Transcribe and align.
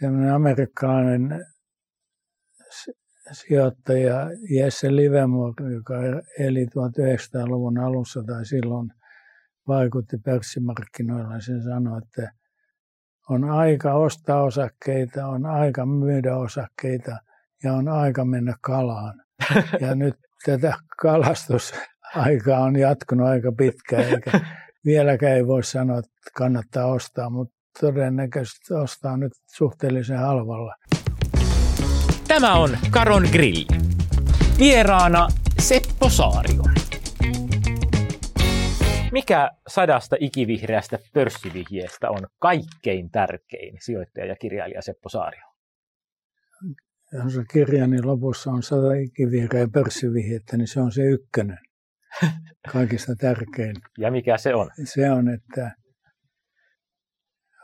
semmoinen 0.00 0.34
amerikkalainen 0.34 1.44
sijoittaja 3.32 4.30
Jesse 4.50 4.96
Livermore, 4.96 5.72
joka 5.72 5.94
eli 6.38 6.64
1900-luvun 6.64 7.78
alussa 7.78 8.22
tai 8.26 8.46
silloin 8.46 8.90
vaikutti 9.68 10.16
pörssimarkkinoilla, 10.24 11.40
se 11.40 11.52
sanoi, 11.64 11.98
että 11.98 12.32
on 13.28 13.44
aika 13.44 13.94
ostaa 13.94 14.42
osakkeita, 14.42 15.26
on 15.26 15.46
aika 15.46 15.86
myydä 15.86 16.36
osakkeita 16.36 17.16
ja 17.64 17.72
on 17.72 17.88
aika 17.88 18.24
mennä 18.24 18.54
kalaan. 18.60 19.22
Ja 19.80 19.94
nyt 19.94 20.14
tätä 20.44 20.74
kalastusaikaa 21.02 22.60
on 22.60 22.78
jatkunut 22.78 23.26
aika 23.26 23.52
pitkään, 23.58 24.04
eikä 24.04 24.40
vieläkään 24.84 25.36
ei 25.36 25.46
voi 25.46 25.64
sanoa, 25.64 25.98
että 25.98 26.10
kannattaa 26.36 26.86
ostaa, 26.86 27.30
mutta 27.30 27.57
todennäköisesti 27.80 28.74
ostaa 28.74 29.16
nyt 29.16 29.32
suhteellisen 29.46 30.18
halvalla. 30.18 30.74
Tämä 32.28 32.54
on 32.54 32.78
Karon 32.90 33.28
Grill. 33.32 33.64
Vieraana 34.58 35.28
Seppo 35.60 36.08
Saario. 36.08 36.62
Mikä 39.12 39.50
sadasta 39.68 40.16
ikivihreästä 40.20 40.98
pörssivihjeestä 41.14 42.10
on 42.10 42.26
kaikkein 42.38 43.10
tärkein 43.10 43.78
sijoittaja 43.80 44.26
ja 44.26 44.36
kirjailija 44.36 44.82
Seppo 44.82 45.08
Saario? 45.08 45.48
Jos 47.12 47.32
kirjani 47.52 48.02
lopussa 48.02 48.50
on 48.50 48.62
sata 48.62 48.94
ikivihreä 48.94 49.68
pörssivihjettä, 49.72 50.56
niin 50.56 50.68
se 50.68 50.80
on 50.80 50.92
se 50.92 51.02
ykkönen. 51.02 51.58
Kaikista 52.72 53.16
tärkein. 53.16 53.76
Ja 53.98 54.10
mikä 54.10 54.38
se 54.38 54.54
on? 54.54 54.70
Se 54.84 55.10
on, 55.10 55.28
että 55.28 55.72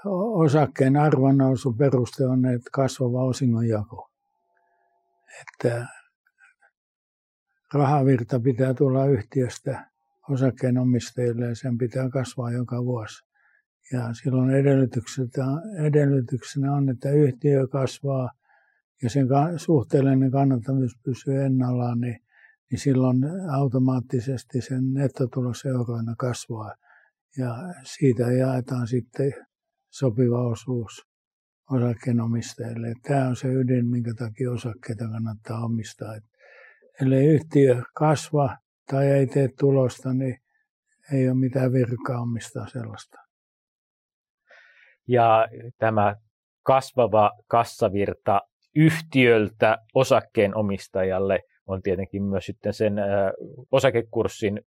osakkeen 0.04 0.96
arvonnousu 0.96 1.72
peruste 1.72 2.26
on 2.26 2.46
että 2.46 2.70
kasvava 2.72 3.24
osingonjako. 3.24 4.10
Että 5.40 5.86
rahavirta 7.74 8.40
pitää 8.40 8.74
tulla 8.74 9.06
yhtiöstä 9.06 9.90
osakkeenomistajille 10.30 11.46
ja 11.46 11.54
sen 11.54 11.78
pitää 11.78 12.08
kasvaa 12.08 12.50
joka 12.50 12.84
vuosi. 12.84 13.24
Ja 13.92 14.14
silloin 14.22 14.50
edellytyksenä 15.86 16.72
on, 16.72 16.88
että 16.88 17.10
yhtiö 17.10 17.66
kasvaa 17.66 18.30
ja 19.02 19.10
sen 19.10 19.26
suhteellinen 19.56 20.30
kannattavuus 20.30 20.98
pysyy 21.04 21.44
ennallaan, 21.44 22.00
niin, 22.00 22.20
niin 22.70 22.78
silloin 22.78 23.18
automaattisesti 23.52 24.60
sen 24.60 24.92
nettotulos 24.92 25.64
euroina 25.64 26.14
kasvaa. 26.18 26.74
Ja 27.38 27.56
siitä 27.82 28.22
jaetaan 28.22 28.86
sitten 28.86 29.34
sopiva 29.98 30.46
osuus 30.46 31.06
osakkeenomistajille. 31.70 32.94
Tämä 33.02 33.28
on 33.28 33.36
se 33.36 33.48
ydin, 33.48 33.86
minkä 33.86 34.14
takia 34.18 34.50
osakkeita 34.50 35.04
kannattaa 35.12 35.64
omistaa. 35.64 36.14
ellei 37.02 37.26
yhtiö 37.26 37.82
kasva 37.94 38.56
tai 38.90 39.06
ei 39.06 39.26
tee 39.26 39.48
tulosta, 39.58 40.14
niin 40.14 40.38
ei 41.12 41.28
ole 41.28 41.36
mitään 41.36 41.72
virkaa 41.72 42.20
omistaa 42.20 42.66
sellaista. 42.66 43.18
Ja 45.08 45.48
tämä 45.78 46.16
kasvava 46.62 47.30
kassavirta 47.46 48.40
yhtiöltä 48.76 49.78
osakkeenomistajalle 49.94 51.40
on 51.66 51.82
tietenkin 51.82 52.22
myös 52.22 52.46
sitten 52.46 52.74
sen 52.74 52.94
osakekurssin 53.72 54.60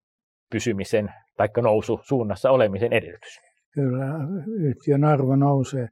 pysymisen 0.52 1.14
tai 1.38 1.48
nousu 1.62 2.00
suunnassa 2.04 2.52
olemisen 2.52 2.94
edellytys. 2.94 3.47
Kyllä, 3.78 4.06
yhtiön 4.48 5.04
arvo 5.04 5.36
nousee. 5.36 5.88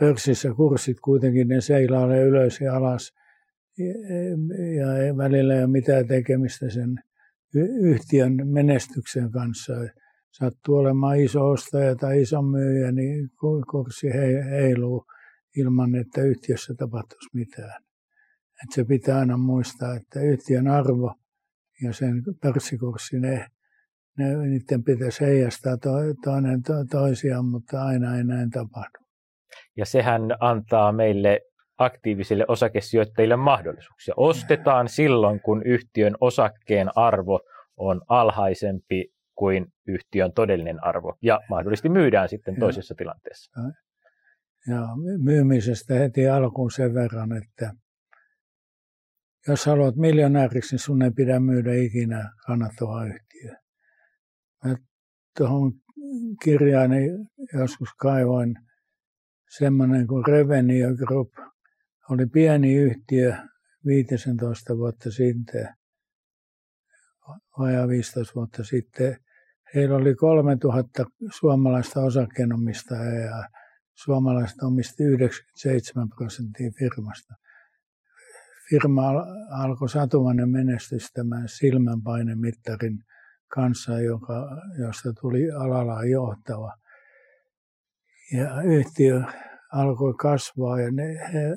Pörssissä 0.00 0.54
kurssit 0.56 1.00
kuitenkin 1.00 1.48
ne 1.48 1.60
seilaalee 1.60 2.22
ylös 2.24 2.60
ja 2.60 2.76
alas 2.76 3.12
ja 4.76 4.96
ei 5.04 5.16
välillä 5.16 5.54
ei 5.54 5.60
ole 5.60 5.70
mitään 5.70 6.06
tekemistä 6.06 6.70
sen 6.70 6.98
yhtiön 7.80 8.36
menestyksen 8.44 9.30
kanssa. 9.30 9.72
Sattuu 10.32 10.76
olemaan 10.76 11.20
iso 11.20 11.50
ostaja 11.50 11.96
tai 11.96 12.22
iso 12.22 12.42
myyjä, 12.42 12.92
niin 12.92 13.30
kurssi 13.70 14.06
heiluu 14.50 15.04
ilman, 15.56 15.94
että 15.94 16.22
yhtiössä 16.22 16.74
tapahtuisi 16.74 17.30
mitään. 17.32 17.82
Et 18.64 18.72
se 18.74 18.84
pitää 18.84 19.18
aina 19.18 19.36
muistaa, 19.36 19.94
että 19.94 20.20
yhtiön 20.20 20.68
arvo 20.68 21.14
ja 21.82 21.92
sen 21.92 22.22
pörssikurssi, 22.42 23.20
ne, 23.20 23.46
ne, 24.18 24.36
niiden 24.36 24.84
pitäisi 24.84 25.24
heijastaa 25.24 25.76
to, 25.76 25.90
toinen 26.24 26.62
to, 26.62 26.72
toisiaan, 26.90 27.44
mutta 27.44 27.82
aina 27.82 28.16
ei 28.16 28.24
näin 28.24 28.50
tapahdu. 28.50 29.04
Ja 29.76 29.86
sehän 29.86 30.22
antaa 30.40 30.92
meille 30.92 31.40
aktiivisille 31.78 32.44
osakesijoittajille 32.48 33.36
mahdollisuuksia. 33.36 34.14
Ostetaan 34.16 34.88
silloin, 34.88 35.40
kun 35.40 35.62
yhtiön 35.62 36.14
osakkeen 36.20 36.88
arvo 36.96 37.40
on 37.76 38.00
alhaisempi 38.08 39.08
kuin 39.34 39.66
yhtiön 39.88 40.32
todellinen 40.32 40.84
arvo 40.84 41.16
ja 41.22 41.40
mahdollisesti 41.50 41.88
myydään 41.88 42.28
sitten 42.28 42.56
toisessa 42.60 42.94
tilanteessa. 42.98 43.60
Ja 44.68 44.80
myymisestä 45.24 45.94
heti 45.94 46.28
alkuun 46.28 46.70
sen 46.70 46.94
verran, 46.94 47.32
että 47.36 47.72
jos 49.48 49.66
haluat 49.66 49.96
miljonääriksi, 49.96 50.74
niin 50.74 50.80
sun 50.80 51.02
ei 51.02 51.10
pidä 51.10 51.40
myydä 51.40 51.74
ikinä 51.74 52.30
kannattavaa 52.46 53.04
yhtiöä. 53.04 53.63
Mä 54.64 54.76
tuohon 55.38 55.72
kirjaani 56.44 57.10
joskus 57.52 57.88
kaivoin 57.98 58.56
semmoinen 59.58 60.06
kuin 60.06 60.24
Revenue 60.26 60.96
Group. 60.96 61.32
Oli 62.10 62.26
pieni 62.26 62.74
yhtiö 62.74 63.36
15 63.86 64.76
vuotta 64.76 65.10
sitten, 65.10 65.68
vajaa 67.58 67.88
15 67.88 68.34
vuotta 68.34 68.64
sitten. 68.64 69.16
Heillä 69.74 69.96
oli 69.96 70.14
3000 70.14 71.04
suomalaista 71.40 72.00
osakkeenomistajaa 72.00 73.14
ja 73.14 73.48
suomalaiset 73.94 74.62
omisti 74.62 75.04
97 75.04 76.08
prosenttia 76.08 76.70
firmasta. 76.78 77.34
Firma 78.70 79.02
alkoi 79.50 79.88
satumainen 79.88 80.48
menestys 80.48 81.12
tämän 81.12 81.48
silmänpainemittarin 81.48 83.04
kanssa, 83.54 84.00
joka, 84.00 84.48
josta 84.78 85.12
tuli 85.20 85.50
alalla 85.50 86.04
johtava. 86.04 86.72
Ja 88.32 88.62
yhtiö 88.62 89.22
alkoi 89.72 90.14
kasvaa 90.14 90.80
ja 90.80 90.90
ne, 90.90 91.04
he, 91.32 91.56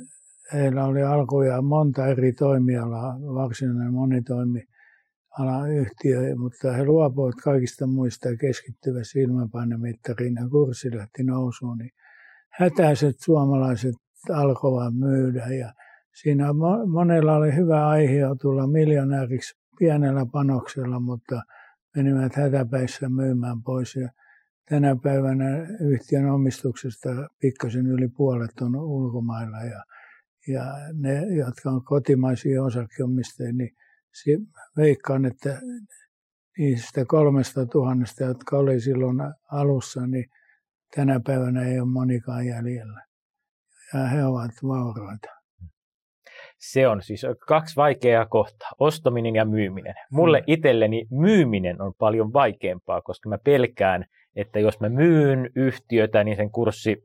heillä 0.54 0.86
oli 0.86 1.04
alkuja 1.04 1.62
monta 1.62 2.08
eri 2.08 2.34
toimialaa, 2.34 3.20
varsinainen 3.20 3.94
monitoimi 3.94 4.64
yhtiö, 5.82 6.36
mutta 6.36 6.72
he 6.72 6.86
luopuivat 6.86 7.36
kaikista 7.44 7.88
muista 7.88 8.30
ja 8.30 8.38
keskittyvät 8.38 9.04
silmänpainemittariin 9.04 10.36
ja 10.36 10.50
kurssi 10.50 10.96
lähti 10.96 11.24
nousuun, 11.24 11.78
niin 11.78 11.92
hätäiset 12.52 13.16
suomalaiset 13.20 13.96
alkoivat 14.34 14.94
myydä 14.94 15.46
ja 15.46 15.74
siinä 16.22 16.48
monella 16.88 17.36
oli 17.36 17.56
hyvä 17.56 17.88
aihe 17.88 18.22
tulla 18.42 18.68
miljonääriksi 18.68 19.56
pienellä 19.80 20.26
panoksella, 20.32 21.00
mutta 21.00 21.42
menivät 21.98 22.36
hätäpäissä 22.36 23.10
myymään 23.10 23.64
pois. 23.64 23.96
Ja 23.96 24.10
tänä 24.70 24.96
päivänä 25.04 25.46
yhtiön 25.80 26.26
omistuksesta 26.26 27.10
pikkasen 27.42 27.88
yli 27.88 28.08
puolet 28.08 28.62
on 28.62 28.76
ulkomailla 28.76 29.58
ja, 29.58 29.84
ja 30.48 30.64
ne, 30.94 31.22
jotka 31.22 31.70
on 31.70 31.84
kotimaisia 31.84 32.64
osakkeomistajia, 32.64 33.54
niin 33.54 33.76
veikkaan, 34.78 35.26
että 35.26 35.62
niistä 36.58 37.06
kolmesta 37.06 37.66
tuhannesta, 37.66 38.24
jotka 38.24 38.58
oli 38.58 38.82
silloin 38.82 39.18
alussa, 39.52 40.08
niin 40.08 40.26
tänä 40.96 41.20
päivänä 41.26 41.62
ei 41.62 41.80
ole 41.80 41.90
monikaan 41.90 42.46
jäljellä. 42.46 43.06
Ja 43.94 44.08
he 44.08 44.26
ovat 44.26 44.52
vauraita. 44.64 45.37
Se 46.58 46.88
on 46.88 47.02
siis 47.02 47.26
kaksi 47.48 47.76
vaikeaa 47.76 48.26
kohtaa, 48.26 48.70
ostaminen 48.80 49.36
ja 49.36 49.46
myyminen. 49.46 49.96
Mulle 50.12 50.44
itselleni 50.48 51.08
myyminen 51.12 51.82
on 51.82 51.94
paljon 51.98 52.34
vaikeampaa, 52.34 53.02
koska 53.02 53.30
mä 53.30 53.38
pelkään, 53.38 54.06
että 54.36 54.60
jos 54.60 54.80
mä 54.80 54.90
myyn 54.90 55.50
yhtiötä, 55.56 56.24
niin 56.24 56.38
sen 56.38 56.52
kurssi 56.52 57.04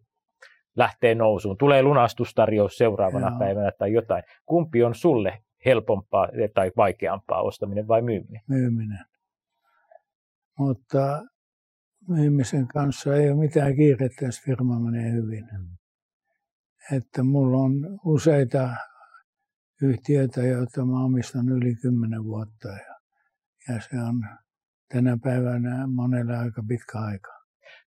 lähtee 0.77 1.15
nousuun. 1.15 1.59
Tulee 1.59 1.83
lunastustarjous 1.83 2.79
seuraavana 2.79 3.29
Joo. 3.29 3.39
päivänä 3.39 3.73
tai 3.79 3.93
jotain. 3.93 4.23
Kumpi 4.47 4.85
on 4.85 4.95
sulle 4.95 5.43
helpompaa 5.65 6.29
tai 6.55 6.73
vaikeampaa, 6.77 7.43
ostaminen 7.43 7.89
vai 7.89 8.03
myyminen? 8.03 8.43
Myyminen. 8.49 9.05
Mutta 10.59 11.23
myymisen 12.09 12.69
kanssa 12.69 13.17
ei 13.17 13.31
ole 13.31 13.41
mitään 13.41 13.77
kiirettä, 13.77 14.25
jos 14.25 14.43
firma 14.45 14.81
menee 14.81 15.13
hyvin. 15.13 15.49
Mm. 15.53 15.77
Että 16.97 17.23
mulla 17.23 17.59
on 17.59 17.73
useita 18.05 18.69
yhtiöitä, 19.83 20.41
joita 20.41 20.85
mä 20.85 21.05
omistan 21.05 21.49
yli 21.49 21.75
kymmenen 21.75 22.25
vuotta 22.25 22.69
ja, 22.69 22.95
ja 23.69 23.81
se 23.81 24.01
on 24.09 24.23
tänä 24.89 25.19
päivänä 25.23 25.87
monelle 25.87 26.37
aika 26.37 26.63
pitkä 26.69 26.99
aika. 26.99 27.33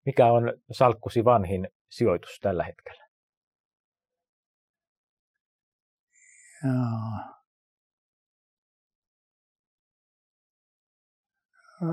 Mikä 0.06 0.26
on 0.26 0.54
salkkusi 0.72 1.26
vanhin 1.26 1.68
sijoitus 1.90 2.40
tällä 2.42 2.64
hetkellä? 2.64 3.06
Jaa. 6.64 7.36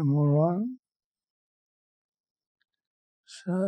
Mulla 0.04 0.46
on, 0.46 0.62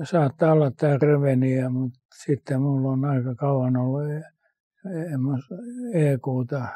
saattaa 0.04 0.52
olla 0.52 0.70
tämä 0.70 0.98
Revenia, 1.02 1.70
mutta 1.70 1.98
sitten 2.24 2.60
mulla 2.60 2.88
on 2.88 3.04
aika 3.04 3.34
kauan 3.34 3.76
ollut 3.76 4.02
EQta, 5.94 6.68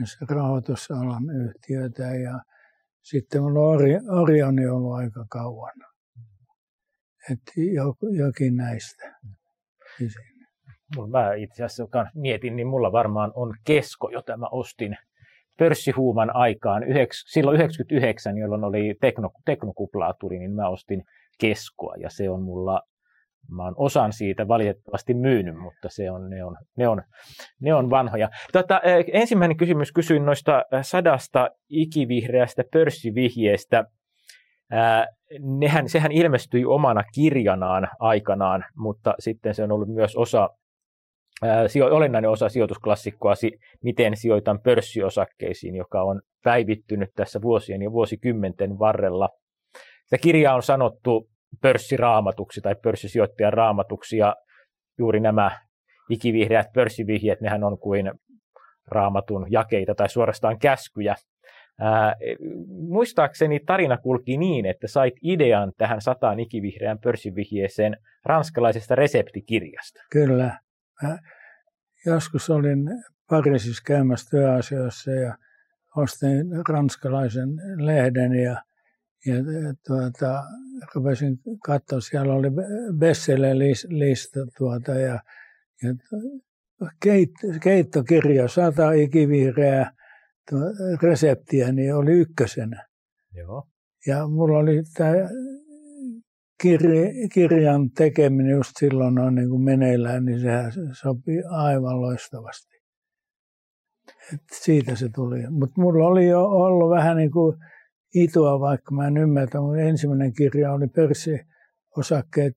e 0.00 0.34
rahoitusalan 0.34 1.30
yhtiötä 1.30 2.02
ja 2.02 2.40
sitten 3.02 3.42
on 3.42 3.52
Orioni 4.22 4.66
ollut 4.66 4.94
aika 4.94 5.24
kauan. 5.30 5.72
Että 7.30 7.52
jokin 8.16 8.56
näistä. 8.56 9.16
Mä 11.10 11.34
itse 11.34 11.64
asiassa 11.64 12.06
mietin, 12.14 12.56
niin 12.56 12.68
mulla 12.68 12.92
varmaan 12.92 13.32
on 13.34 13.54
kesko, 13.64 14.10
jota 14.10 14.36
mä 14.36 14.46
ostin 14.46 14.96
pörssihuuman 15.58 16.36
aikaan. 16.36 16.82
silloin 17.32 17.56
99, 17.56 18.38
jolloin 18.38 18.64
oli 18.64 18.94
tekno, 19.00 19.30
teknokuplaa 19.44 20.14
tuli, 20.20 20.38
niin 20.38 20.52
mä 20.52 20.68
ostin 20.68 21.02
keskoa 21.40 21.94
ja 21.96 22.10
se 22.10 22.30
on 22.30 22.42
mulla 22.42 22.82
Mä 23.50 23.64
oon 23.64 23.74
osan 23.76 24.12
siitä 24.12 24.48
valitettavasti 24.48 25.14
myynyt, 25.14 25.56
mutta 25.56 25.88
se 25.88 26.10
on, 26.10 26.30
ne, 26.30 26.44
on, 26.44 26.56
ne, 26.76 26.88
on, 26.88 27.02
ne 27.60 27.74
on 27.74 27.90
vanhoja. 27.90 28.28
Tota, 28.52 28.80
ensimmäinen 29.12 29.56
kysymys 29.56 29.92
kysyin 29.92 30.26
noista 30.26 30.64
sadasta 30.82 31.48
ikivihreästä 31.68 32.62
pörssivihjeestä. 32.72 33.84
nehän, 35.58 35.88
sehän 35.88 36.12
ilmestyi 36.12 36.64
omana 36.64 37.02
kirjanaan 37.14 37.88
aikanaan, 37.98 38.64
mutta 38.76 39.14
sitten 39.18 39.54
se 39.54 39.62
on 39.62 39.72
ollut 39.72 39.88
myös 39.88 40.16
osa 40.16 40.48
olennainen 41.90 42.30
osa 42.30 42.48
sijoitusklassikkoa, 42.48 43.34
miten 43.82 44.16
sijoitan 44.16 44.60
pörssiosakkeisiin, 44.60 45.76
joka 45.76 46.02
on 46.02 46.22
päivittynyt 46.44 47.10
tässä 47.16 47.42
vuosien 47.42 47.82
ja 47.82 47.92
vuosikymmenten 47.92 48.78
varrella. 48.78 49.28
Sitä 50.04 50.22
kirjaa 50.22 50.54
on 50.54 50.62
sanottu 50.62 51.28
pörssiraamatuksi 51.60 52.60
tai 52.60 52.74
pörssisijoittajan 52.74 53.52
raamatuksi 53.52 54.16
ja 54.16 54.36
juuri 54.98 55.20
nämä 55.20 55.60
ikivihreät 56.10 56.72
pörssivihjeet, 56.74 57.40
nehän 57.40 57.64
on 57.64 57.78
kuin 57.78 58.12
raamatun 58.88 59.46
jakeita 59.50 59.94
tai 59.94 60.08
suorastaan 60.08 60.58
käskyjä. 60.58 61.14
Ää, 61.80 62.14
muistaakseni 62.88 63.60
tarina 63.66 63.96
kulki 63.96 64.36
niin, 64.36 64.66
että 64.66 64.88
sait 64.88 65.14
idean 65.22 65.72
tähän 65.78 66.00
sataan 66.00 66.40
ikivihreään 66.40 66.98
pörssivihjeeseen 66.98 67.96
ranskalaisesta 68.24 68.94
reseptikirjasta. 68.94 70.00
Kyllä. 70.10 70.58
Mä 71.02 71.18
joskus 72.06 72.50
olin 72.50 72.78
Pariisissa 73.30 73.82
käymässä 73.86 74.30
työasioissa 74.30 75.10
ja 75.10 75.34
ostin 75.96 76.46
ranskalaisen 76.68 77.48
lehden 77.76 78.32
ja 78.32 78.62
ja 79.26 79.34
tuota, 79.86 80.42
rupesin 80.94 81.38
katsoa, 81.64 82.00
siellä 82.00 82.34
oli 82.34 82.48
bestseller-lista 82.98 84.40
tuota, 84.58 84.94
ja, 84.94 85.20
ja 85.82 85.94
keit, 87.02 87.30
keittokirja, 87.62 88.48
sata 88.48 88.92
ikivihreää 88.92 89.92
reseptiä, 91.02 91.72
niin 91.72 91.94
oli 91.94 92.12
ykkösenä. 92.12 92.86
Joo. 93.34 93.68
Ja 94.06 94.28
mulla 94.28 94.58
oli 94.58 94.82
tämä 94.96 95.14
kirja, 96.62 97.28
kirjan 97.34 97.90
tekeminen 97.90 98.56
just 98.56 98.72
silloin 98.78 99.18
on 99.18 99.34
niin 99.34 99.48
kuin 99.50 99.62
meneillään, 99.62 100.24
niin 100.24 100.40
sehän 100.40 100.72
sopii 100.92 101.42
aivan 101.50 102.00
loistavasti. 102.00 102.76
Et 104.34 104.40
siitä 104.52 104.96
se 104.96 105.08
tuli. 105.14 105.50
Mutta 105.50 105.80
mulla 105.80 106.06
oli 106.06 106.28
jo 106.28 106.44
ollut 106.44 106.90
vähän 106.90 107.16
niin 107.16 107.30
kuin 107.30 107.56
itoa, 108.14 108.60
vaikka 108.60 108.94
mä 108.94 109.06
en 109.06 109.16
ymmärtä. 109.16 109.60
Mun 109.60 109.78
ensimmäinen 109.78 110.32
kirja 110.32 110.72
oli 110.72 110.86
pörssiosakkeet 110.86 112.56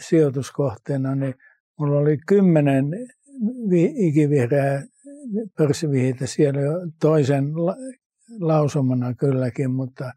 sijoituskohteena, 0.00 1.14
niin 1.14 1.34
mulla 1.78 1.98
oli 1.98 2.18
kymmenen 2.26 2.84
ikivihreää 3.96 4.82
pörssivihjeitä 5.56 6.26
siellä 6.26 6.60
jo 6.60 6.72
toisen 7.00 7.44
lausumana 8.40 9.14
kylläkin, 9.14 9.70
mutta, 9.70 10.12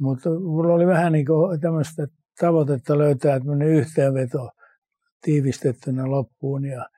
mutta 0.00 0.30
mulla 0.30 0.74
oli 0.74 0.86
vähän 0.86 1.12
niin 1.12 1.26
kuin 1.26 1.60
tämmöistä 1.60 2.06
tavoitetta 2.40 2.98
löytää 2.98 3.38
tämmöinen 3.38 3.68
yhteenveto 3.68 4.50
tiivistettynä 5.22 6.10
loppuun 6.10 6.64
ja, 6.64 6.88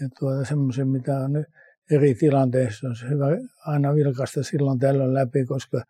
ja 0.00 0.08
tuota 0.18 0.44
semmoisen, 0.44 0.88
mitä 0.88 1.16
on 1.18 1.44
eri 1.90 2.14
tilanteissa 2.14 2.88
on 2.88 3.10
hyvä 3.10 3.26
aina 3.66 3.94
vilkaista 3.94 4.42
silloin 4.42 4.78
tällöin 4.78 5.14
läpi, 5.14 5.44
koska 5.44 5.82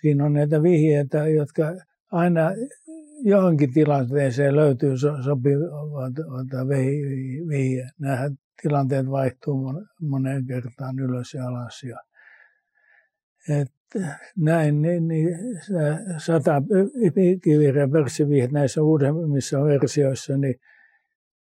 siinä 0.00 0.24
on 0.24 0.32
näitä 0.32 0.62
vihjeitä, 0.62 1.28
jotka 1.28 1.62
aina 2.12 2.50
johonkin 3.24 3.72
tilanteeseen 3.72 4.56
löytyy 4.56 4.98
sopiva 4.98 5.66
vihje. 7.48 7.88
Nämä 7.98 8.30
tilanteet 8.62 9.10
vaihtuu 9.10 9.74
moneen 10.00 10.46
kertaan 10.46 10.98
ylös 10.98 11.34
ja 11.34 11.48
alas. 11.48 11.82
Ja, 11.82 11.98
et 13.60 13.72
näin, 14.36 14.82
niin, 14.82 15.08
niin 15.08 15.28
sata 16.18 16.62
kiviriä 17.42 17.88
pörssivihjeet 17.88 18.52
näissä 18.52 18.82
uudemmissa 18.82 19.64
versioissa, 19.64 20.36
niin 20.36 20.54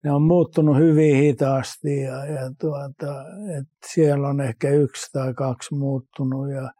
ne 0.03 0.11
on 0.11 0.21
muuttunut 0.21 0.77
hyvin 0.77 1.15
hitaasti 1.15 2.01
ja, 2.01 2.25
ja 2.25 2.51
tuota, 2.59 3.25
et 3.59 3.67
siellä 3.85 4.27
on 4.27 4.41
ehkä 4.41 4.69
yksi 4.69 5.11
tai 5.11 5.33
kaksi 5.33 5.75
muuttunut 5.75 6.51
ja 6.51 6.71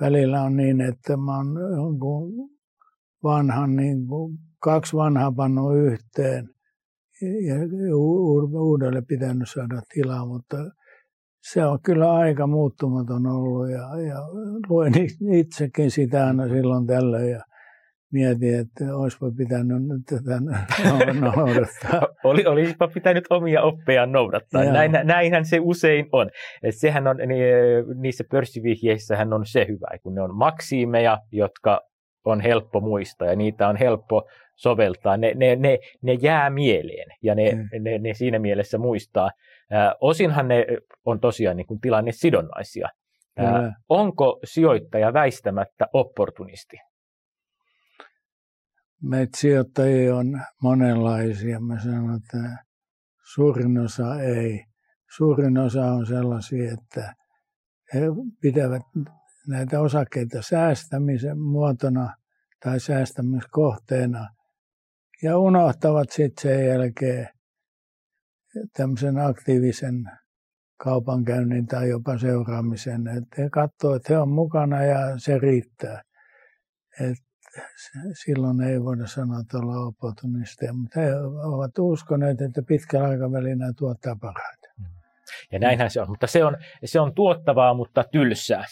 välillä 0.00 0.42
on 0.42 0.56
niin, 0.56 0.80
että 0.80 1.16
mä 1.16 1.38
oon 1.38 1.98
vanhan, 3.22 3.76
niin 3.76 3.98
kaksi 4.58 4.96
vanhaa 4.96 5.32
pannut 5.32 5.76
yhteen 5.76 6.48
ja 7.46 7.54
uudelle 8.52 9.02
pitänyt 9.02 9.48
saada 9.50 9.82
tilaa, 9.94 10.26
mutta 10.26 10.56
se 11.52 11.64
on 11.66 11.78
kyllä 11.82 12.12
aika 12.12 12.46
muuttumaton 12.46 13.26
ollut 13.26 13.70
ja, 13.70 14.00
ja 14.00 14.18
luen 14.68 14.92
itsekin 15.32 15.90
sitä 15.90 16.26
aina 16.26 16.48
silloin 16.48 16.86
tällöin 16.86 17.30
ja 17.30 17.40
mietin, 18.12 18.60
että 18.60 18.96
olisipa 18.96 19.26
pitänyt 19.36 19.82
nyt 19.82 20.02
tätä 20.06 20.40
noudattaa. 21.20 22.08
Oli, 22.24 22.46
olisipa 22.46 22.88
pitänyt 22.88 23.24
omia 23.30 23.62
oppeja 23.62 24.06
noudattaa. 24.06 24.64
Näin, 24.64 24.92
näinhän 25.04 25.44
se 25.44 25.58
usein 25.60 26.06
on. 26.12 26.30
Et 26.62 26.74
sehän 26.76 27.06
on 27.06 27.16
niissä 27.94 28.24
pörssivihjeissähän 28.30 29.32
on 29.32 29.46
se 29.46 29.66
hyvä, 29.68 29.98
kun 30.02 30.14
ne 30.14 30.22
on 30.22 30.34
maksiimeja, 30.34 31.18
jotka 31.32 31.80
on 32.24 32.40
helppo 32.40 32.80
muistaa 32.80 33.28
ja 33.28 33.36
niitä 33.36 33.68
on 33.68 33.76
helppo 33.76 34.28
soveltaa. 34.56 35.16
Ne, 35.16 35.32
ne, 35.36 35.56
ne, 35.56 35.78
ne 36.02 36.12
jää 36.12 36.50
mieleen 36.50 37.08
ja 37.22 37.34
ne, 37.34 37.52
mm. 37.52 37.68
ne, 37.80 37.98
ne 37.98 38.14
siinä 38.14 38.38
mielessä 38.38 38.78
muistaa. 38.78 39.30
Äh, 39.72 39.92
osinhan 40.00 40.48
ne 40.48 40.66
on 41.04 41.20
tosiaan 41.20 41.56
niin 41.56 41.66
kuin 41.66 41.80
tilanne 41.80 42.12
sidonnaisia. 42.12 42.88
Äh, 43.40 43.74
onko 43.88 44.40
sijoittaja 44.44 45.12
väistämättä 45.12 45.86
opportunisti? 45.92 46.76
Meitä 49.02 49.38
sijoittajia 49.38 50.16
on 50.16 50.40
monenlaisia. 50.62 51.60
Mä 51.60 51.80
sanon, 51.80 52.16
että 52.16 52.64
suurin 53.34 53.78
osa 53.78 54.20
ei. 54.20 54.64
Suurin 55.16 55.58
osa 55.58 55.86
on 55.86 56.06
sellaisia, 56.06 56.72
että 56.72 57.14
he 57.94 58.00
pitävät 58.40 58.82
näitä 59.48 59.80
osakkeita 59.80 60.42
säästämisen 60.42 61.38
muotona 61.38 62.14
tai 62.64 62.80
säästämiskohteena 62.80 64.28
ja 65.22 65.38
unohtavat 65.38 66.10
sitten 66.10 66.42
sen 66.42 66.66
jälkeen 66.66 67.28
tämmöisen 68.76 69.18
aktiivisen 69.18 70.10
kaupankäynnin 70.76 71.66
tai 71.66 71.88
jopa 71.88 72.18
seuraamisen. 72.18 73.06
Että 73.08 73.42
he 73.42 73.50
katsoo, 73.50 73.94
että 73.94 74.12
he 74.12 74.18
on 74.18 74.28
mukana 74.28 74.84
ja 74.84 75.18
se 75.18 75.38
riittää. 75.38 76.02
Et 77.00 77.29
silloin 78.24 78.60
ei 78.60 78.84
voida 78.84 79.06
sanoa, 79.06 79.40
että 79.40 79.58
ollaan 79.58 79.86
opportunisteja, 79.86 80.72
mutta 80.72 81.00
he 81.00 81.16
ovat 81.44 81.78
uskoneet, 81.78 82.40
että 82.40 82.62
pitkällä 82.62 83.08
aikavälillä 83.08 83.72
tuottaa 83.76 84.16
parhaita. 84.20 84.68
Ja 85.52 85.58
näinhän 85.58 85.90
se 85.90 86.00
on, 86.00 86.08
mutta 86.08 86.26
se 86.26 86.44
on, 86.44 86.56
se 86.84 87.00
on 87.00 87.14
tuottavaa, 87.14 87.74
mutta 87.74 88.04
tylsää. 88.12 88.64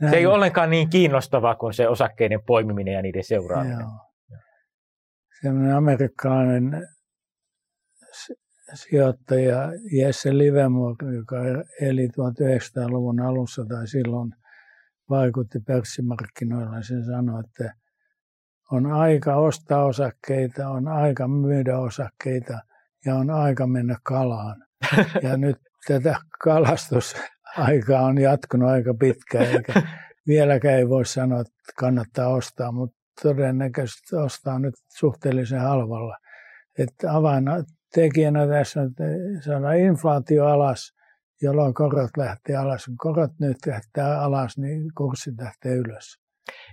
Näin. 0.00 0.10
Se 0.10 0.16
ei 0.16 0.26
ole 0.26 0.34
ollenkaan 0.34 0.70
niin 0.70 0.90
kiinnostavaa 0.90 1.54
kuin 1.54 1.74
se 1.74 1.88
osakkeiden 1.88 2.42
poimiminen 2.46 2.94
ja 2.94 3.02
niiden 3.02 3.24
seuraaminen. 3.24 3.80
Joo. 3.80 3.90
Sellainen 5.42 5.74
amerikkalainen 5.74 6.88
sijoittaja 8.74 9.72
Jesse 9.92 10.38
Livermore, 10.38 11.14
joka 11.14 11.36
eli 11.80 12.08
1900-luvun 12.08 13.20
alussa 13.20 13.64
tai 13.68 13.86
silloin– 13.86 14.34
vaikutti 15.10 15.60
pörssimarkkinoilla. 15.60 16.82
Se 16.82 17.04
sanoi, 17.04 17.40
että 17.40 17.74
on 18.72 18.86
aika 18.86 19.36
ostaa 19.36 19.84
osakkeita, 19.84 20.68
on 20.68 20.88
aika 20.88 21.28
myydä 21.28 21.78
osakkeita 21.78 22.58
ja 23.04 23.14
on 23.14 23.30
aika 23.30 23.66
mennä 23.66 23.96
kalaan. 24.02 24.66
Ja 25.22 25.36
nyt 25.46 25.56
tätä 25.86 26.16
kalastusaikaa 26.44 28.02
on 28.02 28.20
jatkunut 28.20 28.68
aika 28.68 28.94
pitkään, 28.94 29.46
eikä 29.46 29.82
vieläkään 30.26 30.74
ei 30.74 30.88
voi 30.88 31.06
sanoa, 31.06 31.40
että 31.40 31.52
kannattaa 31.78 32.28
ostaa, 32.28 32.72
mutta 32.72 32.96
todennäköisesti 33.22 34.16
ostaa 34.16 34.58
nyt 34.58 34.74
suhteellisen 34.98 35.60
halvalla. 35.60 36.16
Että 36.78 37.08
tekijänä 37.94 38.46
tässä 38.46 38.80
on, 38.80 38.90
saadaan 39.44 39.78
inflaatio 39.78 40.46
alas, 40.46 40.95
jolloin 41.42 41.74
korot 41.74 42.10
lähtee 42.16 42.56
alas. 42.56 42.86
Kun 42.86 42.96
korot 42.96 43.30
nyt 43.40 43.56
lähtee 43.66 44.04
alas, 44.04 44.58
niin 44.58 44.90
kurssit 44.96 45.34
lähtee 45.40 45.74
ylös. 45.74 46.18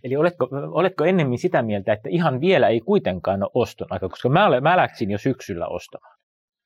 Eli 0.04 0.16
oletko, 0.16 0.50
oletko 0.52 1.04
ennemmin 1.06 1.38
sitä 1.38 1.62
mieltä, 1.62 1.94
että 1.94 2.10
ihan 2.10 2.42
vielä 2.42 2.68
ei 2.68 2.80
kuitenkaan 2.80 3.44
ole 3.44 3.52
oston 3.54 3.88
aika, 3.90 4.10
koska 4.10 4.30
mä, 4.30 4.48
olen, 4.48 4.64
mä 4.64 4.78
läksin 4.78 5.12
jo 5.12 5.18
syksyllä 5.18 5.68
ostamaan. 5.68 6.18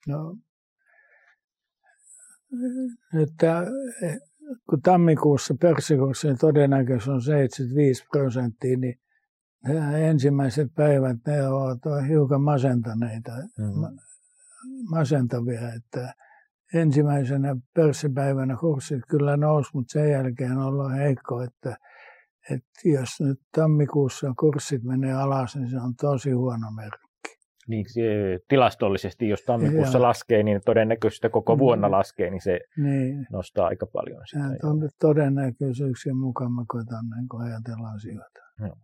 No, 0.08 0.36
että 3.24 3.64
kun 4.70 4.82
tammikuussa 4.82 5.56
pörssikurssin 5.62 6.38
todennäköisyys 6.38 7.08
on 7.08 7.22
75 7.22 8.06
prosenttia, 8.12 8.78
niin 8.78 9.00
ensimmäiset 9.96 10.72
päivät 10.76 11.18
ne 11.28 11.48
ovat 11.48 11.80
hiukan 12.08 12.42
masentaneita, 12.42 13.32
mm. 13.32 13.98
masentavia, 14.90 15.74
että 15.74 16.14
ensimmäisenä 16.74 17.56
pörssipäivänä 17.74 18.56
kurssit 18.60 19.02
kyllä 19.10 19.38
nousi, 19.38 19.70
mutta 19.74 19.92
sen 19.92 20.12
jälkeen 20.12 20.58
on 20.58 20.64
ollut 20.64 20.92
heikko, 20.94 21.42
että, 21.42 21.78
että 22.52 22.70
jos 22.86 23.10
nyt 23.20 23.40
tammikuussa 23.56 24.34
kurssit 24.40 24.84
menee 24.84 25.14
alas, 25.14 25.56
niin 25.56 25.70
se 25.70 25.78
on 25.78 25.94
tosi 26.02 26.32
huono 26.32 26.72
merkki. 26.72 27.08
Niin, 27.68 27.86
tilastollisesti, 28.48 29.30
jos 29.30 29.42
tammikuussa 29.42 29.98
ja. 29.98 30.02
laskee, 30.02 30.44
niin 30.44 30.62
todennäköisesti 30.66 31.30
koko 31.30 31.56
mm. 31.56 31.60
vuonna 31.60 31.92
laskee, 31.92 32.30
niin 32.30 32.42
se 32.42 32.60
niin. 32.78 33.28
nostaa 33.32 33.68
aika 33.68 33.86
paljon 33.94 34.22
sitä. 34.26 34.44
on 34.64 34.90
todennäköisyyksien 35.02 36.18
mukaan 36.18 36.52
niin 37.18 37.42
ajatella 37.42 37.90
asioita. 37.90 38.40
No. 38.60 38.76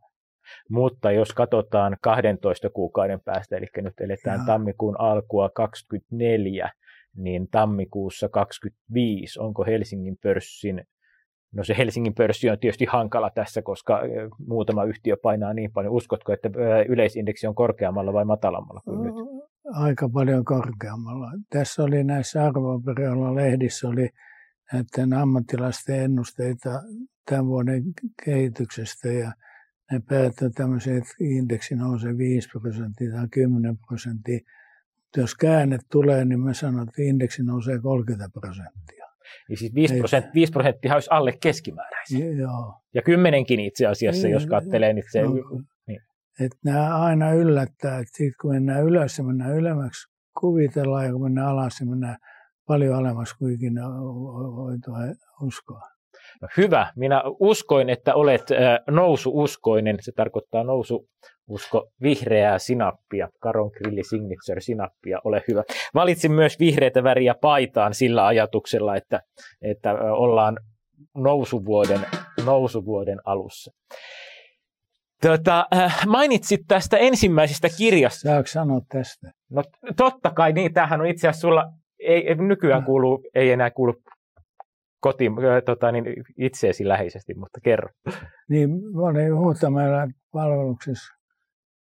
Mutta 0.70 1.12
jos 1.12 1.34
katsotaan 1.34 1.98
12 2.02 2.70
kuukauden 2.70 3.20
päästä, 3.26 3.58
eli 3.58 3.68
nyt 3.78 4.00
eletään 4.00 4.40
ja. 4.40 4.46
tammikuun 4.46 5.00
alkua 5.00 5.50
24, 5.50 6.72
niin 7.18 7.48
tammikuussa 7.52 8.30
25, 8.30 9.40
onko 9.40 9.66
Helsingin 9.66 10.18
pörssin 10.24 10.84
No 11.54 11.64
se 11.64 11.76
Helsingin 11.78 12.14
pörssi 12.14 12.50
on 12.50 12.60
tietysti 12.60 12.86
hankala 12.86 13.30
tässä, 13.30 13.62
koska 13.62 14.00
muutama 14.48 14.84
yhtiö 14.84 15.18
painaa 15.24 15.54
niin 15.54 15.72
paljon. 15.72 15.94
Uskotko, 15.94 16.34
että 16.34 16.50
yleisindeksi 16.90 17.48
on 17.48 17.56
korkeammalla 17.56 18.14
vai 18.14 18.26
matalammalla 18.26 18.82
kuin 18.84 19.02
nyt? 19.04 19.14
Aika 19.74 20.10
paljon 20.10 20.46
korkeammalla. 20.46 21.32
Tässä 21.50 21.84
oli 21.84 22.04
näissä 22.04 22.46
arvoperiaalla 22.46 23.36
lehdissä 23.36 23.88
oli 23.88 24.10
näiden 24.74 25.14
ammattilaisten 25.14 26.00
ennusteita 26.00 26.70
tämän 27.30 27.46
vuoden 27.46 27.84
kehityksestä 28.26 29.08
ja 29.08 29.32
ne 29.92 30.02
päättävät 30.10 30.54
tämmöisen, 30.56 30.98
että 30.98 31.14
indeksi 31.20 31.76
nousee 31.76 32.18
5 32.18 32.50
prosenttia 32.50 33.12
tai 33.12 33.28
10 33.32 33.78
prosenttia. 33.88 34.40
Jos 35.18 35.36
käänne 35.36 35.78
tulee, 35.92 36.26
niin 36.26 36.40
mä 36.40 36.54
sanon, 36.54 36.88
että 36.90 37.02
indeksi 37.02 37.44
nousee 37.44 37.80
30 37.80 38.30
prosenttia. 38.34 39.06
Niin 39.50 39.58
siis 39.58 39.76
5 39.76 39.98
prosenttia, 39.98 40.34
5 40.34 40.52
prosenttia 40.52 40.94
olisi 40.94 41.10
alle 41.12 41.34
keskimääräisen. 41.42 42.38
Joo. 42.38 42.82
Ja 42.94 43.02
kymmenenkin 43.02 43.60
itse 43.60 43.86
asiassa, 43.88 44.28
jos 44.28 44.48
katselee, 44.48 44.94
niin 44.94 45.06
se... 45.12 45.22
No, 45.22 45.34
niin. 45.88 46.02
Että 46.40 46.58
nämä 46.66 47.02
aina 47.02 47.32
yllättää, 47.32 48.00
että 48.00 48.18
sitten 48.18 48.34
kun 48.42 48.52
mennään 48.52 48.84
ylös 48.84 49.18
ja 49.18 49.24
mennään 49.24 49.56
ylemmäksi, 49.56 50.08
kuvitellaan, 50.40 51.06
ja 51.06 51.12
kun 51.12 51.24
mennään 51.24 51.48
alas, 51.48 51.80
ja 51.80 51.86
mennään 51.86 52.18
paljon 52.68 52.96
alemmas 52.96 53.34
kuin 53.34 53.56
ikinä 53.56 53.82
voitua 54.56 54.98
uskoa. 55.42 55.82
No 56.42 56.48
hyvä, 56.58 56.94
minä 56.96 57.24
uskoin, 57.40 57.90
että 57.90 58.16
olet 58.16 58.44
nousuuskoinen. 58.90 59.98
Se 60.02 60.12
tarkoittaa 60.16 60.64
nousuusko 61.48 61.92
vihreää 62.02 62.60
sinappia, 62.60 63.30
Karon 63.40 63.72
Grilli 63.78 64.04
Signature 64.04 64.62
sinappia, 64.62 65.20
ole 65.24 65.44
hyvä. 65.48 65.64
Valitsin 65.94 66.32
myös 66.32 66.60
vihreitä 66.60 67.04
väriä 67.04 67.36
paitaan 67.42 67.94
sillä 67.94 68.26
ajatuksella, 68.26 68.96
että, 68.96 69.22
että 69.62 69.94
ollaan 69.94 70.58
nousuvuoden, 71.16 72.00
nousuvuoden 72.46 73.20
alussa. 73.26 73.72
Tota, 75.22 75.68
mainitsit 76.08 76.62
tästä 76.68 76.98
ensimmäisestä 76.98 77.68
kirjasta. 77.78 78.20
Saanko 78.20 78.48
sanoa 78.48 78.82
tästä? 78.90 79.32
No 79.50 79.64
totta 79.98 80.32
kai, 80.32 80.54
niin 80.54 80.74
tämähän 80.74 81.02
on 81.02 81.08
itse 81.08 81.28
asiassa 81.28 81.48
sulla, 81.48 81.66
ei, 82.00 82.36
nykyään 82.36 82.82
no. 82.82 82.86
kuulu, 82.86 83.24
ei 83.36 83.52
enää 83.52 83.72
kuulu 83.72 83.94
koti, 85.00 85.26
tota, 85.66 85.92
niin 85.92 86.06
itseesi 86.38 86.88
läheisesti, 86.88 87.34
mutta 87.34 87.60
kerro. 87.64 87.90
Niin, 88.50 88.70
mä 88.70 89.02
olin 89.02 89.38
Huhtamäellä 89.38 90.08
palveluksessa 90.32 91.23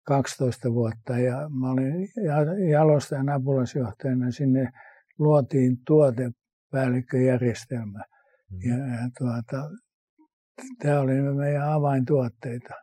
12 0.04 0.72
vuotta 0.72 1.18
ja 1.18 1.48
mä 1.48 1.70
olin 1.70 2.08
jalostajan 2.70 3.28
apulaisjohtajana. 3.28 4.30
Sinne 4.30 4.68
luotiin 5.18 5.76
tuotepäällikköjärjestelmä. 5.86 8.04
Mm. 8.50 8.58
Ja, 8.70 8.76
ja 8.76 9.10
tuota, 9.18 9.70
tämä 10.82 11.00
oli 11.00 11.12
meidän 11.12 11.72
avaintuotteita. 11.72 12.74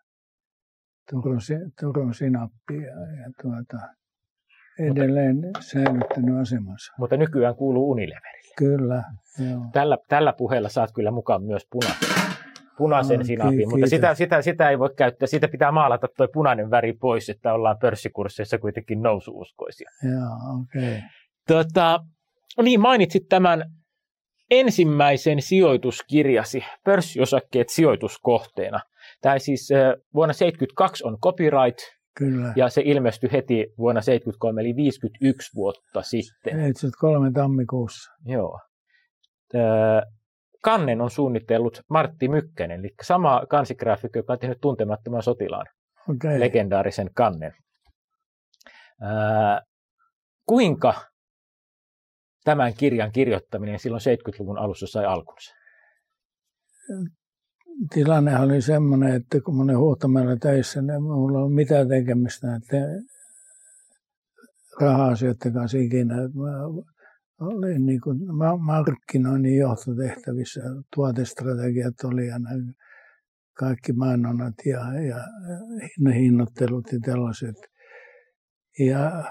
Turun, 1.11 1.39
Turun 1.79 2.13
sinappi 2.13 2.75
ja, 2.75 2.95
ja 3.21 3.31
tuota, 3.41 3.77
edelleen 4.79 5.35
mutta, 5.35 5.61
säilyttänyt 5.61 6.37
asemansa. 6.41 6.93
Mutta 6.97 7.17
nykyään 7.17 7.55
kuuluu 7.55 7.91
Unileverille. 7.91 8.53
Kyllä. 8.57 9.03
Joo. 9.51 9.65
Tällä, 9.73 9.97
tällä 10.07 10.33
puheella 10.33 10.69
saat 10.69 10.91
kyllä 10.95 11.11
mukaan 11.11 11.43
myös 11.43 11.67
punaisen, 11.71 12.09
punaisen 12.81 13.19
no, 13.19 13.25
sinapin, 13.25 13.69
mutta 13.69 13.87
sitä, 13.87 14.15
sitä, 14.15 14.41
sitä, 14.41 14.69
ei 14.69 14.79
voi 14.79 14.89
käyttää. 14.97 15.27
Siitä 15.27 15.47
pitää 15.47 15.71
maalata 15.71 16.07
tuo 16.17 16.27
punainen 16.33 16.71
väri 16.71 16.93
pois, 16.93 17.29
että 17.29 17.53
ollaan 17.53 17.77
pörssikursseissa 17.81 18.57
kuitenkin 18.57 19.01
nousuuskoisia. 19.01 19.89
Joo, 20.03 20.61
okei. 20.61 20.97
Okay. 20.97 21.01
Tota, 21.47 21.99
niin, 22.61 22.79
mainitsit 22.79 23.23
tämän 23.29 23.63
ensimmäisen 24.51 25.41
sijoituskirjasi, 25.41 26.63
pörssiosakkeet 26.85 27.69
sijoituskohteena. 27.69 28.79
Tämä 29.21 29.39
siis 29.39 29.69
vuonna 30.13 30.33
1972 30.33 31.03
on 31.07 31.17
copyright, 31.19 31.79
Kyllä. 32.17 32.53
Ja 32.55 32.69
se 32.69 32.81
ilmestyi 32.85 33.31
heti 33.31 33.73
vuonna 33.77 34.01
73, 34.01 34.61
eli 34.61 34.75
51 34.75 35.55
vuotta 35.55 36.01
sitten. 36.01 36.53
73 36.53 37.31
tammikuussa. 37.31 38.11
Joo. 38.25 38.59
Kannen 40.61 41.01
on 41.01 41.11
suunnitellut 41.11 41.81
Martti 41.89 42.27
Mykkänen, 42.27 42.79
eli 42.79 42.89
sama 43.03 43.45
kansigraafikko, 43.49 44.19
joka 44.19 44.33
on 44.33 44.39
tehnyt 44.39 44.61
tuntemattoman 44.61 45.23
sotilaan, 45.23 45.65
okay. 46.09 46.39
legendaarisen 46.39 47.09
kannen. 47.13 47.53
kuinka 50.45 50.93
tämän 52.43 52.73
kirjan 52.73 53.11
kirjoittaminen 53.11 53.79
silloin 53.79 54.01
70-luvun 54.01 54.57
alussa 54.57 54.87
sai 54.87 55.05
alkunsa? 55.05 55.61
tilanne 57.93 58.39
oli 58.39 58.61
semmoinen, 58.61 59.15
että 59.15 59.41
kun 59.41 59.55
mä 59.55 59.63
olin 59.63 59.77
huuhtamällä 59.77 60.35
töissä, 60.35 60.81
niin 60.81 61.03
mulla 61.03 61.37
ei 61.37 61.41
ollut 61.41 61.55
mitään 61.55 61.87
tekemistä 61.87 62.55
että 62.55 62.77
raha-asioiden 64.81 65.53
kanssa 65.53 65.77
ikinä. 65.77 66.15
Mä 66.15 66.51
olin 67.41 67.85
niin 67.85 68.01
kuin 68.01 68.17
markkinoinnin 68.59 69.57
johtotehtävissä, 69.57 70.61
tuotestrategiat 70.95 71.93
oli 72.03 72.27
ja 72.27 72.39
kaikki 73.53 73.93
mainonnat 73.93 74.53
ja, 74.65 74.79
ja 75.01 75.17
hinnoittelut 76.13 76.91
ja 76.91 76.99
tällaiset. 77.05 77.55
Ja 78.79 79.23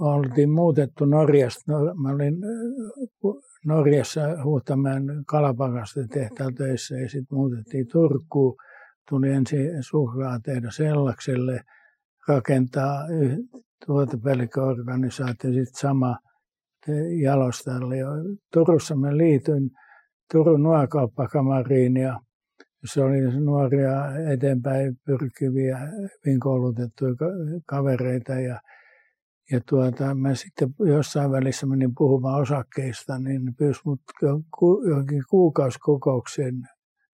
oltiin 0.00 0.50
muutettu 0.50 1.04
Norjasta. 1.04 1.72
No, 1.72 1.94
mä 1.94 2.10
olin 2.10 2.34
Norjassa 3.66 4.44
Huhtamäen 4.44 5.04
kalapakasta 5.26 6.00
tehtaan 6.12 6.54
töissä 6.54 6.94
ja 6.94 7.08
sitten 7.08 7.38
muutettiin 7.38 7.86
Turkuun. 7.92 8.56
Tuli 9.08 9.28
ensin 9.28 9.70
tehdä 10.42 10.70
Sellakselle 10.70 11.60
rakentaa 12.28 12.98
tuotepäällikköorganisaatio, 13.86 15.52
sitten 15.52 15.80
sama 15.80 16.16
jalostajalle. 17.22 17.96
Turussa 18.52 18.96
mä 18.96 19.16
liityin 19.16 19.70
Turun 20.32 20.62
nuokauppakamariin 20.62 21.96
ja 21.96 22.20
se 22.84 23.02
oli 23.02 23.40
nuoria 23.40 23.92
eteenpäin 24.32 24.96
pyrkiviä, 25.06 25.78
hyvin 26.26 26.40
koulutettuja 26.40 27.14
kavereita 27.66 28.32
ja 28.32 28.60
ja 29.52 29.60
tuota, 29.68 30.14
mä 30.14 30.34
sitten 30.34 30.74
jossain 30.78 31.30
välissä 31.30 31.66
menin 31.66 31.94
puhumaan 31.98 32.40
osakkeista, 32.40 33.18
niin 33.18 33.54
pyysi 33.58 33.80
mut 33.84 34.00
johonkin 34.88 35.22
kuukausikokoukseen 35.30 36.54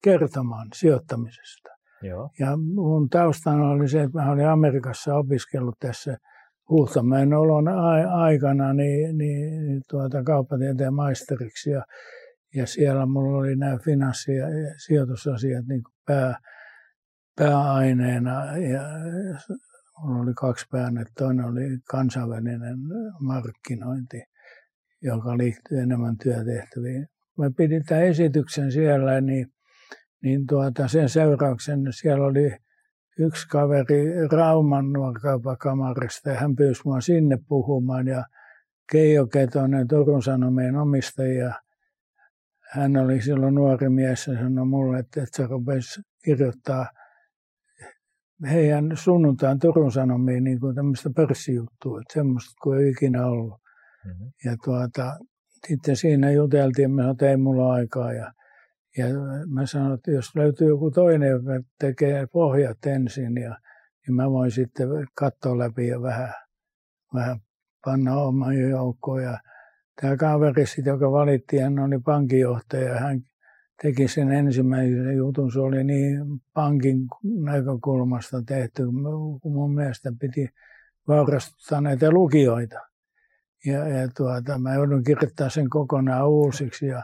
kertomaan 0.03 0.67
sijoittamisesta. 0.73 1.69
Joo. 2.01 2.29
Ja 2.39 2.57
mun 2.57 3.09
taustana 3.09 3.69
oli 3.69 3.87
se, 3.87 4.01
että 4.01 4.17
mä 4.17 4.31
olin 4.31 4.47
Amerikassa 4.47 5.15
opiskellut 5.15 5.75
tässä 5.79 6.17
Huhtamäen 6.69 7.33
olon 7.33 7.67
aikana 8.11 8.73
niin, 8.73 9.17
niin 9.17 9.81
tuota, 9.89 10.23
kauppatieteen 10.23 10.93
maisteriksi 10.93 11.69
ja, 11.69 11.85
ja 12.55 12.67
siellä 12.67 13.05
mulla 13.05 13.37
oli 13.37 13.55
nämä 13.55 13.77
finanssi- 13.77 14.35
ja 14.35 14.47
sijoitusasiat 14.85 15.65
niin 15.65 15.81
pää, 16.05 16.39
pääaineena 17.35 18.57
ja 18.57 18.81
mulla 20.03 20.23
oli 20.23 20.33
kaksi 20.33 20.65
päännettä. 20.71 21.13
Toinen 21.17 21.45
oli 21.45 21.77
kansainvälinen 21.89 22.77
markkinointi, 23.19 24.23
joka 25.01 25.37
liittyy 25.37 25.79
enemmän 25.79 26.17
työtehtäviin. 26.17 27.07
Mä 27.37 27.51
pidin 27.57 27.83
tämän 27.85 28.03
esityksen 28.03 28.71
siellä, 28.71 29.21
niin, 29.21 29.47
niin 30.23 30.47
tuota, 30.47 30.87
sen 30.87 31.09
seurauksen 31.09 31.79
siellä 31.91 32.25
oli 32.25 32.57
yksi 33.19 33.47
kaveri 33.47 34.27
Rauman 34.31 34.93
nuorkauppakamarista 34.93 36.29
ja 36.29 36.39
hän 36.39 36.55
pyysi 36.55 36.81
mua 36.85 37.01
sinne 37.01 37.37
puhumaan 37.47 38.07
ja 38.07 38.23
Keijo 38.91 39.27
Ketonen, 39.27 39.87
Turun 39.87 40.23
Sanomien 40.23 40.75
omistaja, 40.75 41.53
hän 42.71 42.97
oli 42.97 43.21
silloin 43.21 43.55
nuori 43.55 43.89
mies 43.89 44.27
ja 44.27 44.33
sanoi 44.33 44.65
mulle, 44.65 44.99
että, 44.99 45.23
että 45.23 45.37
se 45.37 45.47
rupesi 45.47 46.01
kirjoittaa 46.23 46.85
heidän 48.51 48.91
sunnuntain 48.93 49.59
Turun 49.59 49.91
Sanomiin 49.91 50.43
niin 50.43 50.59
kuin 50.59 50.75
tämmöistä 50.75 51.09
pörssijuttua, 51.15 52.01
että 52.01 52.13
semmoista 52.13 52.53
kuin 52.63 52.79
ei 52.79 52.89
ikinä 52.89 53.25
ollut. 53.25 53.61
Mm-hmm. 54.05 54.31
Ja 54.45 54.57
tuota, 54.63 55.17
sitten 55.67 55.95
siinä 55.95 56.31
juteltiin, 56.31 56.91
mä 56.91 57.01
sanoin, 57.01 57.11
että 57.11 57.29
ei 57.29 57.37
mulla 57.37 57.73
aikaa 57.73 58.13
ja 58.13 58.31
ja 58.97 59.05
mä 59.47 59.65
sanoin, 59.65 59.93
että 59.93 60.11
jos 60.11 60.35
löytyy 60.35 60.67
joku 60.67 60.91
toinen, 60.91 61.29
joka 61.29 61.51
tekee 61.79 62.27
pohjat 62.27 62.85
ensin, 62.85 63.37
ja, 63.37 63.57
niin 64.07 64.15
mä 64.15 64.31
voin 64.31 64.51
sitten 64.51 64.87
katsoa 65.15 65.57
läpi 65.57 65.87
ja 65.87 66.01
vähän, 66.01 66.33
vähän 67.13 67.39
panna 67.85 68.15
oman 68.15 68.59
joukkoon. 68.59 69.23
Ja 69.23 69.39
tämä 70.01 70.17
kaveri 70.17 70.65
sitten, 70.65 70.91
joka 70.91 71.11
valittiin, 71.11 71.63
hän 71.63 71.79
oli 71.79 71.99
pankinjohtaja. 71.99 72.99
Hän 72.99 73.21
teki 73.81 74.07
sen 74.07 74.31
ensimmäisen 74.31 75.17
jutun. 75.17 75.51
Se 75.51 75.59
oli 75.59 75.83
niin 75.83 76.25
pankin 76.53 77.07
näkökulmasta 77.43 78.41
tehty, 78.41 78.83
kun 79.41 79.53
mun 79.53 79.75
mielestä 79.75 80.11
piti 80.19 80.49
vaurastuttaa 81.07 81.81
näitä 81.81 82.11
lukijoita. 82.11 82.79
Ja, 83.65 83.87
ja 83.87 84.07
tuota, 84.17 84.57
mä 84.57 84.73
joudun 84.73 85.03
kirjoittamaan 85.03 85.51
sen 85.51 85.69
kokonaan 85.69 86.29
uusiksi. 86.29 86.87
Ja 86.87 87.03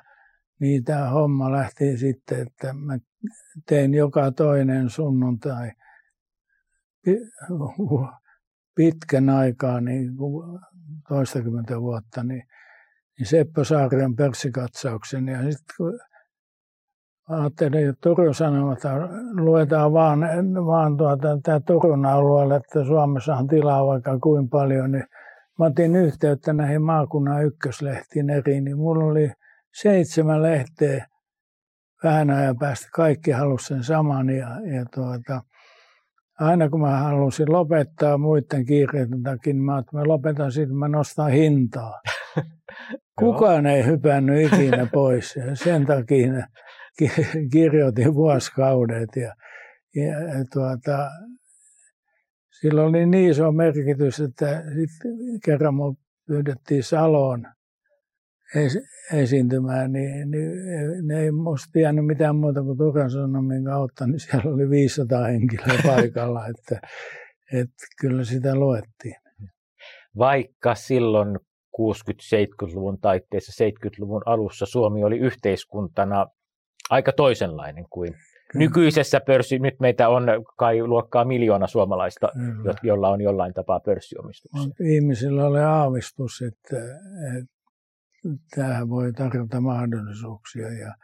niin 0.60 0.84
tämä 0.84 1.10
homma 1.10 1.52
lähti 1.52 1.98
sitten, 1.98 2.48
että 2.48 2.74
mä 2.74 2.98
tein 3.68 3.94
joka 3.94 4.32
toinen 4.32 4.90
sunnuntai 4.90 5.72
pitkän 8.76 9.30
aikaa, 9.30 9.82
niin 9.82 10.12
toistakymmentä 11.08 11.82
vuotta, 11.82 12.24
niin, 12.24 12.44
niin 13.20 13.28
Seppo 13.28 13.64
Saarion 13.64 14.16
pörssikatsauksen. 14.16 15.28
Ja 15.28 15.38
sitten 15.38 15.76
kun 15.78 16.00
ajattelin, 17.30 17.90
että 17.90 18.02
Turun 18.02 18.36
Sanomat 18.36 18.80
luetaan 19.34 19.94
vaan, 19.94 20.20
vaan 20.66 20.98
tuota, 20.98 21.40
tämä 21.44 21.60
Turun 21.60 22.06
alueelle, 22.06 22.56
että 22.56 22.86
Suomessa 22.86 23.36
on 23.36 23.48
tilaa 23.48 23.88
vaikka 23.88 24.20
kuin 24.20 24.50
paljon, 24.50 24.92
niin 24.92 25.06
mä 25.60 25.66
otin 25.66 25.96
yhteyttä 25.96 26.54
näihin 26.54 26.82
maakunnan 26.82 27.46
ykköslehtiin 27.46 28.30
eri, 28.30 28.62
niin 28.62 28.78
mulla 28.78 29.06
oli– 29.06 29.32
seitsemän 29.74 30.42
lehteä 30.42 31.08
vähän 32.04 32.30
ajan 32.30 32.58
päästä. 32.58 32.88
Kaikki 32.94 33.32
halusi 33.32 33.66
sen 33.66 33.84
saman 33.84 34.30
ja, 34.30 34.48
ja 34.48 34.86
tuota, 34.94 35.42
aina 36.40 36.70
kun 36.70 36.82
mä 36.82 36.98
halusin 36.98 37.52
lopettaa 37.52 38.18
muiden 38.18 38.66
kiireiden 38.66 39.24
takia, 39.24 39.54
niin 39.54 39.64
mä, 39.64 39.80
että 39.80 39.98
mä 39.98 40.04
lopetan 40.08 40.52
sitten, 40.52 40.78
mä 40.78 40.88
nostan 40.88 41.32
hintaa. 41.32 42.02
Kukaan 43.20 43.66
ei 43.66 43.86
hypännyt 43.86 44.54
ikinä 44.54 44.88
pois 44.94 45.36
ja 45.36 45.56
sen 45.56 45.86
takia 45.86 46.48
kirjoitin 47.52 48.14
vuosikaudet 48.14 49.16
ja, 49.16 49.36
ja 49.96 50.16
tuota, 50.54 51.10
sillä 52.60 52.84
oli 52.84 53.06
niin 53.06 53.30
iso 53.30 53.52
merkitys, 53.52 54.20
että 54.20 54.64
sitten 54.76 55.12
kerran 55.46 55.74
mun 55.74 55.98
pyydettiin 56.28 56.84
Saloon 56.84 57.48
esiintymään, 59.14 59.92
niin, 59.92 60.32
niin 60.32 60.52
ne 61.08 61.20
ei 61.20 61.32
musta 61.32 61.70
tiennyt 61.74 62.06
mitään 62.06 62.36
muuta 62.36 62.64
kuin 62.64 62.78
Turkan 62.78 63.12
Sanomien 63.12 63.64
kautta, 63.64 64.08
niin 64.08 64.20
siellä 64.20 64.52
oli 64.54 64.70
500 64.70 65.24
henkilöä 65.24 65.80
paikalla, 65.86 66.48
että, 66.58 66.88
että 67.54 67.86
kyllä 68.02 68.24
sitä 68.24 68.56
luettiin. 68.56 69.16
Vaikka 70.18 70.76
silloin 70.76 71.40
60-70-luvun 71.82 73.00
taitteessa, 73.02 73.66
70-luvun 73.66 74.22
alussa 74.26 74.66
Suomi 74.66 75.04
oli 75.04 75.18
yhteiskuntana 75.18 76.26
aika 76.90 77.12
toisenlainen 77.12 77.86
kuin 77.90 78.14
nykyisessä 78.56 79.22
pörssi. 79.28 79.60
Nyt 79.60 79.80
meitä 79.80 80.10
on 80.10 80.24
kai 80.58 80.88
luokkaa 80.88 81.26
miljoona 81.26 81.68
suomalaista, 81.68 82.30
Kyllä. 82.34 82.74
joilla 82.84 83.10
on 83.10 83.22
jollain 83.22 83.54
tapaa 83.54 83.80
pörssiomistuksia. 83.80 84.74
Ihmisillä 84.80 85.46
oli 85.46 85.60
aavistus, 85.60 86.42
että, 86.42 86.78
että 87.40 87.53
tämähän 88.56 88.90
voi 88.90 89.14
tarjota 89.14 89.62
mahdollisuuksia. 89.62 90.70
Ja, 90.70 90.96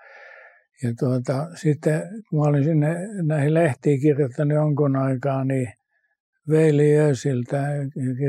ja 0.84 0.93
tuota, 0.99 1.47
sitten 1.55 2.01
kun 2.29 2.39
mä 2.39 2.45
olin 2.49 2.63
sinne 2.63 2.95
näihin 3.27 3.53
lehtiin 3.53 4.01
kirjoittanut 4.01 4.55
jonkun 4.55 4.95
aikaa, 4.95 5.43
niin 5.43 5.73
Veili 6.49 6.93
Jösiltä 6.93 7.63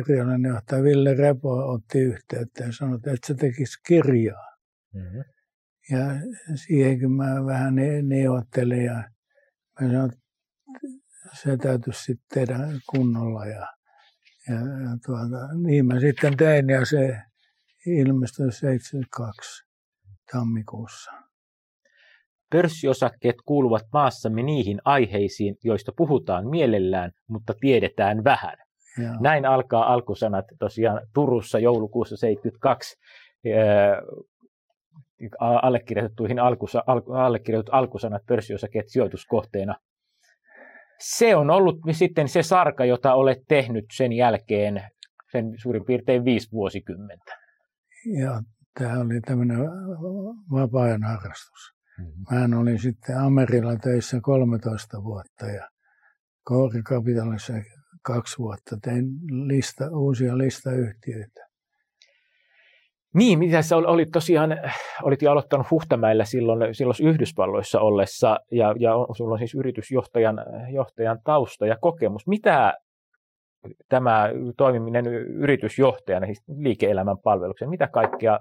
kirjallinen 0.06 0.50
johtaja 0.50 0.82
Ville 0.82 1.14
Repo 1.14 1.72
otti 1.72 1.98
yhteyttä 1.98 2.64
ja 2.64 2.72
sanoi, 2.72 2.96
että 2.96 3.26
se 3.26 3.34
tekisi 3.34 3.82
kirjaa. 3.86 4.56
Mm-hmm. 4.94 5.24
Ja 5.90 6.06
siihenkin 6.54 7.12
mä 7.12 7.46
vähän 7.46 7.74
neuvottelin 8.02 8.84
ja 8.84 8.94
mä 9.80 9.88
sanoin, 9.88 10.10
että 10.12 10.20
se 11.32 11.56
täytyisi 11.56 12.02
sitten 12.02 12.46
tehdä 12.46 12.58
kunnolla. 12.90 13.46
Ja, 13.46 13.66
ja, 14.48 14.54
ja 14.54 14.96
tuota, 15.06 15.54
niin 15.62 15.86
mä 15.86 16.00
sitten 16.00 16.36
tein 16.36 16.68
ja 16.68 16.84
se 16.84 17.22
ilmestyi 17.86 18.52
72 18.52 19.64
tammikuussa. 20.32 21.10
Pörssiosakkeet 22.52 23.36
kuuluvat 23.44 23.82
maassamme 23.92 24.42
niihin 24.42 24.80
aiheisiin, 24.84 25.56
joista 25.64 25.92
puhutaan 25.96 26.48
mielellään, 26.48 27.10
mutta 27.28 27.54
tiedetään 27.60 28.24
vähän. 28.24 28.56
Joo. 28.98 29.14
Näin 29.20 29.46
alkaa 29.46 29.92
alkusanat 29.92 30.44
tosiaan 30.58 31.00
Turussa 31.14 31.58
joulukuussa 31.58 32.16
72 32.16 32.96
allekirjoitettuihin 35.40 36.38
alkusa, 36.38 36.84
al, 36.86 37.00
allekirjoitut 37.14 37.74
alkusanat 37.74 38.22
pörssiosakkeet 38.26 38.88
sijoituskohteena. 38.88 39.74
Se 40.98 41.36
on 41.36 41.50
ollut 41.50 41.76
sitten 41.92 42.28
se 42.28 42.42
sarka, 42.42 42.84
jota 42.84 43.14
olet 43.14 43.38
tehnyt 43.48 43.84
sen 43.92 44.12
jälkeen 44.12 44.82
sen 45.32 45.54
suurin 45.62 45.84
piirtein 45.84 46.24
viisi 46.24 46.52
vuosikymmentä. 46.52 47.39
Ja 48.06 48.42
tämä 48.78 49.00
oli 49.00 49.20
tämmöinen 49.20 49.58
vapaa-ajan 50.52 51.02
harrastus. 51.02 51.74
Mm-hmm. 51.98 52.48
Mä 52.48 52.60
olin 52.60 52.78
sitten 52.78 53.18
Amerilla 53.18 53.76
töissä 53.76 54.20
13 54.22 55.02
vuotta 55.04 55.46
ja 55.46 55.68
Koori 56.44 56.82
Capitalissa 56.82 57.52
kaksi 58.02 58.38
vuotta. 58.38 58.76
Tein 58.82 59.04
lista, 59.48 59.84
uusia 59.90 60.38
listayhtiöitä. 60.38 61.50
Niin, 63.14 63.38
mitä 63.38 63.62
sä 63.62 63.76
olit 63.76 64.08
tosiaan, 64.12 64.50
olit 65.02 65.22
jo 65.22 65.30
aloittanut 65.30 65.70
Huhtamäellä 65.70 66.24
silloin, 66.24 66.74
silloin 66.74 66.96
Yhdysvalloissa 67.08 67.80
ollessa, 67.80 68.38
ja, 68.52 68.74
ja 68.78 68.90
sulla 69.16 69.32
on 69.32 69.38
siis 69.38 69.54
yritysjohtajan 69.54 70.36
johtajan 70.72 71.18
tausta 71.24 71.66
ja 71.66 71.76
kokemus. 71.80 72.26
Mitä 72.26 72.74
tämä 73.88 74.28
toimiminen 74.56 75.06
yritysjohtajana, 75.06 76.26
siis 76.26 76.42
liike-elämän 76.48 77.18
palvelukseen, 77.18 77.70
mitä 77.70 77.88
kaikkea 77.88 78.38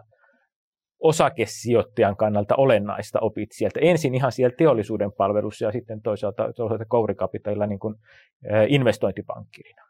osakesijoittajan 0.99 2.17
kannalta 2.17 2.55
olennaista 2.55 3.19
opit 3.19 3.49
sieltä? 3.51 3.79
Ensin 3.79 4.15
ihan 4.15 4.31
siellä 4.31 4.55
teollisuuden 4.57 5.11
palvelussa 5.17 5.65
ja 5.65 5.71
sitten 5.71 6.01
toisaalta, 6.01 6.53
toisaalta 6.55 6.85
kourikapitalilla 6.85 7.67
niin 7.67 7.79
kuin 7.79 7.95
investointipankkirina. 8.67 9.81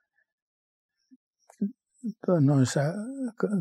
Noissa 2.46 2.82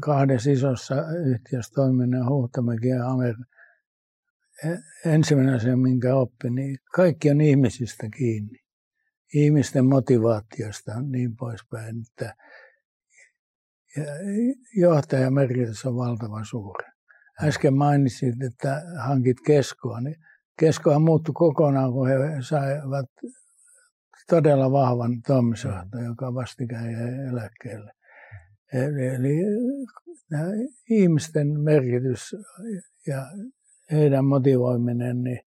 kahdessa 0.05 0.51
isossa 0.51 0.95
yhtiössä 1.27 1.75
toiminnan 1.75 2.29
Huhtamäki 2.29 2.89
ja 2.89 3.07
Amer, 3.07 3.35
e-, 4.65 5.11
ensimmäinen 5.13 5.55
asia, 5.55 5.77
minkä 5.77 6.17
oppi, 6.17 6.51
niin 6.51 6.77
kaikki 6.95 7.31
on 7.31 7.41
ihmisistä 7.41 8.09
kiinni 8.19 8.68
ihmisten 9.35 9.87
motivaatiosta 9.87 11.03
niin 11.03 11.37
poispäin, 11.37 11.97
että 12.01 12.35
johtajan 14.77 15.35
merkitys 15.35 15.85
on 15.85 15.97
valtavan 15.97 16.45
suuri. 16.45 16.87
Äsken 17.43 17.75
mainitsit, 17.75 18.43
että 18.43 18.83
hankit 19.05 19.37
keskoa, 19.47 20.01
niin 20.01 20.17
keskoa 20.59 20.99
muuttui 20.99 21.33
kokonaan, 21.35 21.93
kun 21.93 22.09
he 22.09 22.17
saivat 22.41 23.11
todella 24.31 24.73
vahvan 24.73 25.23
toimitusjohtajan, 25.27 26.07
joka 26.07 26.35
vastikään 26.35 26.93
jäi 26.93 27.29
eläkkeelle. 27.31 27.93
Eli, 28.73 29.37
ihmisten 30.91 31.61
merkitys 31.61 32.37
ja 33.07 33.27
heidän 33.93 34.25
motivoiminen 34.25 35.23
niin 35.23 35.41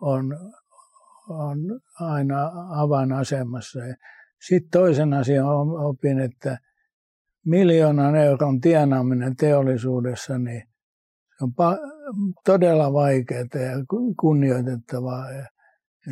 on, 0.00 0.24
on 1.30 1.80
aina 2.00 2.52
avainasemassa. 2.70 3.80
Sitten 4.48 4.70
toisen 4.70 5.14
asian 5.14 5.46
opin, 5.86 6.18
että 6.18 6.58
miljoonan 7.46 8.16
euron 8.16 8.60
tienaaminen 8.60 9.36
teollisuudessa, 9.36 10.38
niin 10.38 10.62
se 11.38 11.44
on 11.44 11.52
todella 12.44 12.92
vaikeaa 12.92 13.40
ja 13.40 13.84
kunnioitettavaa. 14.20 15.32
Ja 15.32 15.46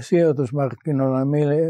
sijoitusmarkkinoilla 0.00 1.24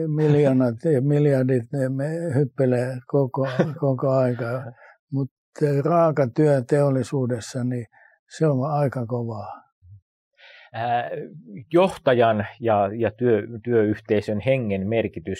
miljoonat 0.08 0.74
ja 0.84 1.02
miljardit 1.02 1.72
ne 1.72 2.34
hyppelee 2.34 2.98
koko, 3.06 3.48
koko 3.80 4.10
aika, 4.10 4.44
mutta 5.12 5.66
raakatyö 5.84 6.62
teollisuudessa, 6.62 7.64
niin 7.64 7.86
se 8.38 8.46
on 8.46 8.70
aika 8.70 9.06
kovaa. 9.06 9.67
Johtajan 11.72 12.46
ja, 12.60 12.90
ja 12.98 13.10
työ, 13.10 13.42
työyhteisön 13.64 14.40
hengen 14.40 14.88
merkitys, 14.88 15.38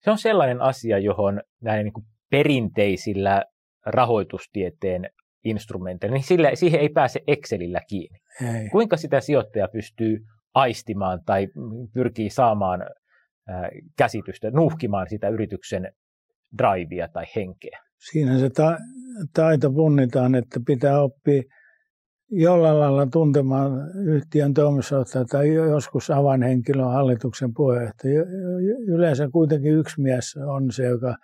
se 0.00 0.10
on 0.10 0.18
sellainen 0.18 0.60
asia, 0.60 0.98
johon 0.98 1.40
näin 1.62 1.84
niin 1.84 1.92
kuin 1.92 2.04
perinteisillä 2.30 3.44
rahoitustieteen 3.86 5.10
instrumenteilla, 5.44 6.14
niin 6.14 6.24
sillä, 6.24 6.50
siihen 6.54 6.80
ei 6.80 6.88
pääse 6.88 7.20
Excelillä 7.26 7.80
kiinni. 7.88 8.18
Ei. 8.42 8.68
Kuinka 8.68 8.96
sitä 8.96 9.20
sijoittaja 9.20 9.68
pystyy 9.68 10.18
aistimaan 10.54 11.20
tai 11.26 11.48
pyrkii 11.94 12.30
saamaan 12.30 12.80
käsitystä, 13.98 14.50
nuhkimaan 14.50 15.08
sitä 15.08 15.28
yrityksen 15.28 15.92
drivea 16.58 17.08
tai 17.08 17.24
henkeä? 17.36 17.78
Siinä 18.10 18.38
se 18.38 18.50
ta- 18.50 18.78
taito 19.34 19.72
punnitaan, 19.72 20.34
että 20.34 20.60
pitää 20.66 21.02
oppia 21.02 21.42
jollain 22.30 22.80
lailla 22.80 23.06
tuntemaan 23.06 23.72
yhtiön 24.06 24.54
toimitusjohtaja 24.54 25.24
tai 25.24 25.54
joskus 25.54 26.10
avainhenkilön 26.10 26.92
hallituksen 26.92 27.54
puheenjohtaja. 27.54 28.22
Yleensä 28.86 29.28
kuitenkin 29.32 29.72
yksi 29.72 30.00
mies 30.00 30.36
on 30.36 30.72
se, 30.72 30.84
joka 30.84 31.16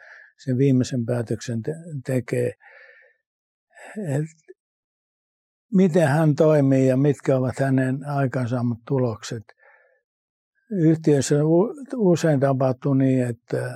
sen 0.45 0.59
viimeisen 0.59 1.07
päätöksen 1.07 1.62
te- 1.62 1.75
tekee. 2.07 2.53
Et 3.97 4.25
miten 5.75 6.09
hän 6.09 6.35
toimii 6.35 6.88
ja 6.88 6.97
mitkä 6.97 7.37
ovat 7.37 7.59
hänen 7.59 8.07
aikaansaamat 8.07 8.79
tulokset. 8.88 9.45
Yhtiössä 10.71 11.35
usein 11.97 12.40
tapahtuu 12.40 12.95
niin, 12.95 13.27
että 13.27 13.75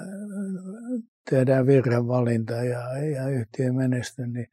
tehdään 1.31 1.67
virhevalinta 1.67 2.53
ja, 2.53 2.99
ja 2.99 3.29
yhtiö 3.29 3.73
menesty, 3.73 4.27
niin, 4.27 4.47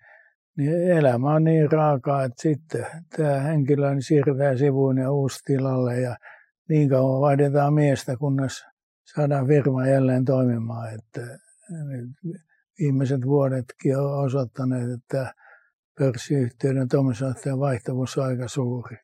niin 0.57 0.91
elämä 0.91 1.33
on 1.33 1.43
niin 1.43 1.71
raakaa, 1.71 2.23
että 2.23 2.41
sitten 2.41 2.85
tämä 3.17 3.39
henkilö 3.39 3.93
niin 3.93 4.01
siirretään 4.01 4.57
sivuun 4.57 4.97
ja 4.97 5.11
uusi 5.11 5.39
tilalle 5.45 5.99
ja 5.99 6.15
niin 6.69 6.89
kauan 6.89 7.21
vaihdetaan 7.21 7.73
miestä, 7.73 8.17
kunnes 8.17 8.65
saadaan 9.15 9.47
firma 9.47 9.87
jälleen 9.87 10.25
toimimaan. 10.25 10.93
Että 10.93 11.21
viimeiset 12.79 13.25
vuodetkin 13.25 13.97
on 13.97 14.25
osoittaneet, 14.25 14.89
että 14.91 15.33
pörssiyhtiöiden 15.99 16.87
toimitusjohtajan 16.87 17.59
vaihtavuus 17.59 18.17
on 18.17 18.25
aika 18.25 18.47
suuri. 18.47 18.97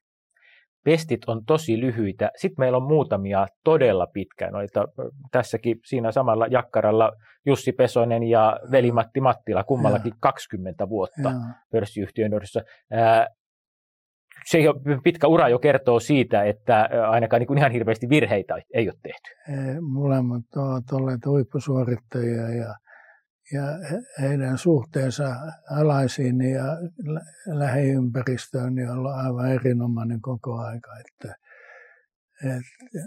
Pestit 0.84 1.22
on 1.28 1.46
tosi 1.46 1.80
lyhyitä. 1.80 2.32
Sitten 2.36 2.64
meillä 2.64 2.78
on 2.78 2.88
muutamia 2.88 3.48
todella 3.64 4.08
pitkään. 4.08 4.54
Noita, 4.54 4.88
tässäkin 5.32 5.80
siinä 5.86 6.12
samalla 6.12 6.48
jakkaralla 6.48 7.12
Jussi 7.46 7.72
Pesonen 7.72 8.24
ja 8.24 8.60
veli-Matti 8.72 9.22
Mattila, 9.22 9.64
kummallakin 9.64 10.10
ja. 10.10 10.18
20 10.20 10.90
vuotta 10.90 11.30
ja. 11.30 11.32
pörssiyhtiön. 11.72 12.32
Se 14.46 14.60
pitkä 15.04 15.28
ura 15.28 15.50
jo 15.50 15.60
kertoo 15.60 16.00
siitä, 16.00 16.44
että 16.44 16.90
ainakaan 17.10 17.40
niin 17.40 17.48
kuin 17.48 17.58
ihan 17.58 17.72
hirveästi 17.72 18.10
virheitä 18.10 18.56
ei 18.74 18.90
ole 18.90 18.98
tehty. 19.04 19.30
Molemmat 19.82 20.46
ovat 20.56 20.92
olleet 20.92 21.26
huippusuorittajia 21.26 22.50
ja 22.50 22.76
ja 23.52 23.62
heidän 24.22 24.58
suhteensa 24.58 25.36
alaisiin 25.72 26.42
ja 26.42 26.64
lähiympäristöön 27.46 28.76
niin 28.76 28.90
on 28.90 28.98
ollut 28.98 29.12
aivan 29.12 29.52
erinomainen 29.52 30.22
koko 30.22 30.58
aika. 30.58 30.92
Että, 31.00 31.36
että 32.44 33.00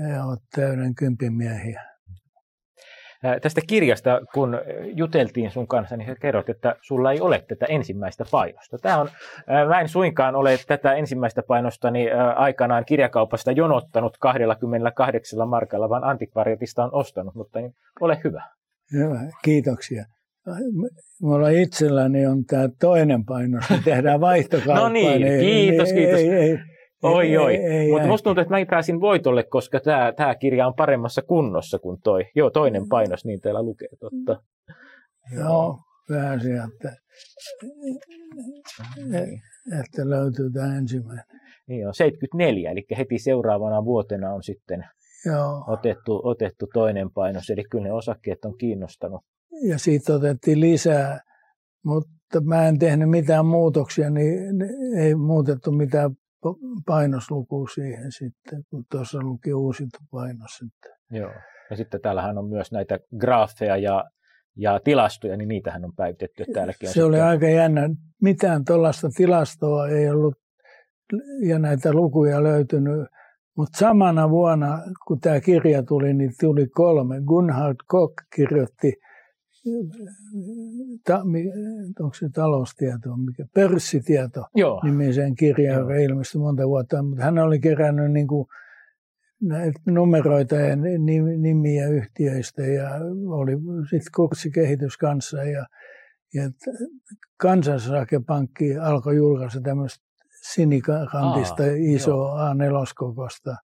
he 0.00 0.20
ovat 0.22 0.40
täyden 0.54 0.94
kympimiehiä. 0.94 1.82
Tästä 3.42 3.60
kirjasta, 3.66 4.20
kun 4.34 4.58
juteltiin 4.94 5.50
sun 5.50 5.68
kanssa, 5.68 5.96
niin 5.96 6.16
kerroit, 6.20 6.48
että 6.48 6.76
sulla 6.80 7.12
ei 7.12 7.20
ole 7.20 7.44
tätä 7.48 7.66
ensimmäistä 7.66 8.24
painosta. 8.30 8.78
Tämä 8.78 9.00
on, 9.00 9.08
mä 9.68 9.80
en 9.80 9.88
suinkaan 9.88 10.34
ole 10.34 10.58
tätä 10.66 10.94
ensimmäistä 10.94 11.42
painosta 11.42 11.90
niin 11.90 12.08
aikanaan 12.36 12.84
kirjakaupasta 12.84 13.52
jonottanut 13.52 14.16
28 14.18 15.48
markalla, 15.48 15.88
vaan 15.88 16.04
antikvariatista 16.04 16.84
on 16.84 16.90
ostanut, 16.92 17.34
mutta 17.34 17.60
niin 17.60 17.74
ole 18.00 18.20
hyvä. 18.24 18.55
Hyvä, 18.92 19.20
kiitoksia. 19.44 20.04
Mulla 21.22 21.48
itselläni 21.48 22.26
on 22.26 22.44
tämä 22.44 22.68
toinen 22.80 23.24
painos, 23.24 23.70
me 23.70 23.80
tehdään 23.84 24.20
vaihtokauppa. 24.20 24.74
no 24.74 24.88
niin, 24.88 25.20
niin 25.20 25.40
kiitos, 25.40 25.88
ei, 25.88 25.94
kiitos. 25.94 26.20
Ei, 26.20 26.30
ei, 26.30 26.58
oi, 27.02 27.36
oi. 27.36 27.58
Mutta 27.90 28.08
musta 28.08 28.24
tuntuu, 28.24 28.42
että 28.42 28.54
mä 28.54 28.66
pääsin 28.70 29.00
voitolle, 29.00 29.42
koska 29.42 29.80
tämä, 29.80 30.12
tämä 30.16 30.34
kirja 30.34 30.66
on 30.66 30.74
paremmassa 30.74 31.22
kunnossa 31.22 31.78
kuin 31.78 32.00
toi. 32.04 32.24
Joo, 32.34 32.50
toinen 32.50 32.88
painos, 32.88 33.24
niin 33.24 33.40
teillä 33.40 33.62
lukee, 33.62 33.88
totta. 34.00 34.42
Joo, 35.36 35.78
vähän 36.10 36.40
sieltä, 36.40 36.96
että 39.80 40.10
löytyy 40.10 40.50
tämä 40.52 40.76
ensimmäinen. 40.76 41.24
Niin 41.68 41.86
on, 41.86 41.94
74, 41.94 42.70
eli 42.70 42.86
heti 42.98 43.18
seuraavana 43.18 43.84
vuotena 43.84 44.32
on 44.32 44.42
sitten 44.42 44.84
Joo. 45.26 45.64
Otettu, 45.66 46.20
otettu 46.24 46.66
toinen 46.74 47.10
painos, 47.10 47.50
eli 47.50 47.64
kyllä 47.70 47.84
ne 47.84 47.92
osakkeet 47.92 48.44
on 48.44 48.58
kiinnostanut. 48.58 49.20
Ja 49.68 49.78
siitä 49.78 50.14
otettiin 50.14 50.60
lisää, 50.60 51.20
mutta 51.84 52.40
mä 52.44 52.68
en 52.68 52.78
tehnyt 52.78 53.10
mitään 53.10 53.46
muutoksia, 53.46 54.10
niin 54.10 54.38
ei 54.98 55.14
muutettu 55.14 55.72
mitään 55.72 56.10
painoslukua 56.86 57.68
siihen 57.74 58.12
sitten, 58.12 58.62
kun 58.70 58.84
tuossa 58.90 59.18
luki 59.22 59.54
uusinta 59.54 59.98
painos. 60.10 60.50
Sitten. 60.50 60.92
Joo. 61.10 61.32
Ja 61.70 61.76
sitten 61.76 62.00
täällähän 62.00 62.38
on 62.38 62.48
myös 62.48 62.72
näitä 62.72 62.98
graafeja 63.18 63.76
ja, 63.76 64.04
ja 64.56 64.80
tilastoja, 64.84 65.36
niin 65.36 65.48
niitähän 65.48 65.84
on 65.84 65.92
päivitetty. 65.96 66.44
Täälläkin 66.52 66.88
on 66.88 66.92
Se 66.92 67.04
oli 67.04 67.20
aika 67.20 67.48
jännä. 67.48 67.90
Mitään 68.22 68.64
tuollaista 68.64 69.08
tilastoa 69.16 69.88
ei 69.88 70.10
ollut 70.10 70.34
ja 71.46 71.58
näitä 71.58 71.92
lukuja 71.92 72.42
löytynyt 72.42 73.06
mutta 73.56 73.78
samana 73.78 74.30
vuonna, 74.30 74.82
kun 75.06 75.20
tämä 75.20 75.40
kirja 75.40 75.82
tuli, 75.82 76.14
niin 76.14 76.32
tuli 76.40 76.66
kolme. 76.66 77.20
Gunhard 77.26 77.76
Koch 77.86 78.14
kirjoitti, 78.34 78.92
ta, 81.04 81.20
onko 82.00 82.14
se 82.14 82.28
taloustieto, 82.34 83.16
mikä, 83.16 83.44
pörssitieto 83.54 84.44
Joo. 84.54 84.80
nimisen 84.84 85.34
kirjan, 85.34 85.80
joka 85.80 85.94
ilmestyi 85.94 86.40
monta 86.40 86.68
vuotta. 86.68 87.02
Mutta 87.02 87.24
hän 87.24 87.38
oli 87.38 87.60
kerännyt 87.60 88.12
niin 88.12 88.26
kuin 88.26 88.46
näitä 89.42 89.80
numeroita 89.86 90.54
ja 90.54 90.76
nimiä 91.38 91.88
yhtiöistä 91.88 92.62
ja 92.62 92.90
oli 93.26 93.52
sitten 93.90 94.12
kurssikehitys 94.16 94.96
kanssa. 94.96 95.36
Ja, 95.44 95.66
ja 96.34 96.50
Kansallisakepankki 97.36 98.78
alkoi 98.78 99.16
julkaista 99.16 99.60
tämmöistä 99.60 100.05
sinikantista 100.52 101.62
Aa, 101.62 101.94
iso 101.94 102.26
A4-kokosta 102.26 103.56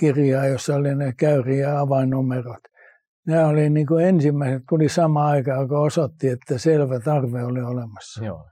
kirjaa, 0.00 0.46
jossa 0.46 0.74
oli 0.74 0.94
ne 0.94 1.12
käyri- 1.12 1.58
ja 1.58 1.80
avainnumerot. 1.80 2.60
Nämä 3.26 3.46
oli 3.46 3.70
niin 3.70 3.86
kuin 3.86 4.04
ensimmäiset, 4.04 4.62
tuli 4.68 4.88
sama 4.88 5.26
aika, 5.26 5.50
joka 5.50 5.80
osoitti, 5.80 6.28
että 6.28 6.58
selvä 6.58 7.00
tarve 7.00 7.44
oli 7.44 7.62
olemassa. 7.62 8.24
Joo. 8.24 8.48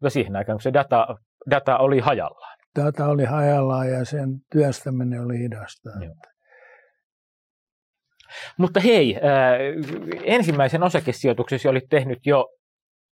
Mutta 0.00 0.10
siihen 0.10 0.36
aikaan, 0.36 0.56
kun 0.56 0.62
se 0.62 0.72
data, 0.72 1.06
data 1.50 1.78
oli 1.78 2.00
hajallaan. 2.00 2.58
Data 2.78 3.06
oli 3.06 3.24
hajallaan 3.24 3.90
ja 3.90 4.04
sen 4.04 4.28
työstäminen 4.52 5.24
oli 5.24 5.38
hidasta. 5.38 5.90
Joo. 6.04 6.14
Mutta 8.58 8.80
hei, 8.80 9.16
äh, 9.16 9.22
ensimmäisen 10.24 10.82
osakesijoituksesi 10.82 11.68
oli 11.68 11.80
tehnyt 11.90 12.18
jo 12.26 12.48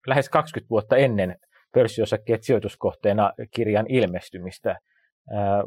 lähes 0.07 0.29
20 0.29 0.69
vuotta 0.69 0.97
ennen 0.97 1.35
pörssiosakkeet 1.73 2.43
sijoituskohteena 2.43 3.33
kirjan 3.51 3.85
ilmestymistä. 3.89 4.79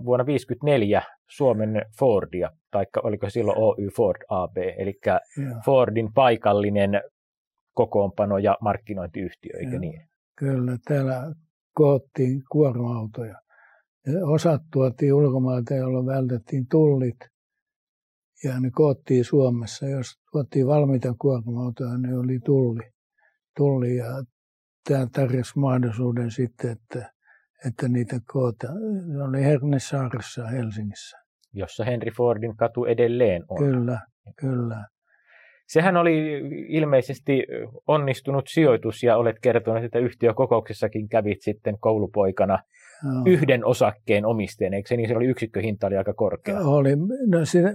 Vuonna 0.04 0.24
1954 0.24 1.02
Suomen 1.30 1.86
Fordia, 1.98 2.50
tai 2.70 2.86
oliko 3.02 3.30
silloin 3.30 3.58
Oy 3.58 3.88
Ford 3.96 4.22
AB, 4.28 4.56
eli 4.56 5.00
Fordin 5.64 6.12
paikallinen 6.14 7.02
kokoonpano 7.74 8.38
ja 8.38 8.58
markkinointiyhtiö, 8.60 9.58
eikö 9.58 9.78
niin? 9.78 10.08
Kyllä, 10.38 10.78
täällä 10.88 11.34
koottiin 11.74 12.42
kuorma-autoja. 12.52 13.34
Osat 14.22 14.62
tuotiin 14.72 15.14
ulkomailta, 15.14 15.74
jolloin 15.74 16.06
vältettiin 16.06 16.66
tullit. 16.70 17.18
ja 18.44 18.60
ne 18.60 18.70
koottiin 18.70 19.24
Suomessa. 19.24 19.86
Jos 19.86 20.06
tuottiin 20.32 20.66
valmiita 20.66 21.14
kuorma-autoja, 21.18 21.98
ne 21.98 22.18
oli 22.18 22.38
tulli. 22.44 22.82
tulli 23.56 23.96
ja 23.96 24.24
tämä 24.88 25.06
tarjosi 25.12 25.58
mahdollisuuden 25.58 26.30
sitten, 26.30 26.70
että, 26.70 27.12
että 27.66 27.88
niitä 27.88 28.20
koota. 28.32 28.66
Ne 29.06 29.22
oli 29.22 29.44
Hernesaaressa 29.44 30.46
Helsingissä. 30.46 31.16
Jossa 31.52 31.84
Henry 31.84 32.10
Fordin 32.16 32.56
katu 32.56 32.84
edelleen 32.84 33.44
on. 33.48 33.58
Kyllä, 33.58 34.00
kyllä. 34.36 34.86
Sehän 35.66 35.96
oli 35.96 36.42
ilmeisesti 36.68 37.46
onnistunut 37.86 38.44
sijoitus 38.48 39.02
ja 39.02 39.16
olet 39.16 39.36
kertonut, 39.42 39.84
että 39.84 39.98
yhtiökokouksessakin 39.98 41.08
kävit 41.08 41.42
sitten 41.42 41.78
koulupoikana 41.80 42.58
no. 43.04 43.22
yhden 43.26 43.64
osakkeen 43.64 44.26
omistajana. 44.26 44.76
Eikö 44.76 44.88
se 44.88 44.96
niin, 44.96 45.08
se 45.08 45.16
oli 45.16 45.26
yksikköhinta 45.26 45.86
oli 45.86 45.96
aika 45.96 46.14
korkea? 46.14 46.60
Oli. 46.60 46.96
No, 47.26 47.44
siinä, 47.44 47.74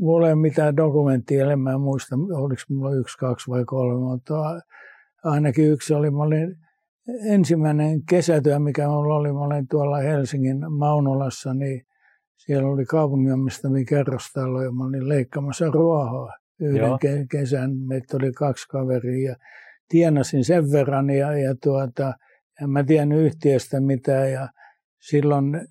mulla 0.00 0.26
ei 0.26 0.32
ole 0.32 0.40
mitään 0.40 0.76
dokumenttia, 0.76 1.52
en 1.52 1.60
mä 1.60 1.78
muista, 1.78 2.16
oliko 2.16 2.62
mulla 2.70 2.94
yksi, 2.94 3.18
kaksi 3.18 3.50
vai 3.50 3.64
kolme, 3.64 4.00
mutta 4.00 4.34
ainakin 5.24 5.70
yksi 5.70 5.94
oli, 5.94 6.10
mä 6.10 6.22
olin 6.22 6.56
ensimmäinen 7.24 8.02
kesätyö, 8.04 8.58
mikä 8.58 8.88
mulla 8.88 9.14
oli, 9.14 9.32
mä 9.32 9.40
olin 9.40 9.68
tuolla 9.68 9.96
Helsingin 9.96 10.72
Maunolassa, 10.72 11.54
niin 11.54 11.86
siellä 12.36 12.68
oli 12.68 12.84
kaupunginomistamia 12.84 13.84
kerrostalo 13.84 14.62
ja 14.62 14.72
mä 14.72 14.84
olin 14.84 15.08
leikkaamassa 15.08 15.70
ruohoa 15.70 16.32
yhden 16.60 16.86
Joo. 16.86 16.98
kesän. 17.30 17.76
Meitä 17.76 18.16
oli 18.16 18.32
kaksi 18.32 18.68
kaveria 18.68 19.30
ja 19.30 19.36
tienasin 19.88 20.44
sen 20.44 20.72
verran 20.72 21.10
ja, 21.10 21.38
ja 21.38 21.54
tuota, 21.62 22.14
en 22.62 22.70
mä 22.70 22.84
tiennyt 22.84 23.20
yhtiöstä 23.20 23.80
mitään 23.80 24.32
ja 24.32 24.48
silloin 25.00 25.68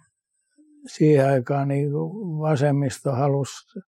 siihen 0.87 1.27
aikaan 1.27 1.67
niin 1.67 1.91
vasemmisto 2.39 3.11
halusi, 3.11 3.79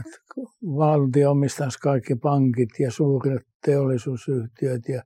että 0.00 0.18
valtio 0.62 1.30
omistaisi 1.30 1.78
kaikki 1.78 2.14
pankit 2.14 2.70
ja 2.78 2.90
suuret 2.90 3.49
teollisuusyhtiöt 3.64 4.88
ja 4.88 5.02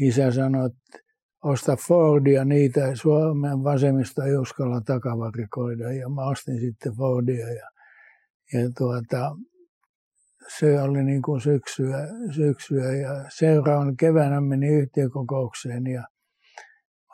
isä 0.00 0.30
sanoi, 0.30 0.66
että 0.66 0.98
osta 1.44 1.76
Fordia, 1.76 2.44
niitä 2.44 2.94
Suomen 2.94 3.64
vasemmista 3.64 4.24
ei 4.24 4.36
uskalla 4.36 4.80
takavarikoida 4.80 5.92
ja 5.92 6.08
mä 6.08 6.24
ostin 6.24 6.60
sitten 6.60 6.92
Fordia 6.92 7.48
ja, 7.48 7.68
ja 8.52 8.70
tuota, 8.78 9.36
se 10.58 10.82
oli 10.82 11.04
niin 11.04 11.22
kuin 11.22 11.40
syksyä, 11.40 11.98
syksyä. 12.30 12.92
Ja 12.92 13.24
seuraavan 13.28 13.96
keväänä 13.96 14.40
meni 14.40 14.68
yhtiökokoukseen 14.68 15.86
ja 15.86 16.04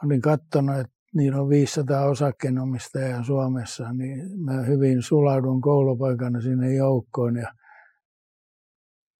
olin 0.05 0.21
katsonut, 0.21 0.77
että 0.77 0.93
niillä 1.15 1.41
on 1.41 1.49
500 1.49 2.05
osakkeenomistajaa 2.05 3.23
Suomessa, 3.23 3.93
niin 3.93 4.41
mä 4.45 4.53
hyvin 4.53 5.03
sulaudun 5.03 5.61
koulupoikana 5.61 6.41
sinne 6.41 6.75
joukkoon 6.75 7.37
ja 7.37 7.53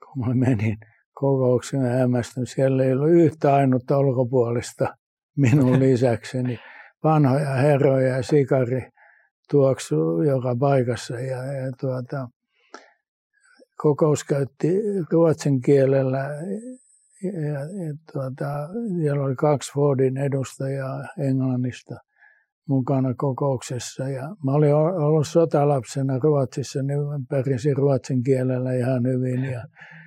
kun 0.05 0.29
mä 0.29 0.35
menin 0.35 0.79
kokouksen 1.21 1.81
hämmästyn, 1.81 2.47
siellä 2.47 2.85
ei 2.85 2.93
ollut 2.93 3.11
yhtä 3.11 3.55
ainutta 3.55 3.99
ulkopuolista 3.99 4.97
minun 5.37 5.81
lisäkseni. 5.87 6.59
Vanhoja 7.05 7.55
herroja 7.55 8.17
ja 8.17 8.23
sikari 8.23 8.89
tuoksu 9.51 10.23
joka 10.23 10.57
paikassa 10.61 11.21
ja, 11.21 11.45
ja 11.45 11.73
tuota, 11.81 12.29
kokous 13.83 14.25
käytti 14.25 14.69
ruotsin 15.13 15.61
kielellä 15.61 16.19
ja, 17.23 17.61
ja 17.61 17.95
tuota, 18.13 18.69
siellä 19.01 19.25
oli 19.25 19.37
kaksi 19.37 19.73
Fordin 19.73 20.17
edustajaa 20.17 21.05
Englannista 21.19 21.95
mukana 22.69 23.15
kokouksessa. 23.15 24.09
Ja 24.09 24.23
mä 24.45 24.53
olin 24.53 24.75
ollut 24.75 25.29
sotalapsena 25.29 26.19
Ruotsissa, 26.19 26.83
niin 26.83 27.01
pärjäsin 27.29 27.77
ruotsin 27.77 28.23
kielellä 28.23 28.73
ihan 28.73 29.07
hyvin. 29.07 29.45
Ja, 29.45 29.65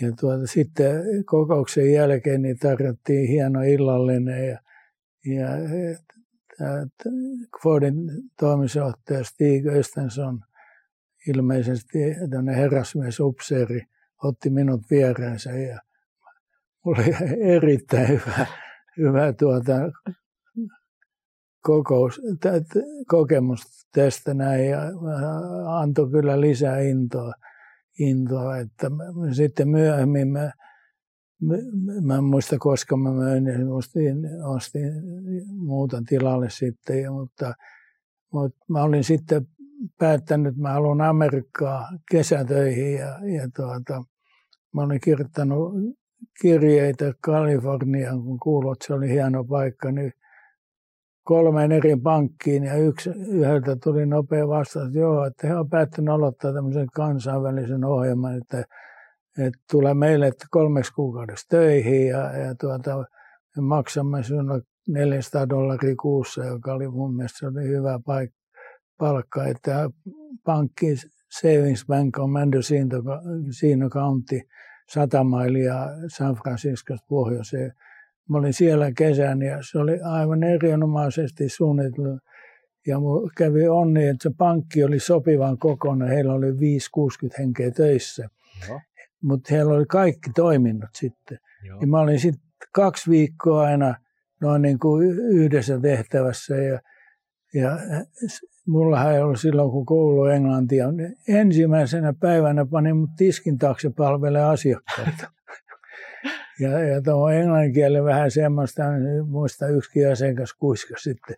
ja 0.00 0.12
tuota, 0.20 0.46
sitten 0.46 1.02
kokouksen 1.24 1.92
jälkeen 1.92 2.42
niin 2.42 2.58
tarjottiin 2.58 3.28
hieno 3.28 3.62
illallinen 3.62 4.48
ja, 4.48 4.58
ja 5.34 5.48
Fordin 7.62 7.94
toimitusjohtaja 8.40 9.24
Stig 9.24 9.66
Östensson– 9.66 10.40
ilmeisesti 11.28 11.98
tämmöinen 12.30 12.54
herrasmies 12.54 13.20
upseeri 13.20 13.80
otti 14.22 14.50
minut 14.50 14.80
vieräänsä 14.90 15.50
ja 15.50 15.80
oli 16.84 17.04
erittäin 17.56 18.08
hyvä, 18.08 18.46
hyvä 18.96 19.32
tuota, 19.32 19.72
kokous, 21.62 22.20
kokemus 23.08 23.86
tästä 23.94 24.34
näin 24.34 24.70
ja 24.70 24.80
antoi 25.80 26.10
kyllä 26.10 26.40
lisää 26.40 26.80
intoa, 26.80 27.32
intoa 27.98 28.58
että 28.58 28.90
sitten 29.32 29.68
myöhemmin 29.68 30.28
mä, 30.28 30.50
mä 32.02 32.16
en 32.16 32.24
muista 32.24 32.58
koska 32.58 32.96
mä 32.96 33.10
möin, 33.10 33.68
ostin, 33.72 34.16
ostin 34.44 34.92
muuta 35.46 36.02
tilalle 36.08 36.50
sitten, 36.50 37.12
mutta, 37.12 37.54
mutta 38.32 38.64
mä 38.68 38.82
olin 38.82 39.04
sitten 39.04 39.46
päättänyt, 39.98 40.50
että 40.50 40.62
mä 40.62 40.72
haluan 40.72 41.00
Amerikkaa 41.00 41.88
kesätöihin 42.10 42.94
ja, 42.94 43.06
ja 43.06 43.48
tuota, 43.56 44.04
mä 44.74 44.82
olin 44.82 45.00
kirjoittanut 45.00 45.74
kirjeitä 46.42 47.14
Kaliforniaan, 47.20 48.22
kun 48.22 48.38
kuuluu, 48.38 48.72
että 48.72 48.86
se 48.86 48.94
oli 48.94 49.10
hieno 49.10 49.44
paikka, 49.44 49.92
niin 49.92 50.12
kolmeen 51.26 51.72
eri 51.72 51.96
pankkiin 51.96 52.64
ja 52.64 52.74
yksi, 52.74 53.10
yhdeltä 53.10 53.76
tuli 53.84 54.06
nopea 54.06 54.48
vastaus, 54.48 54.86
että 54.86 54.98
joo, 54.98 55.24
että 55.24 55.46
he 55.46 55.56
on 55.56 55.68
päättänyt 55.68 56.14
aloittaa 56.14 56.52
tämmöisen 56.52 56.86
kansainvälisen 56.94 57.84
ohjelman, 57.84 58.36
että, 58.36 58.58
että 59.38 59.58
tulee 59.70 59.94
meille 59.94 60.32
kolmeksi 60.50 60.92
kuukaudessa 60.92 61.46
töihin 61.48 62.06
ja, 62.06 62.38
ja 62.38 62.54
tuota, 62.60 63.04
me 63.56 63.62
maksamme 63.62 64.22
sinulle 64.22 64.62
400 64.88 65.48
dollaria 65.48 65.94
kuussa, 66.00 66.44
joka 66.44 66.72
oli 66.72 66.88
mun 66.88 67.16
mielestä 67.16 67.46
oli 67.48 67.68
hyvä 67.68 68.00
paikka 68.06 68.36
palkka, 68.98 69.44
että 69.46 69.90
pankki 70.44 70.96
Savings 71.40 71.86
Bank 71.86 72.18
on 72.18 72.30
Mendocino 72.30 73.90
County 73.90 74.40
100 74.88 75.24
mailia 75.24 75.88
San 76.16 76.34
Franciscosta 76.34 77.06
pohjoiseen. 77.08 77.72
Mä 78.28 78.38
olin 78.38 78.52
siellä 78.52 78.92
kesän 78.92 79.42
ja 79.42 79.58
se 79.70 79.78
oli 79.78 80.00
aivan 80.00 80.42
erinomaisesti 80.42 81.48
suunniteltu. 81.48 82.18
Ja 82.86 82.96
kävi 83.36 83.68
onni, 83.68 84.06
että 84.06 84.22
se 84.22 84.30
pankki 84.38 84.84
oli 84.84 84.98
sopivan 84.98 85.58
kokoinen. 85.58 86.08
Heillä 86.08 86.32
oli 86.32 86.50
5-60 86.50 86.54
henkeä 87.38 87.70
töissä. 87.70 88.28
Mutta 89.22 89.54
heillä 89.54 89.74
oli 89.74 89.86
kaikki 89.86 90.30
toiminnot 90.34 90.90
sitten. 90.94 91.38
Joo. 91.64 91.80
Ja 91.80 91.86
mä 91.86 92.00
olin 92.00 92.20
sitten 92.20 92.42
kaksi 92.72 93.10
viikkoa 93.10 93.62
aina 93.62 93.94
noin 94.40 94.62
niin 94.62 94.78
kuin 94.78 95.08
yhdessä 95.18 95.80
tehtävässä. 95.80 96.56
Ja, 96.56 96.80
ja 97.54 97.78
Mulla 98.66 99.12
ei 99.12 99.20
ollut 99.20 99.40
silloin, 99.40 99.70
kun 99.70 99.86
koulu 99.86 100.24
englantia. 100.24 100.86
Ensimmäisenä 101.28 102.14
päivänä 102.20 102.66
panin 102.66 102.96
mut 102.96 103.10
tiskin 103.16 103.58
taakse 103.58 103.90
palvele 103.96 104.44
asiakkaita. 104.44 105.30
Ja, 106.60 106.78
ja 106.78 107.02
tuo 107.02 107.30
englannin 107.30 107.72
kieli 107.72 108.04
vähän 108.04 108.30
semmoista, 108.30 108.92
niin 108.92 109.28
muista 109.28 109.68
yksikin 109.68 110.12
asiakas 110.12 110.54
kuiska 110.54 110.94
sitten, 110.98 111.36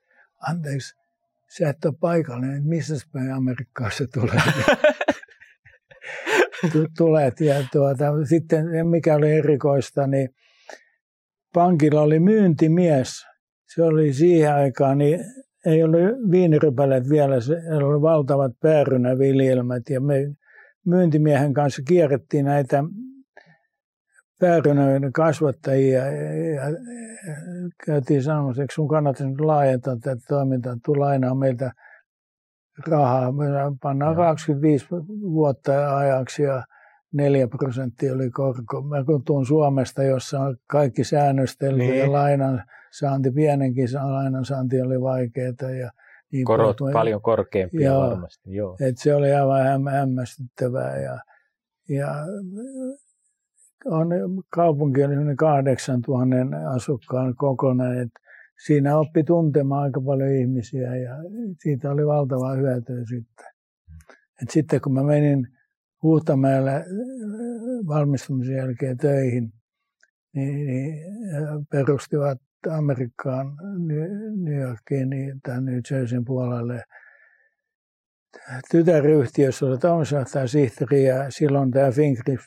anteeksi, 0.48 0.94
sä 1.48 1.68
et 1.68 1.85
ole 1.85 1.94
paikallinen, 2.01 2.66
missä 2.66 3.07
päin 3.12 3.33
Amerikkaassa 3.33 4.05
tulee? 4.14 4.42
tulet. 6.98 7.40
Ja 7.40 7.55
tuota, 7.72 8.24
sitten 8.24 8.87
mikä 8.87 9.14
oli 9.14 9.33
erikoista, 9.33 10.07
niin 10.07 10.29
pankilla 11.55 12.01
oli 12.01 12.20
myyntimies. 12.20 13.27
Se 13.74 13.83
oli 13.83 14.12
siihen 14.12 14.55
aikaan 14.55 14.98
niin 14.98 15.24
ei 15.66 15.83
ollut 15.83 16.01
viinirypäleet 16.31 17.09
vielä, 17.09 17.40
se 17.40 17.53
oli 17.85 18.03
valtavat 18.03 18.53
päärynäviljelmät 18.61 19.83
ja 19.90 20.01
me 20.01 20.14
myyntimiehen 20.87 21.55
kanssa 21.55 21.83
kierrettiin 21.83 22.44
näitä 22.44 22.85
päärynöiden 24.40 25.12
kasvattajia 25.12 26.07
ja 26.55 26.62
käytiin 27.87 28.22
sanomassa, 28.22 28.62
että 28.62 28.74
sun 28.74 28.88
kannattaisi 28.88 29.31
nyt 29.31 29.40
laajentaa 29.40 29.96
tätä 29.96 30.22
toimintaa, 30.29 30.77
tuu 30.85 31.01
lainaa 31.01 31.35
meiltä 31.35 31.72
rahaa. 32.87 33.33
Me 33.33 33.46
pannaan 33.83 34.16
25 34.16 34.87
vuotta 35.22 35.96
ajaksi 35.96 36.42
ja 36.42 36.62
4 37.12 37.48
prosenttia 37.48 38.14
oli 38.14 38.31
korko. 38.31 38.83
Mä 38.83 39.05
kun 39.05 39.24
tuun 39.24 39.46
Suomesta, 39.46 40.03
jossa 40.03 40.40
on 40.40 40.57
kaikki 40.66 41.05
säännöstelty 41.05 41.79
niin. 41.79 41.98
ja 41.98 42.12
lainan 42.12 42.64
saanti, 42.98 43.31
pienenkin 43.31 43.88
lainan 43.92 44.44
saanti 44.44 44.81
oli 44.81 45.01
vaikeaa. 45.01 45.70
Ja 45.81 45.90
niin 46.33 46.44
Korot 46.44 46.77
puhuttu. 46.77 46.92
paljon 46.92 47.22
korkeampia 47.22 47.90
joo, 47.90 48.01
varmasti. 48.01 48.55
Joo. 48.55 48.77
Et 48.81 48.98
se 48.98 49.14
oli 49.14 49.33
aivan 49.33 49.64
häm, 49.64 49.87
hämmästyttävää. 49.87 50.96
Ja, 50.96 51.18
ja 51.88 52.14
on, 53.84 54.08
kaupunki 54.50 55.04
oli 55.04 55.36
8000 55.36 56.70
asukkaan 56.70 57.34
kokonaan. 57.36 57.98
Et 57.98 58.10
siinä 58.66 58.98
oppi 58.98 59.24
tuntemaan 59.24 59.82
aika 59.82 60.00
paljon 60.00 60.30
ihmisiä 60.30 60.96
ja 60.96 61.14
siitä 61.62 61.90
oli 61.90 62.06
valtava 62.06 62.54
hyötyä 62.54 63.04
sitten. 63.08 63.46
Et 64.42 64.50
sitten 64.50 64.80
kun 64.80 64.92
mä 64.92 65.02
menin 65.02 65.48
Huutamäellä 66.02 66.84
valmistumisen 67.86 68.56
jälkeen 68.56 68.96
töihin, 68.96 69.52
niin, 70.32 70.66
niin 70.66 70.94
perustivat 71.70 72.38
Amerikkaan, 72.70 73.56
New 74.36 74.60
Yorkiin 74.60 75.10
niin, 75.10 75.40
tai 75.40 75.62
New 75.62 75.80
Jerseyn 75.90 76.24
puolelle 76.24 76.82
tytäryhtiössä 78.70 79.66
oli 79.66 79.78
toimitusjohtaja 79.78 80.46
Sihteri 80.46 81.04
ja 81.04 81.30
silloin 81.30 81.70
tämä 81.70 81.90
Fingrid 81.90 82.38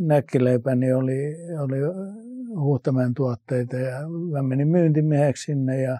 näkkileipäni 0.00 0.80
niin 0.80 0.96
oli, 0.96 1.36
oli 1.60 1.76
Huhtamäen 2.60 3.14
tuotteita 3.14 3.76
ja 3.76 3.98
mä 4.32 4.42
menin 4.42 4.68
myyntimieheksi 4.68 5.44
sinne 5.44 5.82
ja 5.82 5.98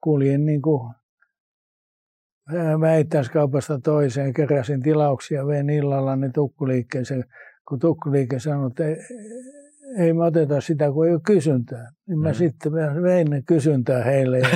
kuljin 0.00 0.46
niin 0.46 0.62
kuin 0.62 0.94
väittäiskaupasta 2.80 3.80
toiseen, 3.80 4.32
keräsin 4.32 4.82
tilauksia, 4.82 5.46
vein 5.46 5.70
illalla 5.70 6.16
ne 6.16 6.30
tukkuliikkeeseen, 6.34 7.24
kun 7.68 7.78
tukkuliike 7.78 8.38
sanoi, 8.38 8.66
että 8.66 8.84
ei, 9.98 10.12
me 10.12 10.24
oteta 10.24 10.60
sitä, 10.60 10.92
kun 10.92 11.06
ei 11.06 11.12
ole 11.12 11.20
kysyntää. 11.26 11.90
Niin 12.08 12.18
mä 12.18 12.28
mm. 12.28 12.34
sitten 12.34 12.72
vein 13.02 13.30
ne 13.30 13.42
kysyntää 13.42 14.04
heille 14.04 14.38
ja 14.38 14.48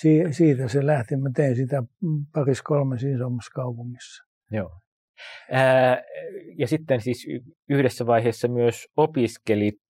siitä 0.30 0.68
se 0.68 0.86
lähti. 0.86 1.16
Mä 1.16 1.30
tein 1.36 1.56
sitä 1.56 1.82
paris 2.34 2.62
kolmessa 2.62 3.08
isommassa 3.08 3.52
kaupungissa. 3.54 4.24
Joo. 4.50 4.70
Ää, 5.50 6.02
ja 6.58 6.68
sitten 6.68 7.00
siis 7.00 7.26
yhdessä 7.68 8.06
vaiheessa 8.06 8.48
myös 8.48 8.86
opiskelit 8.96 9.80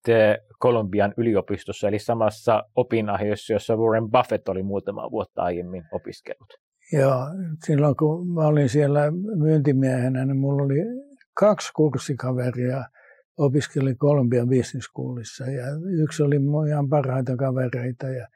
Kolumbian 0.58 1.14
yliopistossa, 1.16 1.88
eli 1.88 1.98
samassa 1.98 2.62
opinahjossa, 2.76 3.52
jossa 3.52 3.76
Warren 3.76 4.10
Buffett 4.10 4.48
oli 4.48 4.62
muutama 4.62 5.10
vuotta 5.10 5.42
aiemmin 5.42 5.84
opiskellut. 5.92 6.48
Joo, 6.92 7.20
silloin 7.66 7.96
kun 7.96 8.28
mä 8.34 8.46
olin 8.46 8.68
siellä 8.68 9.00
myyntimiehenä, 9.38 10.24
niin 10.24 10.38
mulla 10.38 10.62
oli 10.62 10.78
kaksi 11.34 11.72
kurssikaveria, 11.76 12.84
opiskeli 13.38 13.94
Kolumbian 13.94 14.48
Business 14.48 14.86
Schoolissa 14.86 15.44
ja 15.44 15.64
yksi 16.02 16.22
oli 16.22 16.38
mun 16.38 16.68
ihan 16.68 16.88
parhaita 16.88 17.36
kavereita 17.36 18.08
ja 18.08 18.28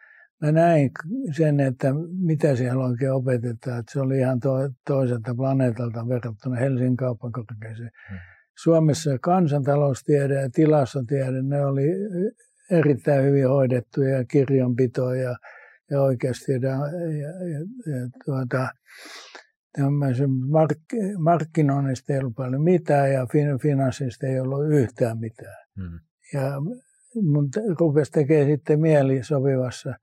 mä 0.43 0.53
näin 0.53 0.91
sen, 1.37 1.61
että 1.61 1.95
mitä 2.19 2.57
siellä 2.57 2.85
oikein 2.85 3.13
opetetaan, 3.13 3.81
että 3.81 3.93
se 3.93 4.01
oli 4.01 4.19
ihan 4.19 4.41
to, 4.41 4.51
toiselta 4.87 5.35
planeetalta 5.35 6.09
verrattuna 6.09 6.57
Helsingin 6.57 6.97
kauppakorkeeseen. 6.97 7.91
Hmm. 8.11 8.19
Suomessa 8.63 9.11
kansantaloustiede 9.19 10.35
ja 10.35 10.51
tilastotiede, 10.51 11.43
ne 11.43 11.65
oli 11.65 11.87
erittäin 12.71 13.25
hyvin 13.25 13.49
hoidettuja 13.49 14.17
ja 14.17 14.25
kirjanpitoa 14.25 15.17
ja, 15.17 15.37
ja 15.91 16.03
oikeasti 16.03 16.53
ja, 16.53 16.59
ja, 16.61 17.49
ja, 17.49 17.59
ja 17.97 18.09
tuota, 18.25 18.69
mark, 20.49 20.79
markkinoinnista 21.19 22.13
ei 22.13 22.19
ollut 22.19 22.35
paljon 22.37 22.63
mitään 22.63 23.13
ja 23.13 23.27
finanssista 23.63 24.27
ei 24.27 24.41
ollut 24.41 24.71
yhtään 24.71 25.19
mitään. 25.19 25.57
Hmm. 25.77 25.99
Ja 26.33 26.53
mun 27.23 27.49
rupesi 27.81 28.13
tekemään 28.13 28.47
sitten 28.47 28.81
mieli 28.81 29.23
sopivassa 29.23 29.95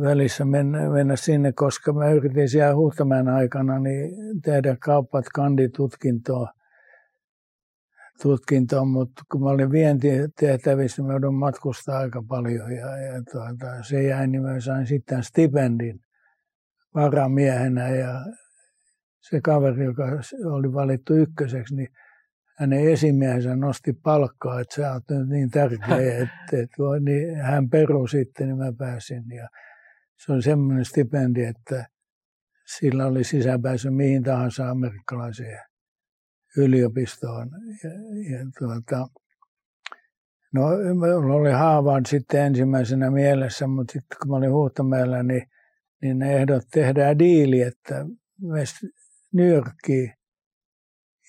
välissä 0.00 0.44
mennä, 0.44 0.90
mennä 0.90 1.16
sinne, 1.16 1.52
koska 1.52 1.92
mä 1.92 2.10
yritin 2.10 2.48
siellä 2.48 2.76
Huhtamäen 2.76 3.28
aikana 3.28 3.78
niin 3.78 4.10
tehdä 4.42 4.76
kauppat 4.80 5.24
kanditutkintoa, 5.34 6.48
tutkintoon, 8.22 8.88
mutta 8.88 9.22
kun 9.32 9.42
mä 9.42 9.50
olin 9.50 9.70
vientitehtävissä, 9.70 11.02
mä 11.02 11.12
joudun 11.12 11.34
matkustaa 11.34 11.98
aika 11.98 12.22
paljon 12.28 12.72
ja, 12.72 12.96
ja 12.96 13.22
tuota, 13.32 13.82
se 13.82 14.02
jäi, 14.02 14.26
niin 14.26 14.42
mä 14.42 14.60
sain 14.60 14.86
sitten 14.86 15.22
stipendin 15.22 16.00
varamiehenä 16.94 17.88
ja 17.88 18.20
se 19.20 19.40
kaveri, 19.40 19.84
joka 19.84 20.04
oli 20.44 20.72
valittu 20.72 21.14
ykköseksi, 21.14 21.74
niin 21.74 21.88
hänen 22.58 22.88
esimiehensä 22.88 23.56
nosti 23.56 23.92
palkkaa, 23.92 24.60
että 24.60 24.74
sä 24.74 24.92
oot 24.92 25.02
nyt 25.10 25.28
niin 25.28 25.50
tärkeä, 25.50 26.18
että, 26.22 26.62
että 26.62 26.76
voi, 26.78 27.00
niin 27.00 27.36
hän 27.36 27.70
peru 27.70 28.06
sitten, 28.06 28.48
niin 28.48 28.58
mä 28.58 28.72
pääsin. 28.78 29.24
Ja 29.36 29.48
se 30.16 30.32
on 30.32 30.42
semmoinen 30.42 30.84
stipendi, 30.84 31.44
että 31.44 31.86
sillä 32.66 33.06
oli 33.06 33.24
sisäpääsy 33.24 33.90
mihin 33.90 34.22
tahansa 34.22 34.70
amerikkalaiseen 34.70 35.60
yliopistoon. 36.56 37.50
Ja, 37.84 37.90
ja 38.30 38.46
tuota, 38.58 39.08
no, 40.54 40.66
oli 41.34 41.50
haavaan 41.50 42.06
sitten 42.06 42.40
ensimmäisenä 42.40 43.10
mielessä, 43.10 43.66
mutta 43.66 43.92
sitten 43.92 44.18
kun 44.22 44.30
mä 44.30 44.36
olin 44.36 44.52
Huhtamäellä, 44.52 45.22
niin 45.22 45.42
niin 46.02 46.18
ne 46.18 46.36
ehdot 46.36 46.62
tehdään 46.72 47.18
diili, 47.18 47.60
että 47.60 48.06
meistä 48.40 48.86
New 49.32 49.48
Yorkiin 49.48 50.14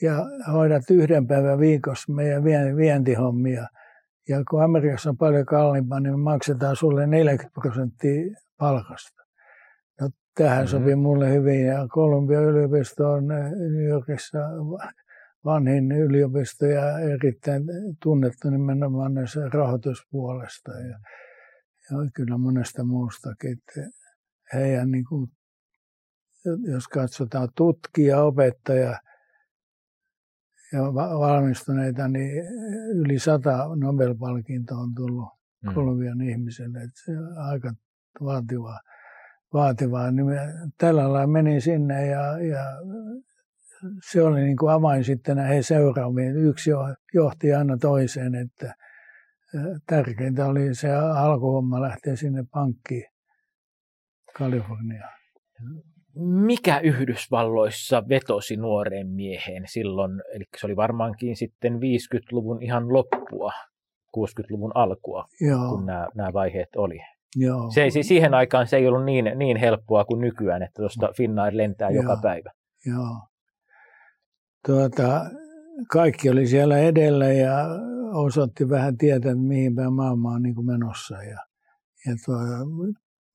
ja 0.01 0.25
hoidat 0.51 0.83
yhden 0.91 1.27
päivän 1.27 1.59
viikossa 1.59 2.13
meidän 2.13 2.43
vientihommia. 2.75 3.67
Ja 4.29 4.43
kun 4.49 4.63
Amerikassa 4.63 5.09
on 5.09 5.17
paljon 5.17 5.45
kalliimpaa, 5.45 5.99
niin 5.99 6.13
me 6.13 6.17
maksetaan 6.17 6.75
sulle 6.75 7.07
40 7.07 7.53
prosenttia 7.61 8.35
palkasta. 8.57 9.23
No, 10.01 10.09
tähän 10.35 10.57
mm-hmm. 10.57 10.67
sopii 10.67 10.95
mulle 10.95 11.33
hyvin. 11.33 11.65
Ja 11.65 11.87
Kolumbian 11.87 12.43
yliopisto 12.43 13.11
on 13.11 13.27
New 13.27 13.87
Yorkissa 13.87 14.39
vanhin 15.45 15.91
yliopisto 15.91 16.65
ja 16.65 16.99
erittäin 16.99 17.63
tunnettu 18.03 18.49
nimenomaan 18.49 19.13
näissä 19.13 19.49
rahoituspuolesta 19.53 20.71
ja, 20.71 20.99
ja 21.91 21.97
kyllä 22.13 22.37
monesta 22.37 22.83
muustakin. 22.83 23.57
Heidän, 24.53 24.91
niin 24.91 25.05
kuin, 25.09 25.31
jos 26.71 26.87
katsotaan 26.87 27.49
tutkija, 27.55 28.21
opettaja 28.21 28.99
ja 30.73 30.81
valmistuneita, 30.93 32.07
niin 32.07 32.43
yli 32.95 33.19
sata 33.19 33.67
Nobel-palkintoa 33.75 34.77
on 34.77 34.95
tullut 34.95 35.29
mm. 35.63 35.73
Kolumbian 35.73 36.21
ihmiselle. 36.21 36.77
Että 36.77 37.01
se 37.05 37.11
on 37.11 37.37
aika 37.37 37.73
vaativaa. 38.23 38.79
vaativaa. 39.53 40.11
Niin 40.11 40.27
tällä 40.77 41.01
lailla 41.01 41.27
menin 41.27 41.61
sinne 41.61 42.05
ja, 42.07 42.39
ja 42.39 42.63
se 44.11 44.21
oli 44.21 44.41
niin 44.41 44.57
kuin 44.57 44.73
avain 44.73 45.03
sitten 45.03 45.37
näihin 45.37 45.63
seuraaviin. 45.63 46.37
Yksi 46.37 46.71
johti 47.13 47.53
aina 47.53 47.77
toiseen, 47.77 48.35
että 48.35 48.75
tärkeintä 49.87 50.45
oli 50.45 50.75
se 50.75 50.91
alkuhomma 50.95 51.81
lähteä 51.81 52.15
sinne 52.15 52.43
pankkiin 52.51 53.14
Kalifornia. 54.37 55.09
Mikä 56.45 56.79
Yhdysvalloissa 56.79 58.03
vetosi 58.09 58.57
nuoreen 58.57 59.07
mieheen 59.07 59.63
silloin, 59.67 60.21
eli 60.33 60.43
se 60.57 60.65
oli 60.67 60.75
varmaankin 60.75 61.35
sitten 61.35 61.73
50-luvun 61.73 62.63
ihan 62.63 62.93
loppua, 62.93 63.51
60-luvun 64.17 64.71
alkua, 64.75 65.25
Joo. 65.41 65.69
kun 65.69 65.85
nämä, 65.85 66.07
nämä 66.15 66.33
vaiheet 66.33 66.75
oli. 66.75 66.99
Joo. 67.35 67.71
Se, 67.71 67.89
siis 67.89 68.07
siihen 68.07 68.33
aikaan 68.33 68.67
se 68.67 68.77
ei 68.77 68.87
ollut 68.87 69.05
niin, 69.05 69.31
niin 69.35 69.57
helppoa 69.57 70.05
kuin 70.05 70.21
nykyään, 70.21 70.63
että 70.63 70.81
tuosta 70.81 71.09
Finnair 71.17 71.57
lentää 71.57 71.89
Joo. 71.89 72.03
joka 72.03 72.19
päivä. 72.21 72.51
Joo. 72.85 73.27
Tuota, 74.65 75.21
kaikki 75.91 76.29
oli 76.29 76.47
siellä 76.47 76.77
edellä 76.77 77.25
ja 77.25 77.55
osoitti 78.13 78.69
vähän 78.69 78.97
tietää, 78.97 79.35
mihin 79.35 79.75
päin 79.75 79.93
maailma 79.93 80.31
on 80.31 80.43
niin 80.43 80.55
kuin 80.55 80.67
menossa. 80.67 81.23
Ja, 81.23 81.39
ja 82.05 82.15
tuota, 82.25 82.45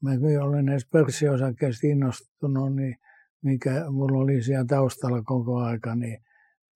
mä 0.03 0.11
olen 0.43 0.69
edes 0.69 0.87
pörssiosakkeesta 0.93 1.87
innostunut, 1.87 2.77
niin 2.77 2.97
mikä 3.43 3.85
mulla 3.91 4.19
oli 4.19 4.43
siellä 4.43 4.65
taustalla 4.65 5.23
koko 5.23 5.59
aika, 5.59 5.95
niin, 5.95 6.19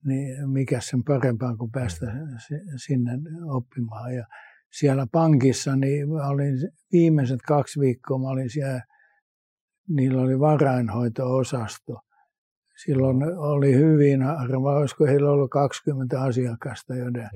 niin 0.05 0.51
mikä 0.51 0.81
sen 0.81 1.05
parempaa 1.05 1.57
kuin 1.57 1.71
päästä 1.71 2.07
sinne 2.77 3.13
oppimaan. 3.49 4.15
Ja 4.15 4.27
siellä 4.73 5.07
pankissa, 5.13 5.77
niin 5.77 6.09
mä 6.09 6.29
olin 6.29 6.55
viimeiset 6.93 7.41
kaksi 7.49 7.81
viikkoa, 7.81 8.19
mä 8.19 8.29
olin 8.29 8.51
siellä, 8.51 8.83
niillä 9.89 10.23
oli 10.23 10.41
varainhoito-osasto. 10.41 12.01
Silloin 12.85 13.23
oli 13.37 13.75
hyvin 13.75 14.23
harva, 14.23 14.77
olisiko 14.77 15.05
heillä 15.05 15.31
ollut 15.31 15.51
20 15.51 16.23
asiakasta, 16.23 16.97
joiden 16.97 17.29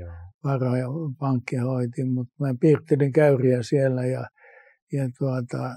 varoja 0.45 0.87
pankki 1.19 1.57
hoiti, 1.57 2.05
mutta 2.05 2.35
mä 2.41 2.55
piirtelin 2.61 3.13
käyriä 3.13 3.63
siellä 3.63 4.07
ja 4.07 4.27
ja 4.93 5.09
tuota, 5.19 5.71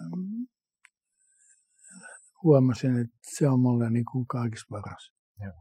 huomasin, 2.43 2.99
että 2.99 3.17
se 3.21 3.49
on 3.49 3.59
mulle 3.59 3.89
niin 3.89 4.05
kuin 4.11 4.27
kaikista 4.27 4.67
paras. 4.69 5.11
Joo. 5.43 5.53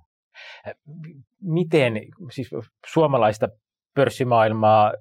Miten, 1.42 1.92
siis 2.30 2.50
suomalaista 2.92 3.48
pörssimaailmaa 3.94 4.92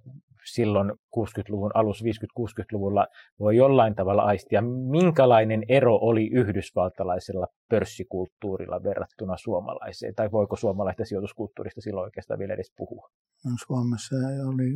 silloin 0.53 0.91
60-luvun 0.91 1.71
alussa, 1.73 2.05
50-60-luvulla 2.05 3.07
voi 3.39 3.55
jollain 3.55 3.95
tavalla 3.95 4.21
aistia. 4.21 4.61
Minkälainen 4.91 5.63
ero 5.69 5.95
oli 5.95 6.29
yhdysvaltalaisella 6.33 7.47
pörssikulttuurilla 7.69 8.83
verrattuna 8.83 9.37
suomalaiseen? 9.37 10.15
Tai 10.15 10.31
voiko 10.31 10.55
suomalaista 10.55 11.05
sijoituskulttuurista 11.05 11.81
silloin 11.81 12.03
oikeastaan 12.03 12.39
vielä 12.39 12.53
edes 12.53 12.73
puhua? 12.77 13.09
No, 13.45 13.51
Suomessa 13.67 14.15
oli 14.47 14.73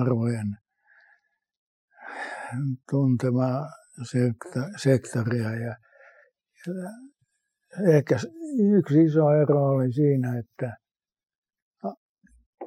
arvojen 0.00 0.56
tuntema 2.90 3.66
sektoria 4.76 5.50
ja, 5.50 5.76
ja 6.66 6.74
ehkä 7.94 8.16
yksi 8.76 9.04
iso 9.04 9.30
ero 9.30 9.66
oli 9.66 9.92
siinä, 9.92 10.38
että 10.38 10.76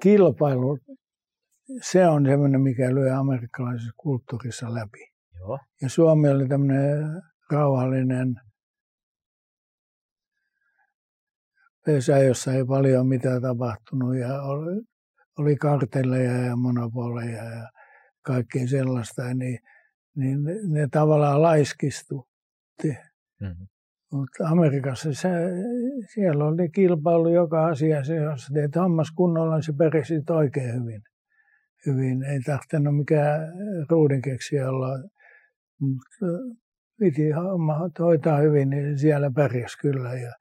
kilpailu, 0.02 0.78
se 1.82 2.08
on 2.08 2.26
semmoinen, 2.26 2.62
mikä 2.62 2.96
lyö 2.96 3.18
amerikkalaisessa 3.18 3.94
kulttuurissa 3.98 4.74
läpi. 4.74 5.12
Joo. 5.40 5.60
Ja 5.82 5.90
Suomi 5.90 6.30
oli 6.30 6.48
tämmöinen 6.48 7.22
rauhallinen 7.52 8.36
pesä, 11.86 12.18
jossa 12.18 12.54
ei 12.54 12.66
paljon 12.66 13.08
mitään 13.08 13.42
tapahtunut 13.42 14.18
ja 14.18 14.42
oli, 14.42 14.82
oli 15.40 15.56
kartelleja 15.56 16.38
ja 16.38 16.56
monopoleja 16.56 17.44
ja 17.44 17.70
kaikkea 18.22 18.68
sellaista, 18.68 19.34
niin, 19.34 19.60
niin 20.16 20.44
ne, 20.44 20.54
ne 20.68 20.88
tavallaan 20.92 21.42
laiskistu. 21.42 22.28
Mm-hmm. 22.84 23.68
Mutta 24.12 24.48
Amerikassa 24.48 25.14
se, 25.14 25.30
siellä 26.14 26.46
oli 26.46 26.70
kilpailu 26.70 27.30
joka 27.30 27.68
asiassa, 27.68 28.14
jos 28.14 28.48
teet 28.54 28.76
hommas 28.76 29.12
kunnolla, 29.12 29.56
niin 29.56 29.64
se 29.64 29.74
perisi 29.74 30.24
oikein 30.30 30.74
hyvin. 30.82 31.02
hyvin. 31.86 32.24
Ei 32.24 32.40
tahtenut 32.40 32.98
mikään 32.98 33.54
ruudinkeksiä 33.90 34.70
olla, 34.70 34.88
mutta 35.80 36.26
piti 37.00 37.32
homma 37.32 37.90
hoitaa 38.00 38.38
hyvin, 38.38 38.70
niin 38.70 39.00
siellä 39.00 39.32
pärjäsi 39.36 39.78
kyllä. 39.78 40.14
Ja, 40.14 40.34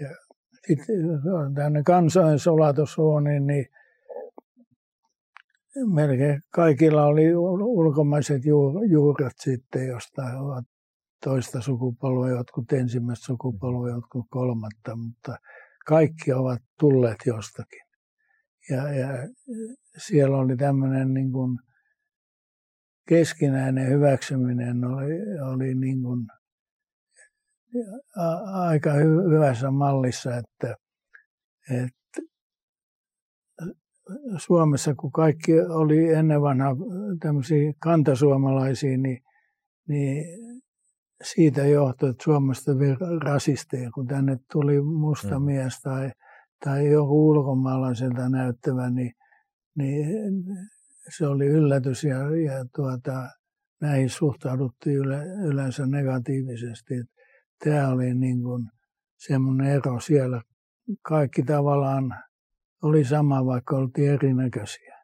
ja 0.00 0.08
sitten 0.66 0.96
tänne 1.54 1.82
kansojen 1.82 2.38
sulatushuone, 2.38 3.40
niin 3.40 3.66
melkein 5.94 6.42
kaikilla 6.50 7.06
oli 7.06 7.34
ulkomaiset 7.34 8.42
juuret 8.90 9.32
sitten, 9.40 9.86
jostain 9.86 10.36
ovat 10.36 10.64
toista 11.24 11.60
sukupolvea, 11.60 12.36
jotkut 12.36 12.72
ensimmäistä 12.72 13.26
sukupolvea, 13.26 13.94
jotkut 13.94 14.26
kolmatta, 14.30 14.96
mutta 14.96 15.36
kaikki 15.86 16.32
ovat 16.32 16.62
tulleet 16.80 17.18
jostakin. 17.26 17.82
Ja, 18.70 18.92
ja 18.92 19.08
siellä 19.96 20.36
oli 20.36 20.56
tämmöinen 20.56 21.14
niin 21.14 21.32
kuin 21.32 21.58
keskinäinen 23.08 23.88
hyväksyminen 23.88 24.84
oli, 24.84 25.40
oli 25.52 25.74
niin 25.74 26.02
kuin 26.02 26.26
aika 28.52 28.92
hyvässä 29.30 29.70
mallissa, 29.70 30.36
että, 30.36 30.76
että 31.70 32.03
Suomessa, 34.36 34.94
kun 34.94 35.12
kaikki 35.12 35.60
oli 35.60 36.12
ennen 36.12 36.42
vanhaa 36.42 36.76
tämmöisiä 37.20 37.72
kantasuomalaisia, 37.78 38.98
niin, 38.98 39.22
niin 39.88 40.24
siitä 41.22 41.66
johtui, 41.66 42.10
että 42.10 42.24
Suomesta 42.24 42.72
rasisteja, 43.24 43.90
kun 43.90 44.06
tänne 44.06 44.38
tuli 44.52 44.82
musta 44.82 45.38
mm. 45.38 45.44
mies 45.44 45.80
tai, 45.82 46.10
tai 46.64 46.90
joku 46.90 47.28
ulkomaalaiselta 47.30 48.28
näyttävä, 48.28 48.90
niin, 48.90 49.12
niin 49.76 50.06
se 51.16 51.26
oli 51.26 51.46
yllätys 51.46 52.04
ja, 52.04 52.18
ja 52.18 52.64
tuota, 52.74 53.28
näihin 53.80 54.10
suhtauduttiin 54.10 54.96
yle, 54.96 55.24
yleensä 55.44 55.86
negatiivisesti. 55.86 56.94
Tämä 57.64 57.88
oli 57.88 58.14
niin 58.14 58.42
kuin 58.42 58.66
semmoinen 59.16 59.66
ero 59.66 60.00
siellä. 60.00 60.42
Kaikki 61.02 61.42
tavallaan 61.42 62.14
oli 62.84 63.04
sama, 63.04 63.46
vaikka 63.46 63.76
oltiin 63.76 64.10
erinäköisiä. 64.10 64.94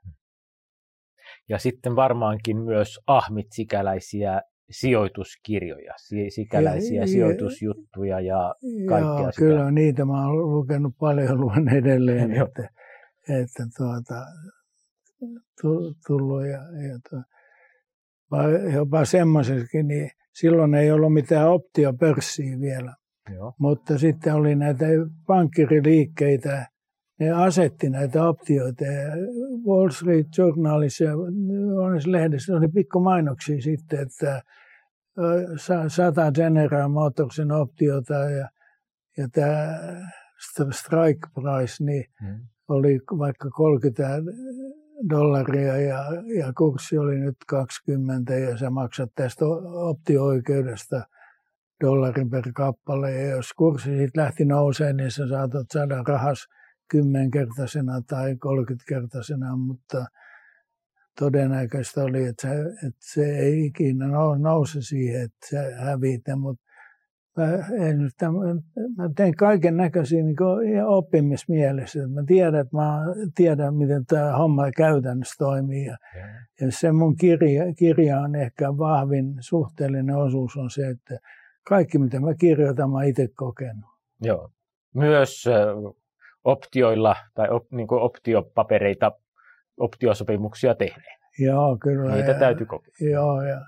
Ja 1.48 1.58
sitten 1.58 1.96
varmaankin 1.96 2.56
myös 2.56 3.00
ahmitsikäläisiä 3.06 4.42
sijoituskirjoja, 4.70 5.94
sikäläisiä 6.28 7.00
ja, 7.00 7.06
sijoitusjuttuja 7.06 8.20
ja 8.20 8.54
kaikkea 8.88 9.10
joo, 9.10 9.32
sitä. 9.32 9.38
Kyllä 9.38 9.70
niitä 9.70 10.04
mä 10.04 10.26
oon 10.26 10.54
lukenut 10.54 10.94
paljon 11.00 11.40
luen 11.40 11.68
edelleen, 11.68 12.32
että, 12.32 12.68
että 13.28 13.66
tuota, 13.76 14.26
tullut 16.06 16.46
ja, 16.46 16.88
ja 16.88 16.98
tuota, 17.10 17.24
jopa 18.74 19.04
semmoisessakin, 19.04 19.88
niin 19.88 20.10
silloin 20.32 20.74
ei 20.74 20.92
ollut 20.92 21.12
mitään 21.12 21.48
optiopörssiä 21.48 22.60
vielä. 22.60 22.94
Joo. 23.34 23.54
Mutta 23.58 23.98
sitten 23.98 24.34
oli 24.34 24.54
näitä 24.54 24.86
pankkiriliikkeitä, 25.26 26.66
ne 27.20 27.30
asetti 27.30 27.90
näitä 27.90 28.28
optioita. 28.28 28.84
Ja 28.84 29.10
Wall 29.66 29.90
Street 29.90 30.26
Journalissa 30.38 31.04
ja 31.04 31.12
lehdessä 32.06 32.56
oli 32.56 32.68
pikku 32.68 33.00
mainoksia 33.00 33.60
sitten, 33.60 34.00
että 34.00 34.42
sata 35.88 36.32
General 36.32 36.88
Motorsin 36.88 37.52
optiota 37.52 38.14
ja, 38.14 38.48
ja 39.16 39.28
tämä 39.32 39.78
strike 40.70 41.28
price 41.34 41.84
niin 41.84 42.04
hmm. 42.20 42.40
oli 42.68 43.00
vaikka 43.18 43.50
30 43.50 44.02
dollaria 45.10 45.76
ja, 45.76 46.04
ja 46.38 46.52
kurssi 46.52 46.98
oli 46.98 47.18
nyt 47.18 47.36
20 47.46 48.34
ja 48.34 48.58
sä 48.58 48.70
maksat 48.70 49.10
tästä 49.14 49.44
optio-oikeudesta 49.46 51.02
dollarin 51.84 52.30
per 52.30 52.52
kappale. 52.54 53.12
Ja 53.12 53.30
jos 53.30 53.52
kurssi 53.52 53.90
sitten 53.90 54.22
lähti 54.22 54.44
nousemaan, 54.44 54.96
niin 54.96 55.10
sä 55.10 55.28
saatat 55.28 55.66
saada 55.72 56.02
rahas 56.06 56.46
kymmenkertaisena 56.90 58.02
tai 58.06 58.34
30-kertaisena, 58.34 59.56
mutta 59.56 60.06
todennäköistä 61.18 62.04
oli, 62.04 62.24
että 62.24 62.48
se, 62.48 62.60
että 62.86 63.00
se 63.00 63.24
ei 63.38 63.64
ikinä 63.64 64.06
nouse 64.38 64.82
siihen, 64.82 65.22
että 65.22 65.46
se 65.46 65.74
hävitä, 65.74 66.36
mutta 66.36 66.70
mä, 67.36 67.44
en, 67.86 67.98
mä 68.96 69.10
teen 69.16 69.34
kaiken 69.34 69.76
näköisiä 69.76 70.22
niin 70.22 70.36
oppimismielessä. 70.86 72.08
Mä 72.08 72.22
tiedän, 72.26 72.60
että 72.60 72.76
mä 72.76 73.00
tiedän, 73.34 73.74
miten 73.74 74.06
tämä 74.06 74.36
homma 74.36 74.70
käytännössä 74.76 75.34
toimii. 75.38 75.84
Ja, 75.84 75.96
ja 76.60 76.72
se 76.72 76.92
mun 76.92 77.16
kirja, 77.16 77.74
kirja 77.74 78.20
on 78.20 78.34
ehkä 78.34 78.78
vahvin 78.78 79.34
suhteellinen 79.40 80.16
osuus 80.16 80.56
on 80.56 80.70
se, 80.70 80.88
että 80.88 81.18
kaikki 81.68 81.98
mitä 81.98 82.20
mä 82.20 82.34
kirjoitan, 82.34 82.90
mä 82.90 83.04
itse 83.04 83.28
kokenut. 83.36 83.90
Joo. 84.20 84.50
Myös 84.94 85.44
optioilla 86.44 87.16
tai 87.34 87.48
op, 87.50 87.72
niin 87.72 87.86
optiopapereita 87.90 89.12
optiosopimuksia 89.80 90.74
tehneen. 90.74 91.20
Joo, 91.38 91.78
kyllä. 91.82 92.14
Niitä 92.14 92.30
ja, 92.30 92.38
täytyy 92.38 92.66
kokea. 92.66 92.94
Joo, 93.00 93.42
ja 93.42 93.60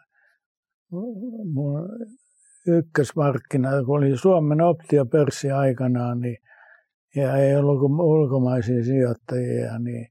mun 1.52 1.88
ykkösmarkkina, 2.66 3.70
kun 3.86 3.98
oli 3.98 4.16
Suomen 4.16 4.60
optiopörssi 4.60 5.50
aikanaan, 5.50 6.20
niin, 6.20 6.38
ja 7.16 7.36
ei 7.36 7.56
ollut 7.56 7.82
ulkomaisia 8.00 8.84
sijoittajia, 8.84 9.78
niin, 9.78 10.08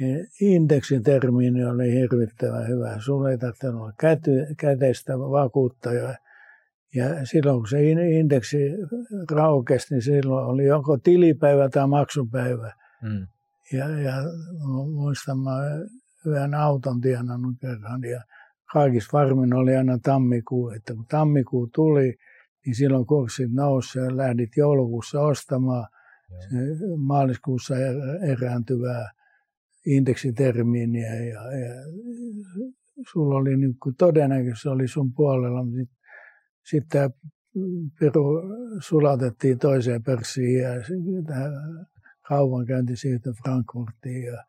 niin 0.00 0.26
indeksitermiini 0.40 1.64
oli 1.64 1.92
hirvittävän 1.92 2.68
hyvä. 2.68 2.96
Sulla 2.98 3.30
ei 3.30 3.38
tarvitse 3.38 3.68
olla 3.68 3.92
käty, 4.00 4.46
käteistä 4.58 5.18
vakuutta. 5.18 5.92
Ja, 5.92 6.14
ja 6.96 7.26
silloin 7.26 7.58
kun 7.58 7.68
se 7.68 7.90
indeksi 7.90 8.56
raukesi, 9.30 9.94
niin 9.94 10.02
silloin 10.02 10.46
oli 10.46 10.64
joko 10.64 10.98
tilipäivä 10.98 11.68
tai 11.68 11.88
maksupäivä. 11.88 12.72
Mm. 13.02 13.26
Ja, 13.72 13.88
ja 13.88 14.14
muistan, 14.92 15.38
mä 15.38 15.50
yhden 16.26 16.54
auton 16.54 17.00
tienannut 17.00 17.54
kerran 17.60 18.02
ja 18.02 18.22
kaikissa 18.72 19.18
varmin 19.18 19.54
oli 19.54 19.76
aina 19.76 19.98
tammikuu, 19.98 20.70
että 20.70 20.94
kun 20.94 21.06
tammikuu 21.06 21.68
tuli, 21.74 22.14
niin 22.66 22.74
silloin 22.74 23.06
kurssit 23.06 23.52
nousi 23.52 23.98
ja 23.98 24.16
lähdit 24.16 24.50
joulukuussa 24.56 25.20
ostamaan 25.20 25.86
se 26.28 26.56
maaliskuussa 26.96 27.74
er-, 27.76 28.30
erääntyvää 28.30 29.10
indeksitermiiniä 29.86 31.14
ja, 31.14 31.40
ja 31.52 31.74
sulla 33.12 33.34
oli 33.34 33.56
niin 33.56 33.76
kuin 33.82 33.94
todennäköisesti 33.98 34.68
oli 34.68 34.88
sun 34.88 35.12
puolella, 35.12 35.64
mutta 35.64 35.95
sitten 36.70 37.10
sit 37.10 37.36
Piru 38.00 38.42
sulatettiin 38.80 39.58
toiseen 39.58 40.02
pörssiin 40.02 40.58
ja 40.58 40.70
kaupankäynti 42.28 42.96
siirtyi 42.96 43.32
Frankfurtiin 43.32 44.24
ja, 44.24 44.44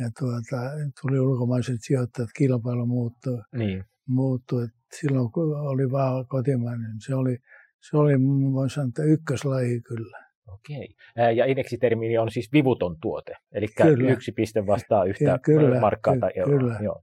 ja 0.00 0.10
tuota, 0.18 0.56
tuli 1.02 1.20
ulkomaiset 1.20 1.76
sijoittajat, 1.80 2.30
kilpailu 2.36 2.86
muuttui. 2.86 3.42
Niin. 3.52 3.84
muuttui. 4.08 4.64
Et 4.64 4.70
silloin 5.00 5.32
kun 5.32 5.60
oli 5.60 5.90
vaan 5.90 6.26
kotimainen, 6.26 6.90
se 6.98 7.14
oli, 7.14 7.38
se 7.90 7.96
oli 7.96 8.12
voin 8.52 8.70
sanoa, 8.70 8.88
että 8.88 9.02
ykköslaji 9.02 9.80
kyllä. 9.80 10.30
Okei. 10.48 10.94
Ja 11.36 11.44
indeksitermiini 11.44 12.18
on 12.18 12.30
siis 12.30 12.52
vivuton 12.52 12.96
tuote, 13.02 13.32
eli 13.52 13.66
kyllä. 13.82 14.12
yksi 14.12 14.32
piste 14.32 14.66
vastaa 14.66 15.04
yhtä 15.04 15.38
kyllä, 15.44 15.80
markkaa 15.80 16.16
tai 16.20 16.30
euroa. 16.34 16.58
Kyllä. 16.58 16.78
Joo. 16.82 17.02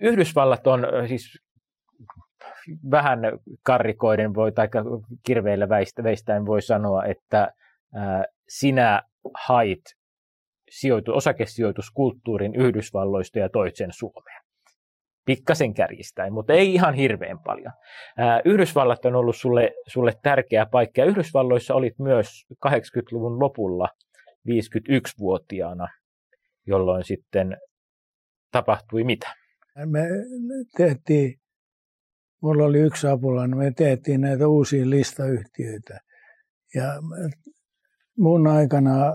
Yhdysvallat 0.00 0.66
on 0.66 0.80
siis 1.08 1.45
vähän 2.90 3.20
karrikoiden 3.62 4.34
voi, 4.34 4.52
tai 4.52 4.68
kirveillä 5.22 5.68
veistäen 6.02 6.46
voi 6.46 6.62
sanoa, 6.62 7.04
että 7.04 7.52
sinä 8.48 9.02
hait 9.34 9.82
sijoitu, 10.70 11.12
osakesijoituskulttuurin 11.14 12.54
Yhdysvalloista 12.54 13.38
ja 13.38 13.48
toit 13.48 13.76
sen 13.76 13.92
Suomeen. 13.92 14.42
pikkasen 15.26 15.74
kärjistäen, 15.74 16.32
mutta 16.32 16.52
ei 16.52 16.74
ihan 16.74 16.94
hirveän 16.94 17.38
paljon. 17.38 17.72
Yhdysvallat 18.44 19.04
on 19.04 19.14
ollut 19.14 19.36
sulle, 19.36 19.72
sulle 19.86 20.12
tärkeä 20.22 20.66
paikka, 20.66 21.04
Yhdysvalloissa 21.04 21.74
olit 21.74 21.98
myös 21.98 22.46
80-luvun 22.66 23.40
lopulla 23.40 23.88
51-vuotiaana, 24.48 25.88
jolloin 26.66 27.04
sitten 27.04 27.56
tapahtui 28.52 29.04
mitä? 29.04 29.34
Me 29.86 30.00
tehtiin, 30.76 31.34
mulla 32.42 32.64
oli 32.64 32.78
yksi 32.78 33.06
apulainen, 33.06 33.58
me 33.58 33.72
tehtiin 33.76 34.20
näitä 34.20 34.48
uusia 34.48 34.90
listayhtiöitä. 34.90 36.00
Ja 36.74 36.92
mun 38.18 38.46
aikana 38.46 39.12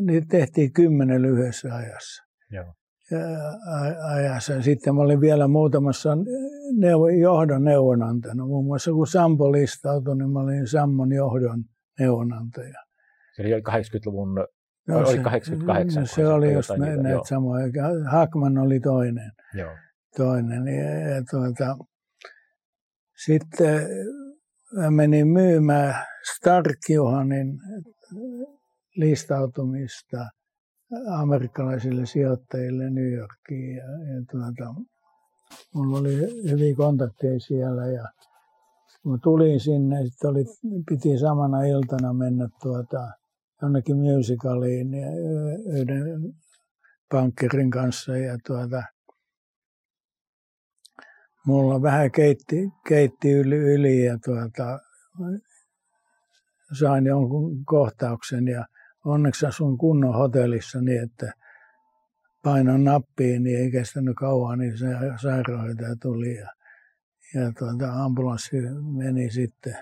niin 0.00 0.28
tehtiin 0.28 0.72
kymmenen 0.72 1.22
lyhyessä 1.22 1.74
ajassa. 1.74 2.22
Joo. 2.50 2.74
ajassa. 4.14 4.62
Sitten 4.62 4.94
mä 4.94 5.00
olin 5.00 5.20
vielä 5.20 5.48
muutamassa 5.48 6.10
neuvo, 6.78 7.08
johdon 7.08 7.64
neuvonantajana. 7.64 8.46
Muun 8.46 8.64
muassa 8.64 8.90
kun 8.90 9.06
Sampo 9.06 9.52
listautui, 9.52 10.16
niin 10.16 10.30
mä 10.30 10.40
olin 10.40 10.66
Sammon 10.66 11.12
johdon 11.12 11.64
neuvonantaja. 11.98 12.82
Se 13.36 13.42
oli 13.42 13.60
80-luvun, 13.60 14.34
no, 14.88 14.98
oli 14.98 15.18
88. 15.18 16.06
Se, 16.06 16.14
se 16.14 16.26
oli 16.26 16.52
just 16.52 16.70
näitä 16.78 17.02
näit 17.02 17.26
samoja. 17.26 17.66
Hakman 18.10 18.58
oli 18.58 18.80
toinen. 18.80 19.32
Joo. 19.54 19.70
Toinen. 20.16 20.66
Ja, 20.66 21.14
ja 21.14 21.22
tuota, 21.30 21.76
sitten 23.24 23.88
mä 24.72 24.90
menin 24.90 25.28
myymään 25.28 26.06
Stark 26.36 26.78
Johanin 26.88 27.60
listautumista 28.96 30.26
amerikkalaisille 31.18 32.06
sijoittajille 32.06 32.90
New 32.90 33.12
Yorkiin. 33.12 33.76
Ja, 33.76 33.84
ja 33.84 34.22
tuota, 34.30 34.74
mulla 35.74 35.98
oli 35.98 36.16
hyviä 36.50 36.74
kontakteja 36.76 37.40
siellä 37.40 37.86
ja 37.86 38.08
kun 39.02 39.20
tulin 39.20 39.60
sinne, 39.60 40.06
sitten 40.06 40.30
oli, 40.30 40.44
piti 40.88 41.18
samana 41.18 41.64
iltana 41.64 42.12
mennä 42.12 42.48
tuota, 42.62 43.08
jonnekin 43.62 43.96
musicaliin 43.96 44.94
ja 44.94 45.06
yhden 45.66 46.34
pankkirin 47.12 47.70
kanssa 47.70 48.16
ja 48.16 48.38
tuota, 48.46 48.82
mulla 51.46 51.82
vähän 51.82 52.10
keitti, 52.10 52.68
keitti 52.88 53.32
yli, 53.32 53.56
yli 53.56 54.04
ja 54.04 54.18
tuota, 54.24 54.78
sain 56.78 57.06
jonkun 57.06 57.64
kohtauksen 57.64 58.48
ja 58.48 58.66
onneksi 59.04 59.46
asun 59.46 59.78
kunnon 59.78 60.14
hotellissa 60.14 60.80
niin, 60.80 61.02
että 61.02 61.32
painon 62.42 62.84
nappiin, 62.84 63.42
niin 63.42 63.58
ei 63.58 63.70
kestänyt 63.70 64.16
kauan, 64.16 64.58
niin 64.58 64.78
se 64.78 64.86
sairaanhoitaja 65.22 65.96
tuli 66.02 66.34
ja, 66.34 66.48
ja 67.34 67.52
tuota, 67.58 67.92
ambulanssi 67.92 68.56
meni 68.96 69.30
sitten 69.30 69.76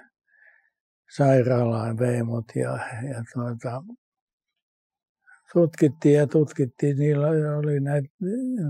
sairaalaan 1.16 1.98
veimut 1.98 2.44
ja, 2.54 2.70
ja 3.08 3.24
tuota, 3.34 3.82
tutkittiin 5.53 6.14
ja 6.14 6.26
tutkittiin. 6.26 6.98
Niillä 6.98 7.28
oli 7.57 7.80
näitä 7.80 8.09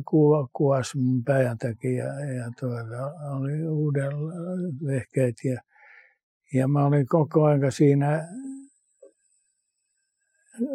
kuva, 0.08 0.48
kuvas 0.52 0.94
mun 0.94 1.24
päätäkin 1.24 1.96
ja, 1.96 2.20
ja 2.34 2.50
tuota, 2.60 3.14
oli 3.36 3.68
uudella 3.68 4.32
vehkeet 4.86 5.34
ja, 5.44 5.60
ja 6.54 6.68
mä 6.68 6.86
olin 6.86 7.06
koko 7.06 7.44
aika 7.44 7.70
siinä 7.70 8.28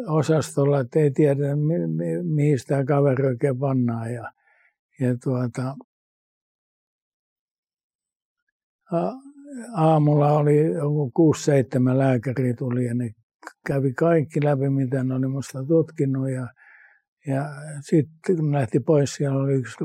osastolla, 0.06 0.80
että 0.80 0.98
ei 0.98 1.10
tiedä 1.10 1.56
mi, 1.56 1.86
mi, 1.86 2.22
mihin 2.22 2.58
sitä 2.58 2.84
kaveri 2.84 3.26
oikein 3.26 3.58
pannaan. 3.58 4.12
Ja, 4.12 4.32
ja 5.00 5.16
tuota, 5.24 5.76
aamulla 9.74 10.32
oli 10.32 10.74
joku 10.74 11.10
kuusi 11.14 11.44
seitsemän 11.44 11.98
lääkäri 11.98 12.54
tuli 12.54 12.84
ja 12.84 12.94
ne 12.94 13.14
kävi 13.66 13.92
kaikki 13.92 14.44
läpi, 14.44 14.70
mitä 14.70 15.04
ne 15.04 15.14
oli 15.14 15.26
minusta 15.26 15.64
tutkinut. 15.64 16.30
Ja, 16.30 16.48
ja 17.26 17.44
sitten 17.80 18.36
kun 18.36 18.52
lähti 18.52 18.80
pois, 18.80 19.14
siellä 19.14 19.38
oli 19.38 19.54
yksi 19.54 19.76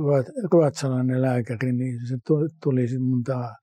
ruotsalainen 0.51 1.21
lääkäri, 1.21 1.73
niin 1.73 2.07
se 2.07 2.17
tuli 2.63 2.87
sitten 2.87 3.07
mun 3.07 3.23
taa 3.23 3.55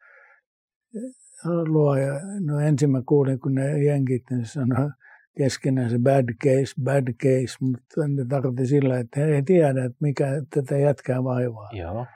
luo. 1.44 1.96
Ja, 1.96 2.20
no 2.40 2.60
ensin 2.60 2.90
mä 2.90 3.02
kuulin, 3.06 3.40
kun 3.40 3.54
ne 3.54 3.84
jenkit 3.84 4.22
ne 4.30 4.44
sanoi, 4.44 4.90
keskenään 5.38 5.90
se 5.90 5.98
bad 5.98 6.28
case, 6.44 6.74
bad 6.82 7.12
case, 7.12 7.56
mutta 7.60 8.08
ne 8.08 8.24
tarkoitti 8.28 8.66
sillä, 8.66 8.98
että 8.98 9.20
he 9.20 9.26
ei 9.26 9.42
tiedä, 9.42 9.84
että 9.84 9.98
mikä 10.00 10.26
tätä 10.54 10.78
jätkää 10.78 11.24
vaivaa. 11.24 11.70
Joo. 11.72 12.06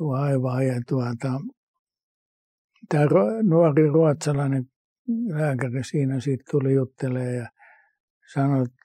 Vaivaa 0.00 0.62
ja 0.62 0.80
tuota, 0.88 1.40
tämä 2.88 3.04
nuori 3.42 3.88
ruotsalainen 3.88 4.66
lääkäri 5.08 5.84
siinä 5.84 6.20
sitten 6.20 6.46
tuli 6.50 6.74
juttelemaan 6.74 7.34
ja 7.34 7.48
sanoi, 8.32 8.64
että 8.64 8.84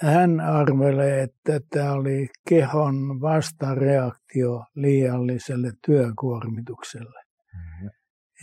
hän 0.00 0.40
arvelee, 0.40 1.22
että 1.22 1.60
tämä 1.70 1.92
oli 1.92 2.28
kehon 2.48 3.20
vastareaktio 3.20 4.64
liialliselle 4.74 5.72
työkuormitukselle. 5.86 7.22
Mm-hmm. 7.54 7.90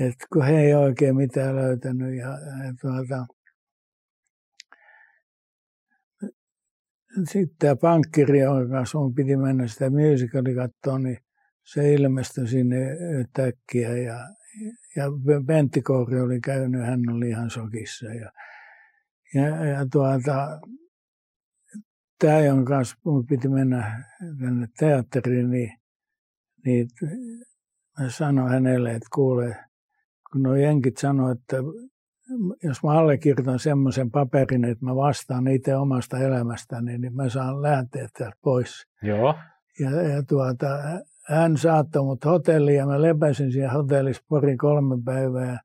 Et 0.07 0.15
kun 0.33 0.45
he 0.45 0.59
ei 0.59 0.73
oikein 0.73 1.15
mitään 1.15 1.55
löytänyt 1.55 2.15
ja, 2.15 2.29
ja 2.29 2.73
tuota, 2.81 3.25
sitten 7.23 7.57
tämä 7.59 7.75
pankkiri, 7.75 8.39
jonka 8.39 8.69
kanssa 8.69 8.99
mun 8.99 9.15
piti 9.15 9.37
mennä 9.37 9.67
sitä 9.67 9.89
musicalia 9.89 10.55
katsoa, 10.55 10.99
niin 10.99 11.17
se 11.63 11.93
ilmestyi 11.93 12.47
sinne 12.47 12.97
yhtäkkiä 13.19 13.97
ja, 13.97 14.17
ja 14.95 15.03
Pentti 15.47 15.81
Kouri 15.81 16.21
oli 16.21 16.39
käynyt, 16.39 16.85
hän 16.85 17.01
oli 17.11 17.29
ihan 17.29 17.49
sokissa. 17.49 18.05
Ja, 18.05 18.31
ja, 19.33 19.65
ja 19.65 19.85
tuota, 19.91 20.59
tämä, 22.19 22.39
jonka 22.39 22.73
kanssa 22.73 22.97
mun 23.05 23.25
piti 23.25 23.47
mennä 23.47 24.05
tänne 24.39 24.67
teatteriin, 24.79 25.49
niin, 25.49 25.77
niin 26.65 26.87
mä 27.99 28.09
sanoin 28.09 28.51
hänelle, 28.51 28.91
että 28.91 29.09
kuule, 29.13 29.55
kun 30.31 30.43
nuo 30.43 30.55
jenkit 30.55 30.97
sanoivat, 30.97 31.39
että 31.39 31.57
jos 32.63 32.83
mä 32.83 32.91
allekirjoitan 32.91 33.59
semmoisen 33.59 34.11
paperin, 34.11 34.65
että 34.65 34.85
mä 34.85 34.95
vastaan 34.95 35.47
itse 35.47 35.75
omasta 35.75 36.17
elämästäni, 36.17 36.97
niin 36.97 37.15
mä 37.15 37.29
saan 37.29 37.61
lähteä 37.61 38.07
täältä 38.17 38.37
pois. 38.41 38.87
Joo. 39.01 39.35
Ja, 39.79 40.01
ja 40.01 40.23
tuota, 40.23 40.67
hän 41.31 41.57
saattoi 41.57 42.03
mut 42.03 42.25
hotelliin 42.25 42.77
ja 42.77 42.85
mä 42.85 43.01
lepäsin 43.01 43.51
siellä 43.51 43.73
hotellissa 43.73 44.23
pari 44.29 44.57
kolme 44.57 44.95
päivää. 45.05 45.59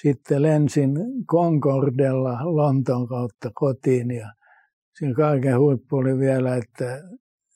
Sitten 0.00 0.42
lensin 0.42 0.90
Concordella 1.26 2.38
Lontoon 2.42 3.08
kautta 3.08 3.50
kotiin 3.54 4.10
ja 4.10 4.32
siinä 4.98 5.14
kaiken 5.14 5.58
huippu 5.58 5.96
oli 5.96 6.18
vielä, 6.18 6.56
että 6.56 7.00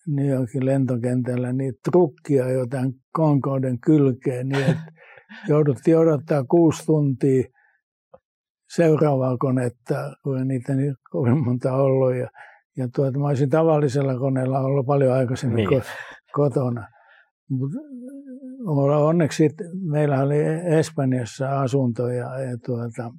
New 0.07 0.28
Yorkin 0.28 0.66
lentokentällä 0.66 1.53
niitä 1.53 1.78
trukkia 1.91 2.51
jotain 2.51 2.95
Concorden 3.16 3.78
kylkeen 3.80 4.49
niin, 4.49 4.64
että 4.70 4.93
jouduttiin 5.49 5.99
odottaa 5.99 6.45
kuusi 6.45 6.86
tuntia 6.86 7.45
seuraavaa 8.74 9.36
konetta, 9.36 10.16
kun 10.22 10.49
niitä 10.49 10.74
niin 10.74 10.95
kovin 11.11 11.45
monta 11.45 11.72
ollut. 11.72 12.14
Ja, 12.14 12.28
ja 12.76 12.89
tuota, 12.95 13.18
mä 13.18 13.26
olisin 13.26 13.51
tavallisella 13.51 14.18
koneella 14.18 14.61
ollut 14.61 14.86
paljon 14.86 15.12
aikaisemmin 15.12 15.68
niin. 15.68 15.82
kotona. 16.32 16.97
Mut, 17.51 17.72
onneksi 19.07 19.51
meillä 19.74 20.22
oli 20.22 20.36
Espanjassa 20.78 21.61
asuntoja 21.61 22.40
ja 22.40 22.59
tuota, 22.66 23.12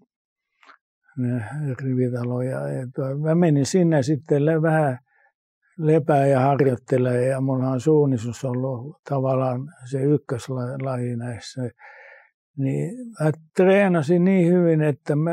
rivitaloja. 1.84 2.68
Ja 2.68 2.88
tuota, 2.96 3.16
mä 3.16 3.36
menin 3.36 3.66
sinne 3.66 4.04
sitten 4.04 4.44
vähän 4.62 5.00
lepää 5.78 6.28
ja 6.28 6.40
harjoittelee 6.40 7.26
ja 7.26 7.42
mulla 7.42 7.70
on 7.70 7.82
suunnistus 7.82 8.46
ollut 8.46 8.98
tavallaan 9.10 9.74
se 9.92 10.04
ykköslaji 10.04 11.16
näissä 11.16 11.70
niin 12.60 12.96
mä 13.20 13.32
treenasin 13.56 14.24
niin 14.24 14.54
hyvin, 14.54 14.82
että 14.82 15.16
mä 15.16 15.32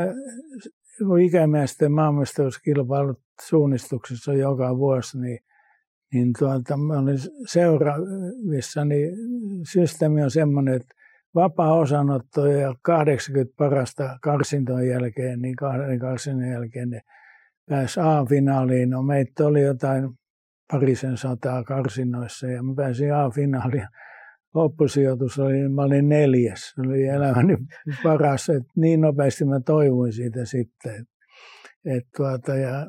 ikämiesten 1.23 1.91
maanmestaruuskilpailut 1.91 3.19
suunnistuksessa 3.41 4.33
joka 4.33 4.77
vuosi, 4.77 5.19
niin, 5.19 5.39
niin 6.13 6.33
tuota, 6.39 6.77
mä 6.77 6.99
olin 6.99 7.17
seuraavissa, 7.47 8.85
niin 8.85 9.09
systeemi 9.71 10.23
on 10.23 10.31
semmoinen, 10.31 10.73
että 10.73 10.95
vapaa 11.35 11.73
osanotto 11.73 12.45
ja 12.45 12.75
80 12.81 13.53
parasta 13.57 14.17
karsintojen 14.21 14.89
jälkeen, 14.89 15.41
niin 15.41 15.55
kahden 15.55 15.99
karsinnon 15.99 16.49
jälkeen 16.49 16.89
ne 16.89 17.01
pääsi 17.69 17.99
A-finaaliin. 17.99 18.89
No 18.89 19.03
meitä 19.03 19.47
oli 19.47 19.61
jotain 19.61 20.09
parisen 20.71 21.17
sataa 21.17 21.63
karsinnoissa 21.63 22.47
ja 22.47 22.63
mä 22.63 22.73
pääsin 22.75 23.13
A-finaaliin 23.13 23.87
loppusijoitus 24.53 25.39
oli, 25.39 25.69
mä 25.69 25.81
olin 25.81 26.09
neljäs. 26.09 26.73
Se 26.75 26.81
oli 26.81 27.07
elämäni 27.07 27.57
paras, 28.03 28.49
että 28.49 28.71
niin 28.75 29.01
nopeasti 29.01 29.45
mä 29.45 29.59
toivuin 29.59 30.13
siitä 30.13 30.45
sitten. 30.45 30.95
Et, 30.95 31.07
et 31.85 32.03
tuota, 32.17 32.55
ja 32.55 32.85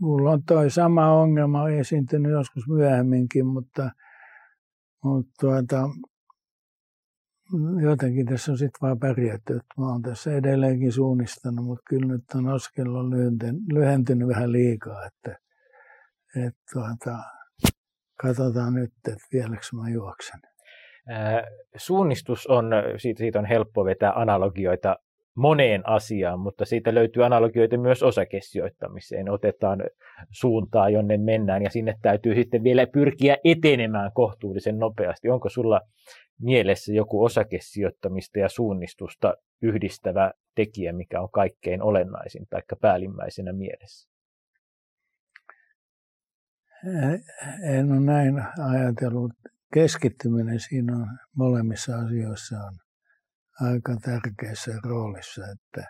mulla 0.00 0.30
on 0.30 0.42
toi 0.42 0.70
sama 0.70 1.12
ongelma 1.12 1.68
esiintynyt 1.68 2.32
joskus 2.32 2.68
myöhemminkin, 2.68 3.46
mutta, 3.46 3.90
mutta 5.04 5.32
tuota, 5.40 5.88
jotenkin 7.82 8.26
tässä 8.26 8.52
on 8.52 8.58
sitten 8.58 8.80
vaan 8.82 8.98
pärjätty. 8.98 9.52
Että 9.52 9.74
mä 9.78 9.88
oon 9.88 10.02
tässä 10.02 10.32
edelleenkin 10.32 10.92
suunnistanut, 10.92 11.64
mutta 11.64 11.82
kyllä 11.88 12.06
nyt 12.06 12.24
on 12.34 12.48
askel 12.48 12.94
on 12.94 13.10
lyhentynyt 13.72 14.28
vähän 14.28 14.52
liikaa. 14.52 15.06
Että, 15.06 15.38
että 16.46 16.60
tuota, 16.72 17.18
katsotaan 18.22 18.74
nyt, 18.74 18.92
että 19.08 19.26
vieläkö 19.32 19.62
mä 19.72 19.90
juoksen. 19.90 20.40
Suunnistus 21.76 22.46
on, 22.46 22.70
siitä, 22.96 23.18
siitä 23.18 23.38
on 23.38 23.44
helppo 23.44 23.84
vetää 23.84 24.12
analogioita 24.12 24.96
moneen 25.36 25.88
asiaan, 25.88 26.40
mutta 26.40 26.64
siitä 26.64 26.94
löytyy 26.94 27.24
analogioita 27.24 27.78
myös 27.78 28.02
osakesijoittamiseen. 28.02 29.30
Otetaan 29.30 29.82
suuntaa, 30.30 30.88
jonne 30.88 31.16
mennään 31.16 31.62
ja 31.62 31.70
sinne 31.70 31.94
täytyy 32.02 32.34
sitten 32.34 32.62
vielä 32.62 32.86
pyrkiä 32.86 33.36
etenemään 33.44 34.10
kohtuullisen 34.14 34.78
nopeasti. 34.78 35.28
Onko 35.28 35.48
sulla 35.48 35.80
mielessä 36.40 36.92
joku 36.92 37.24
osakesijoittamista 37.24 38.38
ja 38.38 38.48
suunnistusta 38.48 39.34
yhdistävä 39.62 40.32
tekijä, 40.54 40.92
mikä 40.92 41.20
on 41.20 41.30
kaikkein 41.30 41.82
olennaisin 41.82 42.46
tai 42.50 42.62
päällimmäisenä 42.80 43.52
mielessä? 43.52 44.08
En 47.62 47.92
ole 47.92 48.00
näin 48.00 48.42
ajatellut. 48.72 49.32
Keskittyminen 49.74 50.60
siinä 50.60 50.96
on 50.96 51.06
molemmissa 51.34 51.96
asioissa 51.96 52.56
on 52.56 52.85
aika 53.60 53.96
tärkeässä 54.02 54.72
roolissa, 54.84 55.42
että 55.46 55.88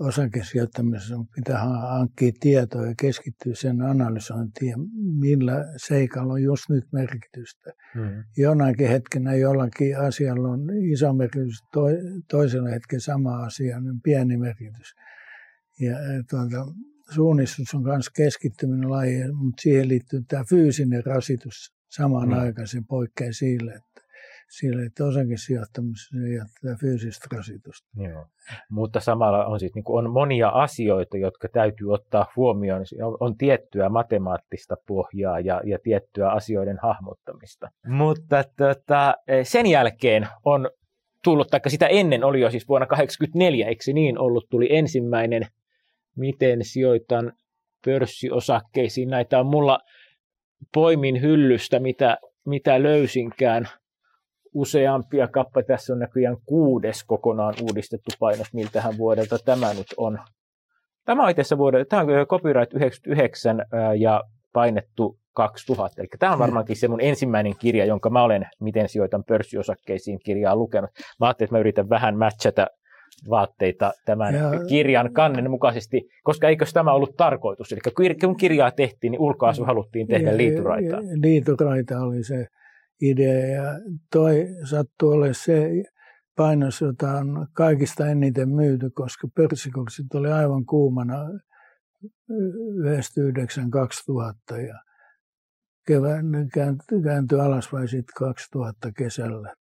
osakesijoittamisessa 0.00 1.16
pitää 1.34 1.58
hankkia 1.58 2.32
tietoa 2.40 2.86
ja 2.86 2.94
keskittyä 3.00 3.54
sen 3.54 3.82
analysointiin, 3.82 4.74
millä 5.20 5.64
seikalla 5.76 6.32
on 6.32 6.42
just 6.42 6.64
nyt 6.68 6.84
merkitystä. 6.92 7.70
Mm. 7.94 8.24
Jonakin 8.36 8.88
hetkenä 8.88 9.34
jollakin 9.34 9.98
asialla 9.98 10.48
on 10.48 10.60
iso 10.92 11.12
merkitys, 11.12 11.62
to, 11.72 11.80
toisella 12.30 12.68
hetkellä 12.68 13.00
sama 13.00 13.44
asia, 13.44 13.80
niin 13.80 14.00
pieni 14.02 14.36
merkitys. 14.36 14.94
Ja 15.80 15.96
tuota, 16.30 16.72
suunnistus 17.14 17.74
on 17.74 17.82
myös 17.82 18.10
keskittyminen 18.10 18.90
laji, 18.90 19.32
mutta 19.32 19.62
siihen 19.62 19.88
liittyy 19.88 20.22
tämä 20.28 20.44
fyysinen 20.48 21.04
rasitus 21.06 21.74
samaan 21.90 22.28
mm. 22.28 22.38
aikaan, 22.38 22.66
se 22.66 22.82
poikkeaa 22.88 23.32
sille, 23.32 23.72
että 23.72 23.87
sille, 24.50 24.82
että 24.82 25.04
osakesijoittamisessa 25.04 26.16
ja 26.16 26.44
tätä 26.60 26.76
fyysistä 26.80 27.26
rasitusta. 27.36 27.88
Joo. 27.96 28.26
Mutta 28.70 29.00
samalla 29.00 29.46
on, 29.46 29.60
siis, 29.60 29.74
niin 29.74 29.84
kuin, 29.84 30.06
on 30.06 30.12
monia 30.12 30.48
asioita, 30.48 31.16
jotka 31.16 31.48
täytyy 31.48 31.92
ottaa 31.92 32.26
huomioon. 32.36 32.82
On, 33.02 33.16
on 33.20 33.36
tiettyä 33.36 33.88
matemaattista 33.88 34.76
pohjaa 34.86 35.40
ja, 35.40 35.60
ja 35.64 35.78
tiettyä 35.82 36.30
asioiden 36.30 36.78
hahmottamista. 36.82 37.68
Mutta 37.86 38.44
tota, 38.56 39.14
sen 39.42 39.66
jälkeen 39.66 40.28
on 40.44 40.70
tullut, 41.24 41.48
tai 41.48 41.60
sitä 41.66 41.86
ennen 41.86 42.24
oli 42.24 42.40
jo 42.40 42.50
siis 42.50 42.68
vuonna 42.68 42.86
1984, 42.86 43.66
eikö 43.66 43.84
se 43.84 43.92
niin 43.92 44.18
ollut, 44.18 44.48
tuli 44.50 44.68
ensimmäinen 44.70 45.46
miten 46.18 46.64
sijoitan 46.64 47.32
pörssiosakkeisiin. 47.84 49.08
Näitä 49.08 49.40
on 49.40 49.46
mulla 49.46 49.78
poimin 50.74 51.22
hyllystä, 51.22 51.78
mitä, 51.78 52.18
mitä 52.46 52.82
löysinkään 52.82 53.68
useampia 54.54 55.28
kappaleita. 55.28 55.72
Tässä 55.72 55.92
on 55.92 55.98
näköjään 55.98 56.36
kuudes 56.46 57.04
kokonaan 57.04 57.54
uudistettu 57.62 58.10
painos, 58.20 58.54
miltähän 58.54 58.98
vuodelta 58.98 59.38
tämä 59.44 59.74
nyt 59.74 59.86
on. 59.96 60.18
Tämä 61.04 61.24
on 61.24 61.30
itse 61.30 61.58
vuodelta, 61.58 61.88
tämä 61.88 62.02
on 62.02 62.26
copyright 62.26 62.74
99 62.74 63.64
ja 63.98 64.24
painettu 64.52 65.18
2000. 65.34 66.02
Eli 66.02 66.08
tämä 66.18 66.32
on 66.32 66.38
varmaankin 66.38 66.76
se 66.76 66.88
mun 66.88 67.00
ensimmäinen 67.00 67.54
kirja, 67.58 67.84
jonka 67.84 68.10
mä 68.10 68.22
olen 68.22 68.46
Miten 68.60 68.88
sijoitan 68.88 69.24
pörssiosakkeisiin 69.24 70.18
kirjaa 70.24 70.56
lukenut. 70.56 70.90
Mä 71.20 71.26
ajattelin, 71.26 71.46
että 71.46 71.54
mä 71.54 71.60
yritän 71.60 71.88
vähän 71.88 72.18
matchata 72.18 72.66
vaatteita 73.30 73.92
tämän 74.04 74.34
ja, 74.34 74.50
kirjan 74.68 75.12
kannen 75.12 75.50
mukaisesti, 75.50 76.08
koska 76.22 76.48
eikö 76.48 76.64
tämä 76.74 76.92
ollut 76.92 77.16
tarkoitus? 77.16 77.72
Eli 77.72 77.80
kun 78.20 78.36
kirjaa 78.36 78.70
tehtiin, 78.70 79.10
niin 79.10 79.20
ulkoasu 79.20 79.64
haluttiin 79.64 80.06
tehdä 80.06 80.36
liituraita. 80.36 80.96
Liituraita 81.22 82.00
oli 82.00 82.24
se 82.24 82.46
idea 83.02 83.46
ja 83.46 83.62
toi 84.12 84.46
sattui 84.70 85.14
olemaan 85.14 85.34
se 85.34 85.70
painos, 86.36 86.80
jota 86.80 87.12
on 87.12 87.46
kaikista 87.52 88.06
eniten 88.06 88.48
myyty, 88.48 88.90
koska 88.90 89.28
pörssikurssit 89.34 90.14
oli 90.14 90.32
aivan 90.32 90.66
kuumana 90.66 91.16
1999-2000 94.54 94.60
ja 94.60 94.82
kevään 95.86 96.24
kääntyi 97.04 97.40
alaspäin 97.40 97.88
sitten 97.88 98.14
2000 98.18 98.92
kesällä 98.92 99.54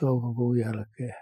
toukokuun 0.00 0.58
jälkeen. 0.58 1.14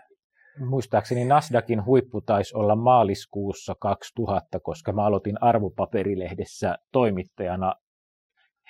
Muistaakseni 0.59 1.25
Nasdaqin 1.25 1.85
huippu 1.85 2.21
taisi 2.21 2.57
olla 2.57 2.77
maaliskuussa 2.77 3.75
2000, 3.81 4.61
koska 4.61 4.93
mä 4.93 5.05
aloitin 5.05 5.43
arvopaperilehdessä 5.43 6.79
toimittajana 6.93 7.75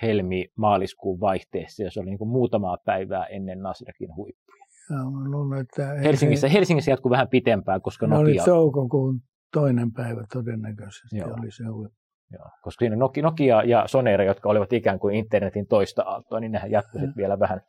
helmi-maaliskuun 0.01 1.19
vaihteessa, 1.19 1.83
ja 1.83 1.91
se 1.91 1.99
oli 1.99 2.09
niin 2.09 2.17
kuin 2.17 2.29
muutamaa 2.29 2.77
päivää 2.85 3.25
ennen 3.25 3.59
Nasdaqin 3.59 4.15
huippuja. 4.15 4.65
Ja 4.89 4.95
mä 4.95 5.31
luulen, 5.31 5.61
että 5.61 5.93
Helsingissä, 5.93 6.49
Helsingissä 6.49 6.91
jatkui 6.91 7.09
vähän 7.09 7.27
pitempään, 7.27 7.81
koska 7.81 8.07
Nokia... 8.07 8.21
oli 8.21 8.37
toukokuun 8.45 9.21
toinen 9.53 9.93
päivä 9.93 10.23
todennäköisesti 10.33 11.17
Joo. 11.17 11.35
oli 11.39 11.51
se 11.51 11.63
huippu. 11.63 12.05
Joo, 12.31 12.49
koska 12.61 12.79
siinä 12.79 12.95
Nokia 13.21 13.63
ja 13.63 13.83
Sonera, 13.87 14.23
jotka 14.23 14.49
olivat 14.49 14.73
ikään 14.73 14.99
kuin 14.99 15.15
internetin 15.15 15.67
toista 15.67 16.03
aaltoa, 16.03 16.39
niin 16.39 16.51
nehän 16.51 16.71
jatkuivat 16.71 17.09
mm. 17.09 17.13
vielä 17.17 17.39
vähän, 17.39 17.61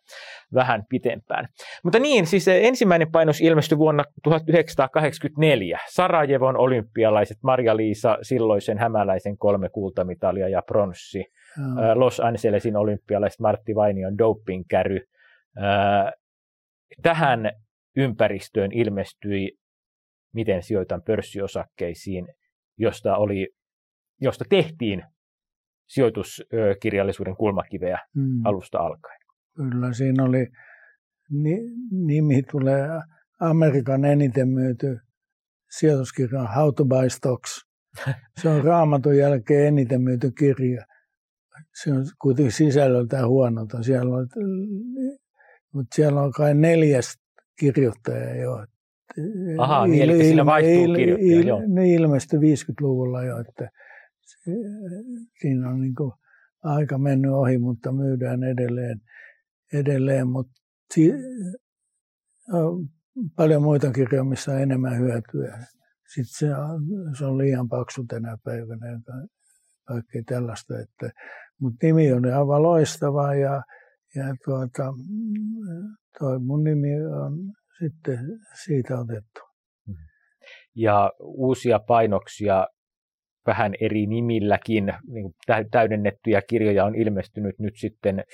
vähän 0.54 0.84
pitempään. 0.88 1.48
Mutta 1.84 1.98
niin, 1.98 2.26
siis 2.26 2.48
ensimmäinen 2.48 3.10
painos 3.12 3.40
ilmestyi 3.40 3.78
vuonna 3.78 4.04
1984. 4.22 5.78
Sarajevon 5.90 6.56
olympialaiset, 6.56 7.38
Marja-Liisa 7.42 8.18
silloisen 8.22 8.78
hämäläisen 8.78 9.38
kolme 9.38 9.68
kultamitalia 9.68 10.48
ja 10.48 10.62
pronssi. 10.62 11.24
Mm. 11.58 11.64
Los 11.94 12.20
Angelesin 12.20 12.76
olympialaiset, 12.76 13.40
Martti 13.40 13.74
Vainion 13.74 14.18
dopingkäry. 14.18 15.00
Tähän 17.02 17.50
ympäristöön 17.96 18.72
ilmestyi 18.72 19.58
Miten 20.34 20.62
sijoitan 20.62 21.02
pörssiosakkeisiin, 21.02 22.28
josta 22.78 23.16
oli 23.16 23.48
josta 24.20 24.44
tehtiin 24.48 25.02
sijoituskirjallisuuden 25.86 27.36
kulmakiveä 27.36 27.98
mm. 28.14 28.46
alusta 28.46 28.78
alkaen. 28.78 29.20
Kyllä, 29.56 29.92
siinä 29.92 30.24
oli, 30.24 30.46
nimi 31.90 32.42
tulee 32.50 32.88
Amerikan 33.40 34.04
eniten 34.04 34.48
myyty 34.48 34.98
sijoituskirja 35.70 36.42
How 36.56 36.74
to 36.74 36.84
Buy 36.84 37.10
Stocks. 37.10 37.66
Se 38.40 38.48
on 38.48 38.64
raamatun 38.70 39.16
jälkeen 39.16 39.66
eniten 39.66 40.02
myyty 40.02 40.30
kirja. 40.30 40.84
Se 41.82 41.92
on 41.92 42.04
kuitenkin 42.22 42.52
sisällöltään 42.52 43.28
huonota. 43.28 43.82
Siellä 43.82 44.16
on, 44.16 44.28
mutta 45.72 45.94
siellä 45.94 46.22
on 46.22 46.32
kai 46.32 46.54
neljäs 46.54 47.18
kirjoittaja 47.58 48.36
jo. 48.36 48.66
Aha, 49.58 49.86
niin, 49.86 50.02
eli 50.02 50.24
siinä 50.24 50.46
vaihtuu 50.46 50.94
kirjoittaja, 50.94 51.40
il, 51.40 51.48
il, 51.48 51.74
Ne 51.74 51.94
ilmestyi 51.94 52.38
50-luvulla 52.38 53.24
jo, 53.24 53.38
että 53.38 53.70
siinä 55.40 55.68
on 55.68 55.80
niin 55.80 55.94
aika 56.62 56.98
mennyt 56.98 57.32
ohi, 57.32 57.58
mutta 57.58 57.92
myydään 57.92 58.42
edelleen. 58.42 59.00
edelleen 59.72 60.28
mutta 60.28 60.52
si, 60.94 61.12
on 62.52 62.88
paljon 63.36 63.62
muita 63.62 63.92
kirjoja, 63.92 64.24
missä 64.24 64.52
on 64.52 64.60
enemmän 64.60 64.98
hyötyä. 64.98 65.58
Sitten 66.14 66.48
se 66.48 66.56
on, 66.56 66.82
se 67.18 67.24
on 67.24 67.38
liian 67.38 67.68
paksu 67.68 68.04
tänä 68.04 68.38
päivänä 68.44 69.00
kaikkea 69.84 70.22
tällaista. 70.26 70.78
Että, 70.78 71.10
mutta 71.60 71.86
nimi 71.86 72.12
on 72.12 72.24
aivan 72.24 72.62
loistava 72.62 73.34
ja, 73.34 73.62
ja 74.14 74.24
tuota, 74.44 74.92
toi 76.18 76.38
mun 76.38 76.64
nimi 76.64 77.06
on 77.06 77.52
sitten 77.78 78.18
siitä 78.64 78.98
otettu. 78.98 79.40
Ja 80.74 81.12
uusia 81.20 81.78
painoksia 81.78 82.66
vähän 83.46 83.72
eri 83.80 84.06
nimilläkin 84.06 84.92
niin 85.08 85.32
täydennettyjä 85.70 86.42
kirjoja 86.48 86.84
on 86.84 86.94
ilmestynyt 86.94 87.58
nyt 87.58 87.74
sitten 87.76 88.24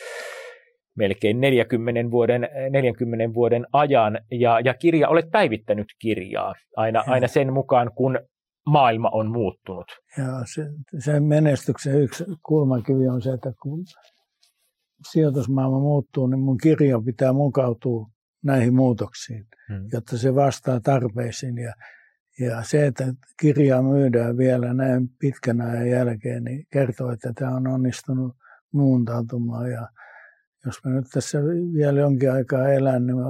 melkein 0.96 1.40
40 1.40 2.10
vuoden, 2.10 2.48
40 2.70 3.34
vuoden 3.34 3.66
ajan, 3.72 4.18
ja, 4.30 4.60
ja 4.64 4.74
kirja 4.74 5.08
olet 5.08 5.30
päivittänyt 5.32 5.86
kirjaa 5.98 6.54
aina, 6.76 7.04
aina 7.06 7.28
sen 7.28 7.52
mukaan, 7.52 7.90
kun 7.94 8.18
maailma 8.66 9.10
on 9.12 9.30
muuttunut. 9.30 9.86
Ja 10.18 10.24
se, 10.54 10.66
sen 10.98 11.22
menestyksen 11.22 12.02
yksi 12.02 12.24
kulmakivi 12.42 13.08
on 13.08 13.22
se, 13.22 13.30
että 13.32 13.52
kun 13.62 13.84
sijoitusmaailma 15.10 15.78
muuttuu, 15.78 16.26
niin 16.26 16.40
mun 16.40 16.58
kirja 16.58 17.00
pitää 17.04 17.32
mukautua 17.32 18.06
näihin 18.44 18.74
muutoksiin, 18.74 19.46
hmm. 19.68 19.88
jotta 19.92 20.18
se 20.18 20.34
vastaa 20.34 20.80
tarpeisiin. 20.80 21.58
Ja 21.58 21.74
Ja 22.40 22.62
se, 22.62 22.86
että 22.86 23.04
kirjaa 23.40 23.82
myydään 23.82 24.36
vielä 24.36 24.74
näin 24.74 25.08
pitkän 25.18 25.60
ajan 25.60 25.90
jälkeen, 25.90 26.44
niin 26.44 26.66
kertoo, 26.72 27.12
että 27.12 27.32
tämä 27.32 27.56
on 27.56 27.66
onnistunut 27.66 28.36
muuntautumaan. 28.72 29.70
Ja 29.70 29.88
jos 30.66 30.84
mä 30.84 30.92
nyt 30.92 31.06
tässä 31.12 31.38
vielä 31.74 32.00
jonkin 32.00 32.32
aikaa 32.32 32.68
elän, 32.68 33.06
niin 33.06 33.16
mä 33.16 33.24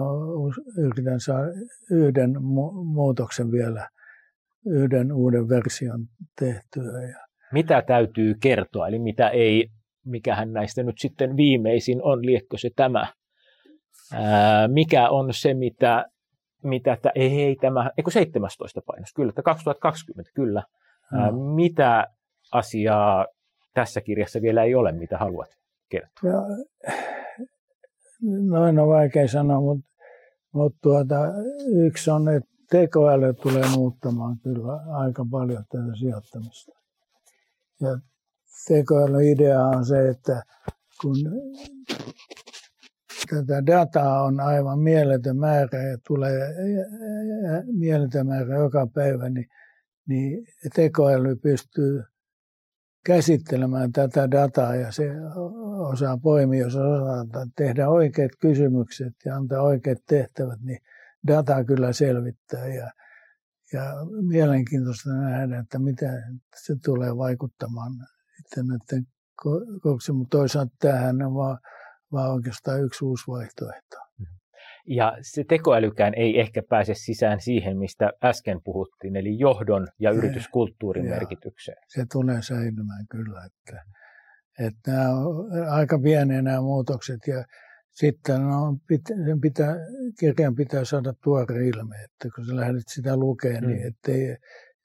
yritän 0.78 1.20
saada 1.20 1.47
yhden 1.91 2.37
mu- 2.37 2.85
muutoksen 2.85 3.51
vielä, 3.51 3.89
yhden 4.67 5.13
uuden 5.13 5.49
version 5.49 6.07
tehtyä. 6.39 7.03
Ja 7.03 7.27
mitä 7.53 7.83
täytyy 7.83 8.35
kertoa, 8.43 8.89
eli 8.89 8.99
mitä 8.99 9.29
ei, 9.29 9.69
mikähän 10.07 10.53
näistä 10.53 10.83
nyt 10.83 10.99
sitten 10.99 11.37
viimeisin 11.37 12.03
on, 12.03 12.27
liekkö 12.27 12.59
se 12.59 12.71
tämä, 12.77 13.07
ää, 14.13 14.69
mikä 14.69 15.09
on 15.09 15.35
se, 15.35 15.55
mitä, 15.55 16.05
mitä 16.63 16.93
että 16.93 17.13
ei, 17.15 17.43
ei 17.43 17.57
tämä, 17.57 17.91
eikö 17.99 18.11
17 18.11 18.81
painos, 18.87 19.13
kyllä, 19.17 19.29
että 19.29 19.43
2020, 19.43 20.33
kyllä, 20.35 20.63
ää, 21.13 21.31
no. 21.31 21.55
mitä 21.55 22.07
asiaa 22.53 23.27
tässä 23.75 24.01
kirjassa 24.01 24.43
vielä 24.43 24.63
ei 24.63 24.75
ole, 24.75 24.93
mitä 24.93 25.19
haluat 25.19 25.49
kertoa? 25.89 26.31
Ja, 26.31 26.43
noin 28.49 28.79
on 28.79 28.89
vaikea 28.89 29.29
sanoa, 29.29 29.61
mutta, 29.61 29.91
mutta 30.53 30.79
tuota, 30.83 31.17
yksi 31.87 32.11
on, 32.11 32.29
että 32.29 32.51
tekoäly 32.73 33.35
tulee 33.35 33.68
muuttamaan 33.77 34.39
kyllä 34.39 34.73
aika 34.97 35.27
paljon 35.31 35.64
tätä 35.68 35.97
sijoittamista. 35.99 36.73
Ja 37.81 37.99
tekoälyidea 38.68 39.66
on 39.66 39.87
se, 39.87 40.09
että 40.09 40.43
kun 41.01 41.16
tätä 43.31 43.66
dataa 43.66 44.23
on 44.23 44.41
aivan 44.41 44.79
mieletön 44.79 45.37
määrä 45.37 45.83
ja 45.83 45.99
tulee 46.07 46.55
mieletön 47.73 48.27
määrä 48.27 48.57
joka 48.57 48.87
päivä, 48.95 49.29
niin, 49.29 49.47
niin 50.07 50.47
tekoäly 50.75 51.37
pystyy 51.37 52.03
käsittelemään 53.07 53.93
tätä 53.93 54.31
dataa 54.31 54.75
ja 54.75 54.93
se 54.93 55.11
osaa 55.93 56.18
poimia, 56.18 56.61
jos 56.61 56.77
osaa 56.77 57.27
tehdä 57.57 57.89
oikeat 57.89 58.31
kysymykset 58.41 59.14
ja 59.25 59.37
antaa 59.37 59.62
oikeat 59.62 59.99
tehtävät, 60.09 60.61
niin 60.61 60.79
data 61.27 61.64
kyllä 61.64 61.93
selvittää. 61.93 62.66
Ja 62.66 62.91
ja 63.73 63.83
mielenkiintoista 64.29 65.11
nähdä, 65.11 65.59
että 65.59 65.79
mitä 65.79 66.07
se 66.57 66.75
tulee 66.85 67.16
vaikuttamaan 67.16 67.93
sitten 68.37 68.64
näiden 68.66 69.07
kokemuksiin, 69.37 70.16
mutta 70.16 70.39
toisaalta 70.39 70.75
tämähän 70.79 71.23
on 71.23 71.35
vaan, 71.35 71.59
vaan 72.12 72.31
oikeastaan 72.33 72.85
yksi 72.85 73.05
uusi 73.05 73.25
vaihtoehto. 73.29 73.97
Ja 74.87 75.18
se 75.20 75.45
tekoälykään 75.49 76.14
ei 76.16 76.41
ehkä 76.41 76.62
pääse 76.68 76.95
sisään 76.95 77.41
siihen, 77.41 77.79
mistä 77.79 78.11
äsken 78.25 78.61
puhuttiin, 78.64 79.16
eli 79.16 79.39
johdon 79.39 79.89
ja 79.99 80.11
yrityskulttuurin 80.11 81.05
ja, 81.05 81.11
merkitykseen. 81.11 81.79
Se 81.89 82.05
tulee 82.12 82.43
säilymään 82.43 83.07
kyllä, 83.11 83.45
että, 83.45 83.85
että 84.59 84.91
nämä 84.91 85.11
on 85.11 85.51
aika 85.70 85.99
pieniä 85.99 86.43
nämä 86.43 86.61
muutokset 86.61 87.20
ja 87.27 87.45
sitten 87.93 88.43
no, 88.43 88.78
sen 89.26 89.40
pitää, 89.40 89.76
kirjan 90.18 90.55
pitää 90.55 90.84
saada 90.84 91.14
tuore 91.24 91.66
ilme, 91.66 91.97
että 91.97 92.28
kun 92.34 92.47
sä 92.47 92.57
lähdet 92.57 92.88
sitä 92.88 93.16
lukemaan, 93.16 93.62
niin 93.62 93.70
mm. 93.70 93.76
niin 93.76 93.86
ettei, 93.86 94.36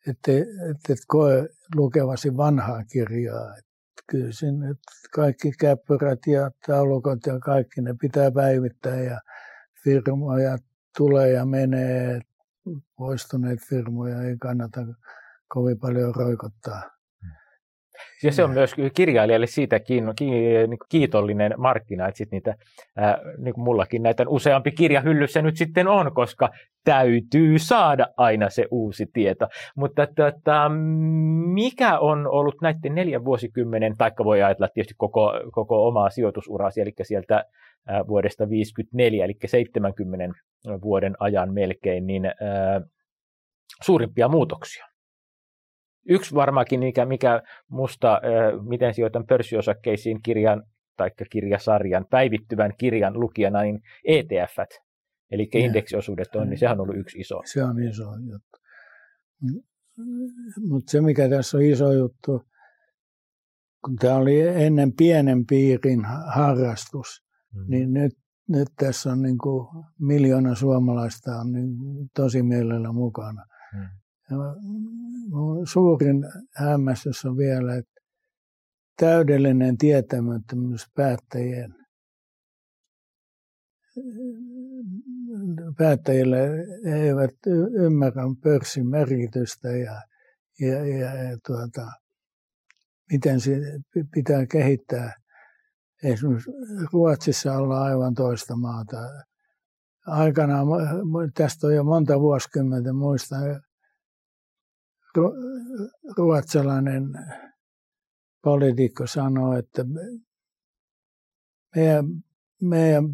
ettei, 0.08 0.42
ettei 0.42 0.96
koe 1.08 1.50
lukevasi 1.76 2.38
vanhaa 2.38 2.84
kirjaa. 2.84 3.58
Että 3.58 4.04
kyllä 4.10 4.32
sinne 4.32 4.76
kaikki 5.14 5.52
käppyrät 5.60 6.20
ja 6.28 6.52
taulukot 6.68 7.26
ja 7.26 7.40
kaikki 7.40 7.82
ne 7.82 7.96
pitää 8.02 8.32
päivittää 8.32 9.02
ja 9.02 9.20
firmoja 9.84 10.58
tulee 10.98 11.32
ja 11.32 11.46
menee. 11.46 12.22
Poistuneet 12.98 13.60
firmoja 13.70 14.22
ei 14.22 14.38
kannata 14.38 14.82
kovin 15.48 15.80
paljon 15.80 16.16
roikottaa. 16.16 16.97
Ja 18.24 18.32
se 18.32 18.44
on 18.44 18.52
myös 18.52 18.76
kirjailijalle 18.94 19.48
siitä 19.48 19.80
niin 19.90 20.78
kiitollinen 20.90 21.54
markkina, 21.58 22.08
että 22.08 22.18
sit 22.18 22.32
niitä, 22.32 22.56
ää, 22.96 23.20
niin 23.38 23.54
kuin 23.54 23.64
mullakin 23.64 24.04
näitä 24.04 24.24
useampi 24.28 24.72
kirja 24.72 25.02
hyllyssä 25.02 25.42
nyt 25.42 25.58
sitten 25.58 25.88
on, 25.88 26.14
koska 26.14 26.50
täytyy 26.84 27.60
saada 27.60 28.08
aina 28.18 28.50
se 28.50 28.66
uusi 28.72 29.06
tieto. 29.14 29.48
Mutta 29.76 30.08
tota, 30.08 30.70
mikä 31.54 32.00
on 32.00 32.28
ollut 32.28 32.56
näiden 32.62 32.96
neljän 32.96 33.26
vuosikymmenen, 33.26 33.98
taikka 33.98 34.26
voi 34.26 34.44
ajatella 34.44 34.70
tietysti 34.74 34.94
koko, 34.98 35.34
koko 35.52 35.88
omaa 35.88 36.10
sijoitusurasi, 36.10 36.82
eli 36.82 36.94
sieltä 37.02 37.46
ää, 37.88 38.08
vuodesta 38.08 38.50
54, 38.50 39.26
eli 39.26 39.34
70 39.46 40.40
vuoden 40.82 41.16
ajan 41.20 41.54
melkein, 41.54 42.08
niin 42.08 42.26
ää, 42.26 42.82
suurimpia 43.84 44.28
muutoksia? 44.28 44.87
Yksi 46.10 46.36
varmaankin, 46.36 46.80
mikä, 46.80 47.06
mikä 47.06 47.42
musta, 47.70 48.22
miten 48.70 48.94
sijoitan 48.94 49.26
pörssiosakkeisiin 49.26 50.22
kirjan 50.22 50.64
tai 50.98 51.12
kirjasarjan, 51.32 52.06
päivittyvän 52.10 52.72
kirjan 52.78 53.20
lukijana, 53.20 53.62
niin 53.62 53.80
ETF, 54.04 54.58
eli 55.32 55.50
indeksiosuudet 55.54 56.36
on, 56.36 56.50
niin 56.50 56.60
sehän 56.60 56.80
on 56.80 56.82
ollut 56.82 56.98
yksi 56.98 57.20
iso. 57.20 57.42
Se 57.46 57.64
on 57.64 57.84
iso 57.84 58.04
juttu. 58.32 58.58
Mutta 60.70 60.92
se, 60.92 61.02
mikä 61.02 61.30
tässä 61.30 61.58
on 61.58 61.64
iso 61.64 61.94
juttu, 61.94 62.44
kun 63.86 63.96
tämä 63.96 64.16
oli 64.16 64.42
ennen 64.42 64.94
pienen 64.98 65.46
piirin 65.46 66.06
harrastus, 66.36 67.24
mm. 67.54 67.66
niin 67.68 67.94
nyt, 67.94 68.14
nyt 68.50 68.68
tässä 68.80 69.12
on 69.12 69.22
niin 69.22 69.38
kuin 69.38 69.68
miljoona 70.00 70.56
suomalaista 70.56 71.32
on 71.32 71.52
niin 71.52 71.70
tosi 72.16 72.44
mielellä 72.44 72.92
mukana. 72.92 73.46
Mm. 73.74 73.88
Ja 74.32 74.38
suurin 75.72 76.26
hämmästys 76.56 77.26
on 77.26 77.38
vielä, 77.38 77.76
että 77.76 78.02
täydellinen 79.00 79.78
tietämättömyys 79.78 80.86
päättäjien 80.96 81.76
päättäjille 85.78 86.50
eivät 86.86 87.36
ymmärrä 87.74 88.24
pörssin 88.44 88.88
merkitystä 88.88 89.70
ja, 89.70 90.02
ja, 90.60 90.86
ja, 90.86 91.14
ja 91.24 91.38
tuota, 91.48 91.88
miten 93.12 93.40
se 93.40 93.52
pitää 94.14 94.46
kehittää. 94.46 95.14
Esimerkiksi 96.04 96.52
Ruotsissa 96.94 97.58
ollaan 97.58 97.84
aivan 97.84 98.14
toista 98.14 98.56
maata. 98.56 98.98
Aikanaan, 100.08 100.68
tästä 101.34 101.68
on 101.68 101.76
jo 101.76 101.84
monta 101.84 102.20
vuosikymmentä, 102.20 102.94
muistan 102.94 103.62
ruotsalainen 106.18 107.04
poliitikko 108.44 109.08
sanoi, 109.08 109.60
että 109.60 109.86
meidän, 111.76 112.06
meidän 112.62 113.06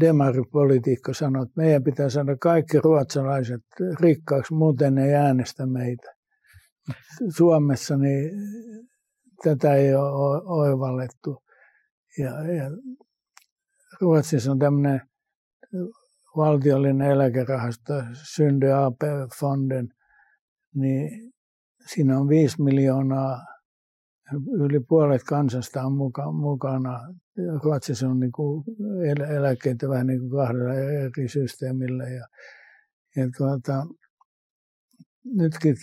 demaripolitiikko 0.00 1.14
sanoi, 1.14 1.42
että 1.42 1.52
meidän 1.56 1.84
pitää 1.84 2.08
saada 2.08 2.36
kaikki 2.36 2.80
ruotsalaiset 2.80 3.62
rikkaaksi, 4.00 4.54
muuten 4.54 4.94
ne 4.94 5.06
ei 5.06 5.14
äänestä 5.14 5.66
meitä. 5.66 6.14
Suomessa 7.36 7.96
niin 7.96 8.30
tätä 9.42 9.74
ei 9.74 9.94
ole 9.94 10.42
oivallettu. 10.44 11.42
Ja, 12.18 12.52
ja 12.52 12.70
Ruotsissa 14.00 14.50
on 14.50 14.58
tämmöinen 14.58 15.00
valtiollinen 16.36 17.10
eläkerahasto, 17.10 17.92
Synde 18.12 18.72
AP-fonden, 18.72 19.88
niin 20.80 21.32
siinä 21.86 22.18
on 22.18 22.28
viisi 22.28 22.62
miljoonaa, 22.62 23.44
yli 24.52 24.80
puolet 24.80 25.22
kansasta 25.22 25.82
on 25.82 25.92
muka, 25.92 26.32
mukana. 26.32 27.14
Ruotsissa 27.62 28.08
on 28.08 28.20
niin 28.20 28.32
kuin 28.32 28.64
eläkkeitä 29.36 29.88
vähän 29.88 30.06
niin 30.06 30.20
kuin 30.20 30.30
kahdella 30.30 30.74
eri 30.74 31.28
systeemillä. 31.28 32.04
Ja, 32.04 32.26
ja 33.16 33.28
tuota, 33.36 33.86
nytkin 35.24 35.76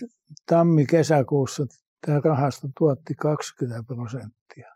tammi-kesäkuussa 0.50 1.66
tämä 2.06 2.22
rahasto 2.24 2.68
tuotti 2.78 3.14
20 3.16 3.84
prosenttia. 3.88 4.76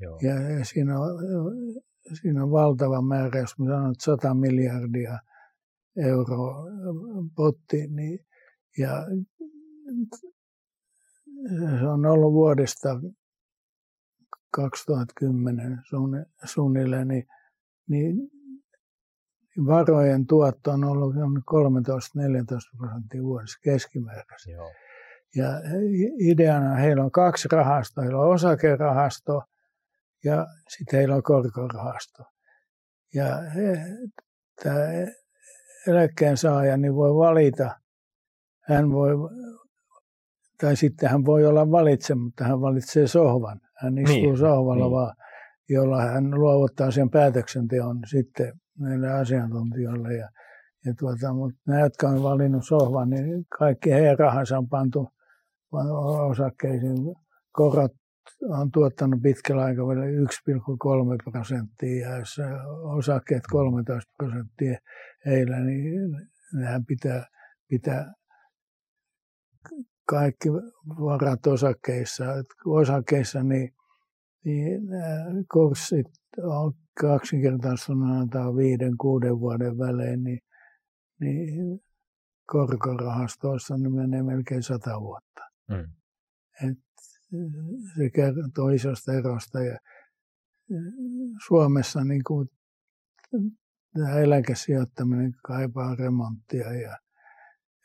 Joo. 0.00 0.18
Ja, 0.22 0.40
ja 0.58 0.64
siinä, 0.64 1.00
on, 1.00 1.10
siinä 2.20 2.42
on 2.42 2.50
valtava 2.50 3.02
määrä, 3.02 3.40
jos 3.40 3.58
mä 3.58 3.66
sanon, 3.66 3.92
että 3.92 4.04
100 4.04 4.34
miljardia 4.34 5.18
euroa 5.96 6.64
potti, 7.36 7.86
niin, 7.88 8.26
ja 8.78 9.06
se 11.80 11.86
on 11.86 12.06
ollut 12.06 12.32
vuodesta 12.32 13.00
2010 14.50 15.82
suunnilleen, 16.44 17.08
niin, 17.08 17.26
niin 17.88 18.16
varojen 19.66 20.26
tuotto 20.26 20.70
on 20.70 20.84
ollut 20.84 21.14
13-14 21.14 21.18
prosenttia 22.76 23.22
vuodessa 23.22 23.58
keskimääräisesti. 23.62 24.50
Joo. 24.50 24.70
Ja 25.34 25.48
ideana 26.20 26.74
heillä 26.74 27.04
on 27.04 27.10
kaksi 27.10 27.48
rahastoa. 27.52 28.04
Heillä 28.04 28.20
on 28.20 28.34
osakerahasto 28.34 29.42
ja 30.24 30.46
sitten 30.68 30.98
heillä 30.98 31.14
on 31.14 31.22
korkorahasto. 31.22 32.22
Ja 33.14 33.36
he, 33.36 33.86
tämä 34.62 34.78
eläkkeen 35.86 36.36
saaja 36.36 36.76
niin 36.76 36.94
voi 36.94 37.14
valita 37.14 37.80
hän 38.60 38.92
voi, 38.92 39.10
tai 40.60 40.76
sitten 40.76 41.08
hän 41.10 41.24
voi 41.24 41.46
olla 41.46 41.70
valitsematta, 41.70 42.44
hän 42.44 42.60
valitsee 42.60 43.06
sohvan. 43.06 43.60
Hän 43.76 43.98
istuu 43.98 44.16
niin, 44.16 44.36
sohvalla 44.36 44.84
niin. 44.84 44.92
vaan, 44.92 45.16
jolla 45.68 46.02
hän 46.02 46.30
luovuttaa 46.30 46.90
sen 46.90 47.10
päätöksenteon 47.10 48.00
sitten 48.06 48.52
näille 48.78 49.12
asiantuntijoille. 49.12 50.14
Ja, 50.14 50.28
ja 50.84 50.94
tuota, 50.98 51.32
mutta 51.32 51.60
nämä, 51.66 51.80
jotka 51.80 52.08
on 52.08 52.22
valinnut 52.22 52.66
sohvan, 52.66 53.10
niin 53.10 53.44
kaikki 53.58 53.90
heidän 53.90 54.18
rahansa 54.18 54.58
on 54.58 54.68
pantu 54.68 55.08
osakkeisiin. 56.30 56.96
Korot 57.52 57.92
on 58.48 58.70
tuottanut 58.70 59.22
pitkällä 59.22 59.62
aikavälillä 59.62 60.06
1,3 60.06 61.32
prosenttia 61.32 62.08
ja 62.08 62.18
jos 62.18 62.40
osakkeet 62.96 63.42
13 63.50 64.12
prosenttia 64.16 64.78
heillä, 65.26 65.60
niin 65.60 66.10
nehän 66.52 66.84
pitää, 66.84 67.24
pitää 67.68 68.12
kaikki 70.06 70.48
varat 71.00 71.46
osakkeissa. 71.46 72.24
Osakkeissa 72.66 73.42
niin, 73.42 73.74
niin 74.44 74.80
kurssit 75.52 76.06
on 76.42 76.72
kaksinkertaistunut 77.00 78.30
viiden, 78.56 78.96
kuuden 78.96 79.40
vuoden 79.40 79.78
välein, 79.78 80.24
niin, 80.24 80.40
niin 81.20 81.80
korkorahastoissa 82.46 83.76
niin 83.76 83.94
menee 83.94 84.22
melkein 84.22 84.62
sata 84.62 85.00
vuotta. 85.00 85.42
Mm. 85.68 85.92
Et 86.68 86.78
se 87.96 88.10
kertoo 88.10 88.68
isosta 88.68 89.12
erosta. 89.12 89.60
Ja 89.60 89.78
Suomessa 91.46 92.04
niin 92.04 92.24
kuin, 92.26 92.48
tämä 93.94 94.18
eläkesijoittaminen 94.18 95.32
kaipaa 95.42 95.94
remonttia 95.94 96.72
ja, 96.72 96.98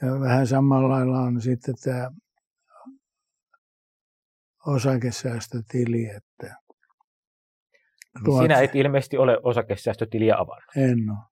ja 0.02 0.20
vähän 0.20 0.48
samalla 0.48 0.90
lailla 0.90 1.20
on 1.20 1.42
sitten 1.42 1.76
tämä 1.84 2.10
osakesäästötili, 4.68 6.06
että 6.06 6.62
niin 8.26 8.42
Sinä 8.42 8.62
et 8.62 8.76
ilmeisesti 8.76 9.18
ole 9.18 9.38
osakesäästötiliä 9.44 10.36
avannut. 10.38 10.76
En 10.76 11.00
ole. 11.10 11.32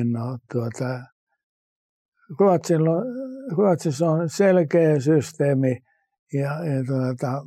En 0.00 0.16
ole. 0.16 0.38
Tuota, 0.52 1.00
Ruotsilla, 2.40 2.92
Ruotsissa 3.56 4.10
on 4.10 4.28
selkeä 4.28 5.00
systeemi 5.00 5.78
ja, 6.32 6.50
ja 6.50 6.84
tuota, 6.86 7.42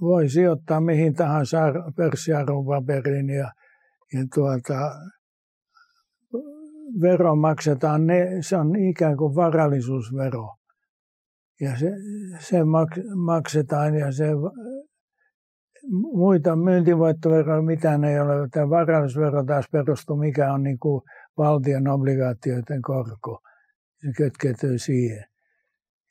voi 0.00 0.28
sijoittaa 0.28 0.80
mihin 0.80 1.14
tahansa 1.14 1.58
pörssiarvopaperiin 1.96 3.30
ja, 3.30 3.52
ja 4.12 4.24
tuota, 4.34 4.90
vero 7.00 7.36
maksetaan, 7.36 8.06
ne, 8.06 8.28
se 8.40 8.56
on 8.56 8.76
ikään 8.76 9.16
kuin 9.16 9.34
varallisuusvero. 9.34 10.54
Ja 11.60 11.76
se, 11.78 11.92
se 12.38 12.64
mak, 12.64 12.88
maksetaan 13.14 13.94
ja 13.94 14.12
se 14.12 14.26
muita 16.12 16.56
myyntivoittoveroja, 16.56 17.62
mitään 17.62 18.04
ei 18.04 18.20
ole. 18.20 18.48
Tämä 18.48 18.70
varallisuusvero 18.70 19.44
taas 19.44 19.68
perustuu, 19.72 20.16
mikä 20.16 20.52
on 20.52 20.62
niin 20.62 20.78
kuin 20.78 21.02
valtion 21.38 21.88
obligaatioiden 21.88 22.82
korko. 22.82 23.40
Se 23.96 24.12
kytkeytyy 24.16 24.78
siihen. 24.78 25.24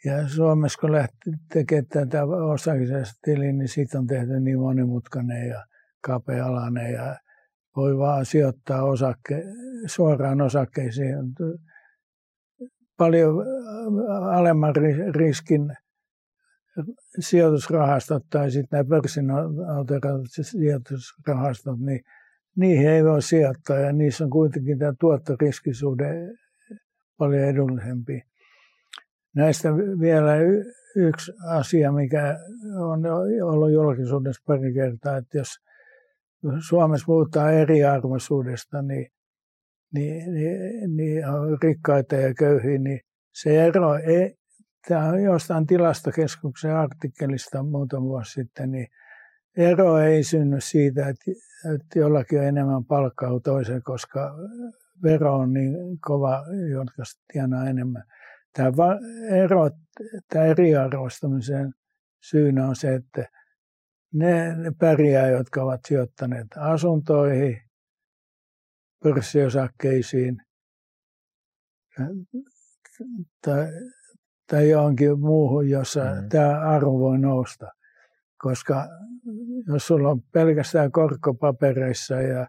Ja 0.05 0.27
Suomessa 0.27 0.79
kun 0.81 0.91
lähti 0.91 1.31
tekemään 1.53 1.87
tätä 1.87 2.23
osakesäästötiliä, 2.25 3.53
niin 3.53 3.67
siitä 3.67 3.99
on 3.99 4.07
tehty 4.07 4.39
niin 4.39 4.59
monimutkainen 4.59 5.47
ja 5.47 5.65
kapea-alainen 6.01 6.93
ja 6.93 7.15
voi 7.75 7.97
vaan 7.97 8.25
sijoittaa 8.25 8.83
osakke, 8.83 9.43
suoraan 9.85 10.41
osakkeisiin. 10.41 11.15
Paljon 12.97 13.35
alemman 14.31 14.73
riskin 15.15 15.77
sijoitusrahastot 17.19 18.23
tai 18.29 18.51
sitten 18.51 18.77
nämä 18.77 18.89
pörssin 18.89 19.25
sijoitusrahastot, 20.41 21.79
niin 21.79 22.01
niihin 22.55 22.89
ei 22.89 23.03
voi 23.03 23.21
sijoittaa 23.21 23.79
ja 23.79 23.93
niissä 23.93 24.23
on 24.23 24.29
kuitenkin 24.29 24.79
tämä 24.79 24.93
tuottoriskisuhde 24.99 26.13
paljon 27.17 27.43
edullisempi. 27.43 28.21
Näistä 29.35 29.75
vielä 29.75 30.31
yksi 30.95 31.31
asia, 31.47 31.91
mikä 31.91 32.39
on 32.79 33.05
ollut 33.43 33.71
julkisuudessa 33.71 34.43
pari 34.47 34.73
kertaa, 34.73 35.17
että 35.17 35.37
jos 35.37 35.49
Suomessa 36.67 37.05
puhutaan 37.05 37.53
eriarvoisuudesta, 37.53 38.81
niin, 38.81 39.07
niin, 39.93 40.33
niin, 40.33 40.97
niin 40.97 41.23
rikkaita 41.63 42.15
ja 42.15 42.33
köyhiä, 42.33 42.77
niin 42.77 42.99
se 43.33 43.65
ero 43.65 43.95
ei, 43.95 44.35
tämä 44.87 45.05
on 45.05 45.23
jostain 45.23 45.67
tilastokeskuksen 45.67 46.75
artikkelista 46.75 47.63
muutama 47.63 48.05
vuosi 48.05 48.31
sitten, 48.31 48.71
niin 48.71 48.87
ero 49.57 49.97
ei 49.97 50.23
synny 50.23 50.61
siitä, 50.61 51.07
että, 51.07 51.31
että 51.75 51.99
jollakin 51.99 52.39
on 52.39 52.45
enemmän 52.45 52.85
palkkaa 52.85 53.29
kuin 53.29 53.43
toisen, 53.43 53.83
koska 53.83 54.35
vero 55.03 55.35
on 55.35 55.53
niin 55.53 55.75
kova, 56.01 56.43
jotka 56.71 57.03
tienaa 57.33 57.65
enemmän. 57.65 58.03
Tämä 58.53 58.69
ero, 59.29 59.69
tämä 60.29 60.45
eriarvoistamisen 60.45 61.73
syynä 62.21 62.67
on 62.67 62.75
se, 62.75 62.93
että 62.95 63.29
ne, 64.13 64.55
ne 64.55 64.71
pärjää, 64.79 65.27
jotka 65.27 65.63
ovat 65.63 65.81
sijoittaneet 65.87 66.47
asuntoihin, 66.57 67.61
pörssiosakkeisiin 69.03 70.37
tai, 73.45 73.67
tai 74.51 74.69
johonkin 74.69 75.19
muuhun, 75.19 75.69
jossa 75.69 76.03
mm. 76.03 76.29
tämä 76.29 76.59
arvo 76.59 76.99
voi 76.99 77.19
nousta. 77.19 77.67
Koska 78.37 78.87
jos 79.67 79.87
sulla 79.87 80.09
on 80.09 80.21
pelkästään 80.21 80.91
korkopapereissa 80.91 82.21
ja 82.21 82.47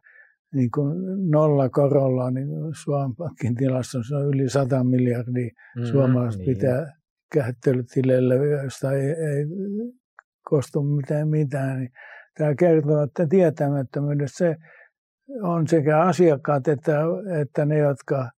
niin 0.55 0.71
kuin 0.71 0.95
nolla 1.31 1.69
korolla, 1.69 2.31
niin 2.31 2.49
Suomen 2.83 3.17
Pankin 3.17 3.55
tilastossa 3.55 4.17
on 4.17 4.27
yli 4.27 4.49
100 4.49 4.85
miljardia 4.85 5.51
mm, 5.77 5.85
suomalaiset 5.85 6.41
niin. 6.41 6.57
pitää 6.57 6.93
kättelytileille, 7.33 8.35
josta 8.65 8.93
ei, 8.93 9.11
ei 9.11 9.47
kostu 10.45 10.83
mitään 10.83 11.29
mitään. 11.29 11.79
Niin 11.79 11.93
tämä 12.39 12.55
kertoo, 12.55 13.03
että 13.03 13.27
tietämättömyydessä 13.27 14.39
se 14.39 14.57
on 15.43 15.69
sekä 15.69 16.01
asiakkaat 16.01 16.69
että, 16.69 17.01
että 17.41 17.65
ne, 17.65 17.79
jotka 17.79 18.31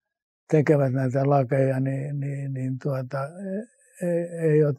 tekevät 0.50 0.92
näitä 0.92 1.30
lakeja, 1.30 1.80
niin, 1.80 2.20
niin, 2.20 2.52
niin 2.52 2.78
tuota, 2.82 3.18
ei, 4.02 4.50
ei 4.50 4.64
ole, 4.64 4.74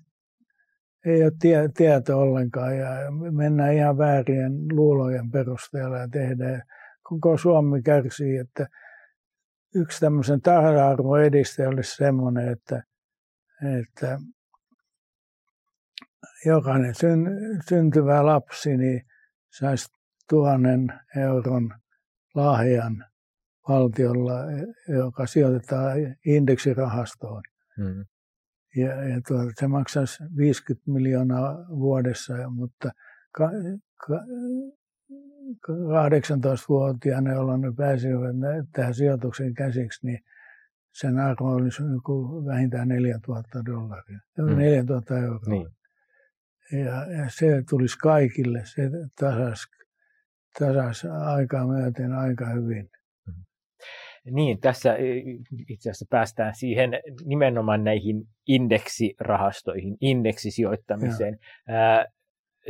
ei 1.06 1.24
ole 1.24 1.32
tie, 1.40 1.70
tieto 1.78 2.20
ollenkaan 2.20 2.78
ja 2.78 2.90
mennään 3.32 3.74
ihan 3.74 3.98
väärien 3.98 4.54
luulojen 4.72 5.32
perusteella 5.32 5.98
ja 5.98 6.08
tehdään 6.08 6.62
koko 7.04 7.38
Suomi 7.38 7.82
kärsii, 7.82 8.38
että 8.38 8.68
yksi 9.76 10.00
tämmöisen 10.00 10.42
tasa-arvon 10.42 11.24
edistäjä 11.24 11.70
olisi 11.70 11.96
semmoinen, 11.96 12.50
että, 12.50 12.84
että 13.80 14.20
jokainen 16.46 16.96
syn, 16.96 17.28
syntyvä 17.70 18.26
lapsi 18.26 18.78
niin 18.78 19.02
saisi 19.60 19.88
tuhannen 20.30 20.94
euron 21.16 21.74
lahjan 22.36 23.06
valtiolla, 23.70 24.34
joka 24.88 25.28
sijoitetaan 25.28 25.98
indeksirahastoon. 26.26 27.44
Hmm. 27.78 28.06
Ja, 28.76 29.04
ja 29.04 29.22
tuota, 29.28 29.52
se 29.56 29.68
maksaisi 29.68 30.24
50 30.38 30.92
miljoonaa 30.92 31.66
vuodessa, 31.70 32.34
mutta 32.50 32.92
ka, 33.32 33.50
ka, 34.08 34.20
18-vuotiaana, 35.70 37.34
jolloin 37.34 37.62
ne 37.62 37.74
pääsivät 37.78 38.66
tähän 38.74 38.94
sijoituksen 38.94 39.54
käsiksi, 39.54 40.06
niin 40.06 40.20
sen 40.94 41.20
arvo 41.20 41.50
olisi 41.50 41.84
joku 41.84 42.46
vähintään 42.46 42.88
4000 42.88 43.66
dollaria, 43.66 44.20
mm. 44.38 44.58
4000 44.58 45.18
euroa. 45.18 45.40
Niin. 45.48 45.68
Ja, 46.72 47.18
ja, 47.18 47.30
se 47.30 47.64
tulisi 47.70 47.98
kaikille, 47.98 48.62
se 48.66 48.82
tasas, 49.20 49.68
tasas 50.60 51.06
aikaa 51.26 51.68
myöten 51.68 52.14
aika 52.14 52.46
hyvin. 52.46 52.90
Mm. 53.28 53.44
Niin, 54.32 54.60
tässä 54.60 54.96
itse 55.70 55.90
asiassa 55.90 56.06
päästään 56.10 56.56
siihen 56.56 56.90
nimenomaan 57.26 57.84
näihin 57.84 58.24
indeksirahastoihin, 58.48 59.98
indeksisijoittamiseen. 60.02 61.38
Ja. 61.68 62.06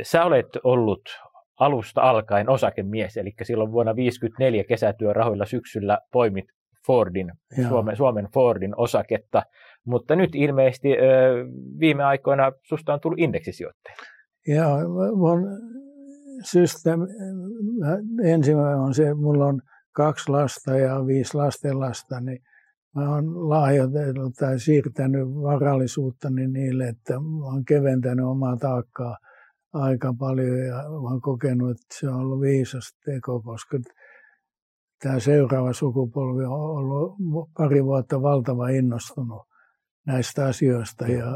sä 0.02 0.24
olet 0.24 0.46
ollut 0.64 1.02
alusta 1.58 2.00
alkaen 2.00 2.48
osakemies, 2.48 3.16
eli 3.16 3.32
silloin 3.42 3.72
vuonna 3.72 3.92
1954 3.92 4.64
kesätyörahoilla 4.64 5.44
syksyllä 5.44 5.98
poimit 6.12 6.44
Fordin, 6.86 7.32
Suomen, 7.68 7.96
Suomen 7.96 8.28
Fordin 8.34 8.74
osaketta, 8.76 9.42
mutta 9.86 10.16
nyt 10.16 10.34
ilmeisesti 10.34 10.88
viime 11.80 12.04
aikoina 12.04 12.52
susta 12.68 12.94
on 12.94 13.00
tullut 13.00 13.18
indeksisijoittaja. 13.18 13.96
Joo, 14.46 14.78
mun 15.16 15.48
systeemi, 16.44 17.04
ensimmäinen 18.24 18.78
on 18.78 18.94
se, 18.94 19.14
mulla 19.14 19.46
on 19.46 19.60
kaksi 19.92 20.30
lasta 20.30 20.76
ja 20.76 21.06
viisi 21.06 21.34
lastenlasta, 21.36 22.20
niin 22.20 22.38
mä 22.94 23.10
oon 23.14 23.48
lahjoitellut 23.48 24.34
tai 24.34 24.58
siirtänyt 24.58 25.28
varallisuuttani 25.28 26.48
niille, 26.48 26.88
että 26.88 27.14
mä 27.14 27.44
oon 27.44 27.64
keventänyt 27.64 28.26
omaa 28.26 28.56
taakkaa 28.56 29.16
aika 29.72 30.14
paljon 30.18 30.58
ja 30.58 30.74
mä 30.74 31.08
oon 31.10 31.20
kokenut, 31.20 31.70
että 31.70 31.86
se 32.00 32.08
on 32.08 32.14
ollut 32.14 32.40
viisas 32.40 32.96
teko, 33.04 33.42
koska 33.42 33.78
tämä 35.02 35.18
seuraava 35.18 35.72
sukupolvi 35.72 36.44
on 36.44 36.60
ollut 36.60 37.16
pari 37.56 37.84
vuotta 37.84 38.22
valtava 38.22 38.68
innostunut 38.68 39.47
näistä 40.08 40.46
asioista 40.46 41.06
ja 41.06 41.26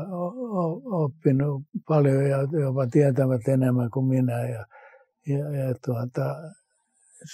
oppinut 0.85 1.63
paljon 1.89 2.25
ja 2.31 2.39
jopa 2.61 2.87
tietävät 2.87 3.49
enemmän 3.49 3.91
kuin 3.91 4.07
minä. 4.07 4.49
Ja, 4.49 4.67
ja, 5.27 5.57
ja 5.57 5.75
tuota, 5.87 6.35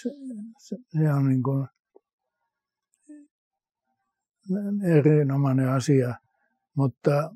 se, 0.03 0.11
se, 0.59 0.77
se 0.89 1.13
on 1.13 1.29
niin 1.29 1.43
kuin 1.43 1.67
erinomainen 4.97 5.69
asia, 5.69 6.15
mutta 6.77 7.31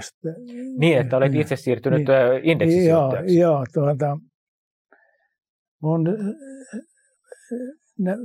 sitten, 0.00 0.34
niin, 0.78 0.98
että 0.98 1.16
olet 1.16 1.34
itse 1.34 1.56
siirtynyt 1.56 1.98
niin, 1.98 2.44
indeksisijoittajaksi. 2.44 3.38
Joo, 3.38 3.52
joo 3.52 3.64
tuota, 3.74 4.18
mun, 5.82 6.06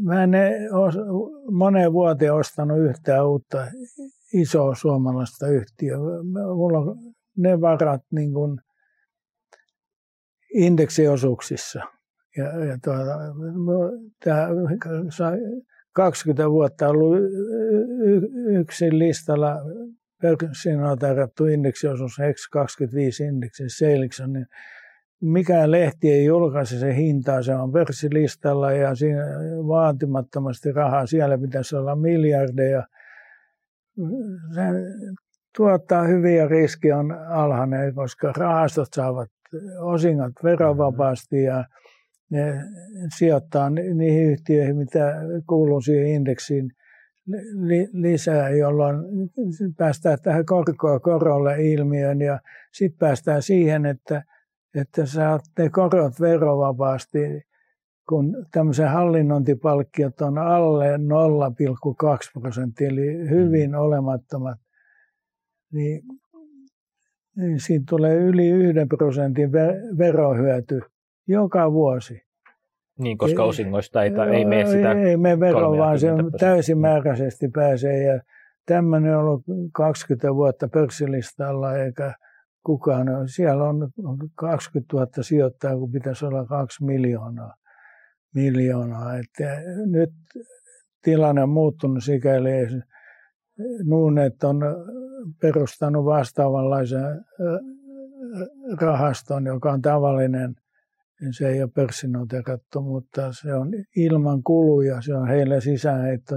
mä 0.01 0.23
en 0.23 0.31
moneen 1.51 1.93
vuoteen 1.93 2.33
ostanut 2.33 2.79
yhtään 2.79 3.27
uutta 3.27 3.67
isoa 4.33 4.75
suomalaista 4.75 5.47
yhtiöä. 5.47 5.97
Mulla 6.55 6.77
on 6.77 6.97
ne 7.37 7.61
varat 7.61 8.01
niin 8.11 8.33
kuin 8.33 8.59
indeksiosuuksissa. 10.53 11.79
Ja, 12.37 12.65
ja 12.65 12.77
tuota, 12.83 13.17
tämä 14.23 14.47
20 15.93 16.51
vuotta 16.51 16.87
ollut 16.87 17.17
yksin 18.59 18.99
listalla 18.99 19.55
pörssinoterattu 20.21 21.45
indeksiosuus 21.45 22.19
X25 22.19 23.25
indeksi 23.27 23.63
Selikson, 23.67 24.33
niin 24.33 24.45
mikään 25.21 25.71
lehti 25.71 26.11
ei 26.11 26.25
julkaise 26.25 26.79
se 26.79 26.95
hintaa, 26.95 27.41
se 27.41 27.55
on 27.55 27.71
pörssilistalla 27.71 28.71
ja 28.71 28.95
siinä 28.95 29.23
vaatimattomasti 29.67 30.71
rahaa, 30.71 31.05
siellä 31.05 31.37
pitäisi 31.37 31.75
olla 31.75 31.95
miljardeja. 31.95 32.87
Se 34.55 34.61
tuottaa 35.57 36.03
hyviä 36.03 36.47
riski 36.47 36.91
on 36.91 37.11
alhainen, 37.11 37.95
koska 37.95 38.33
rahastot 38.37 38.87
saavat 38.93 39.29
osingot 39.79 40.33
verovapaasti 40.43 41.43
ja 41.43 41.65
ne 42.29 42.53
sijoittaa 43.17 43.69
niihin 43.69 44.31
yhtiöihin, 44.31 44.77
mitä 44.77 45.15
kuuluu 45.47 45.81
siihen 45.81 46.07
indeksiin 46.07 46.71
lisää, 47.93 48.49
jolloin 48.49 48.95
päästään 49.77 50.17
tähän 50.23 50.45
korkoa 50.45 50.99
korolle 50.99 51.63
ilmiön 51.63 52.21
ja 52.21 52.39
sitten 52.71 52.99
päästään 52.99 53.41
siihen, 53.41 53.85
että 53.85 54.23
että 54.75 55.05
saat 55.05 55.41
ne 55.59 55.69
korot 55.69 56.19
verovapaasti, 56.21 57.19
kun 58.09 58.45
tämmöisen 58.51 58.89
hallinnointipalkkiot 58.89 60.21
on 60.21 60.37
alle 60.37 60.97
0,2 60.97 62.41
prosenttia, 62.41 62.87
eli 62.87 63.29
hyvin 63.29 63.71
mm. 63.71 63.77
olemattomat, 63.77 64.57
niin, 65.73 66.01
niin 67.37 67.59
siitä 67.59 67.85
tulee 67.89 68.15
yli 68.15 68.49
yhden 68.49 68.89
prosentin 68.89 69.51
verohyöty 69.97 70.81
joka 71.27 71.71
vuosi. 71.71 72.21
Niin, 72.99 73.17
koska 73.17 73.43
osingoista 73.43 74.03
ei, 74.03 74.11
ei 74.33 74.45
mene 74.45 74.65
sitä 74.65 74.91
Ei 74.91 75.17
mene 75.17 75.39
vero, 75.39 75.77
vaan 75.77 75.99
se 75.99 76.07
täysimääräisesti 76.39 77.47
pääsee. 77.47 78.03
Ja 78.03 78.21
tämmöinen 78.65 79.17
on 79.17 79.23
ollut 79.23 79.43
20 79.73 80.35
vuotta 80.35 80.67
pörssilistalla, 80.67 81.77
eikä 81.77 82.13
kukaan. 82.63 83.07
Siellä 83.25 83.63
on 83.63 83.91
20 84.35 84.95
000 84.95 85.07
sijoittajaa, 85.21 85.77
kun 85.77 85.91
pitäisi 85.91 86.25
olla 86.25 86.45
2 86.45 86.83
miljoonaa. 86.83 87.53
miljoonaa. 88.35 89.17
Että 89.17 89.61
nyt 89.85 90.09
tilanne 91.03 91.43
on 91.43 91.49
muuttunut 91.49 92.03
sikäli, 92.03 92.49
Nuunet 93.85 94.43
on 94.43 94.59
perustanut 95.41 96.05
vastaavanlaisen 96.05 97.25
rahaston, 98.81 99.45
joka 99.45 99.71
on 99.71 99.81
tavallinen. 99.81 100.55
Se 101.31 101.47
ei 101.47 101.63
ole 101.63 101.71
pörssinoterattu, 101.75 102.81
mutta 102.81 103.31
se 103.31 103.53
on 103.53 103.69
ilman 103.95 104.43
kuluja. 104.43 105.01
Se 105.01 105.13
on 105.13 105.27
heille 105.27 105.61
sisäänheitto 105.61 106.35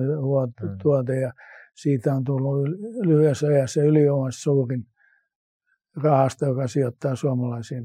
tuote 0.83 1.20
ja 1.20 1.33
siitä 1.75 2.14
on 2.14 2.25
tullut 2.25 2.68
lyhyessä 3.07 3.47
ajassa 3.47 3.83
ylivoimaisesti 3.83 4.43
suurin 4.43 4.87
rahasto, 6.03 6.47
joka 6.47 6.68
sijoittaa 6.68 7.16
suomalaisiin 7.16 7.84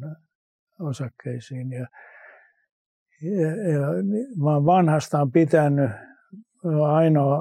osakkeisiin. 0.79 1.71
Ja, 1.71 1.87
ja, 3.21 3.71
ja 3.71 3.79
mä 4.43 4.51
olen 4.51 4.65
vanhastaan 4.65 5.31
pitänyt 5.31 5.91
ainoa 6.87 7.39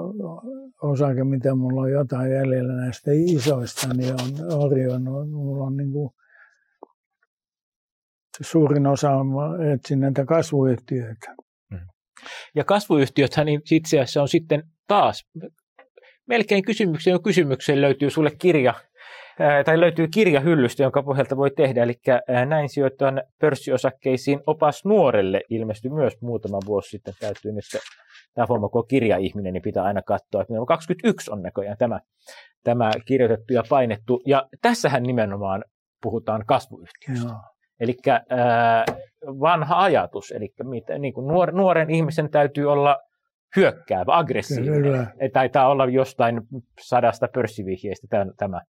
osake, 0.82 1.24
mitä 1.24 1.54
mulla 1.54 1.80
on 1.80 1.90
jotain 1.90 2.32
jäljellä 2.32 2.72
näistä 2.72 3.10
isoista, 3.14 3.94
niin 3.94 4.12
on 4.12 4.62
Orion. 4.62 5.02
Mulla 5.30 5.64
on 5.64 5.76
niin 5.76 5.92
kuin, 5.92 6.10
suurin 8.40 8.86
osa 8.86 9.10
on 9.10 9.66
etsin 9.72 10.00
näitä 10.00 10.24
kasvuyhtiöitä. 10.24 11.34
Mm. 11.70 11.78
Ja 12.54 12.64
kasvuyhtiöthän 12.64 13.46
niin 13.46 13.62
itse 13.70 14.00
asiassa 14.00 14.22
on 14.22 14.28
sitten 14.28 14.62
taas 14.86 15.26
melkein 16.28 16.64
kysymykseen 16.64 17.22
kysymykseen 17.22 17.80
löytyy 17.80 18.10
sulle 18.10 18.30
kirja 18.38 18.74
tai 19.64 19.80
löytyy 19.80 20.08
kirja 20.08 20.40
hyllystä, 20.40 20.82
jonka 20.82 21.02
pohjalta 21.02 21.36
voi 21.36 21.50
tehdä, 21.50 21.82
eli 21.82 21.94
näin 22.46 22.68
sijoittajan 22.68 23.22
pörssiosakkeisiin 23.40 24.40
opas 24.46 24.84
nuorelle 24.84 25.40
ilmestyi 25.50 25.90
myös 25.90 26.20
muutama 26.20 26.58
vuosi 26.66 26.88
sitten. 26.90 27.14
Täytyy 27.20 27.52
nyt 27.52 27.64
tämä 28.34 28.46
Formako 28.46 28.82
kirja-ihminen, 28.82 29.52
niin 29.52 29.62
pitää 29.62 29.84
aina 29.84 30.02
katsoa, 30.02 30.42
että 30.42 30.54
21 30.68 31.30
on 31.30 31.42
näköjään 31.42 31.76
tämä, 31.78 32.00
tämä 32.64 32.90
kirjoitettu 33.06 33.52
ja 33.52 33.62
painettu. 33.68 34.22
Ja 34.26 34.48
tässähän 34.62 35.02
nimenomaan 35.02 35.64
puhutaan 36.02 36.44
kasvuyhtiöstä. 36.46 37.34
Eli 37.80 37.96
vanha 39.26 39.82
ajatus, 39.82 40.30
eli 40.30 40.48
mitä, 40.62 40.98
niin 40.98 41.14
kuin 41.14 41.28
nuor, 41.28 41.52
nuoren 41.52 41.90
ihmisen 41.90 42.30
täytyy 42.30 42.72
olla 42.72 42.98
hyökkäävä, 43.56 44.16
aggressiivinen. 44.18 44.82
Kyllä. 44.82 45.06
Taitaa 45.32 45.68
olla 45.68 45.86
jostain 45.86 46.40
sadasta 46.80 47.28
pörssivihjeistä 47.34 48.06
tämä, 48.10 48.26
tämä. 48.36 48.60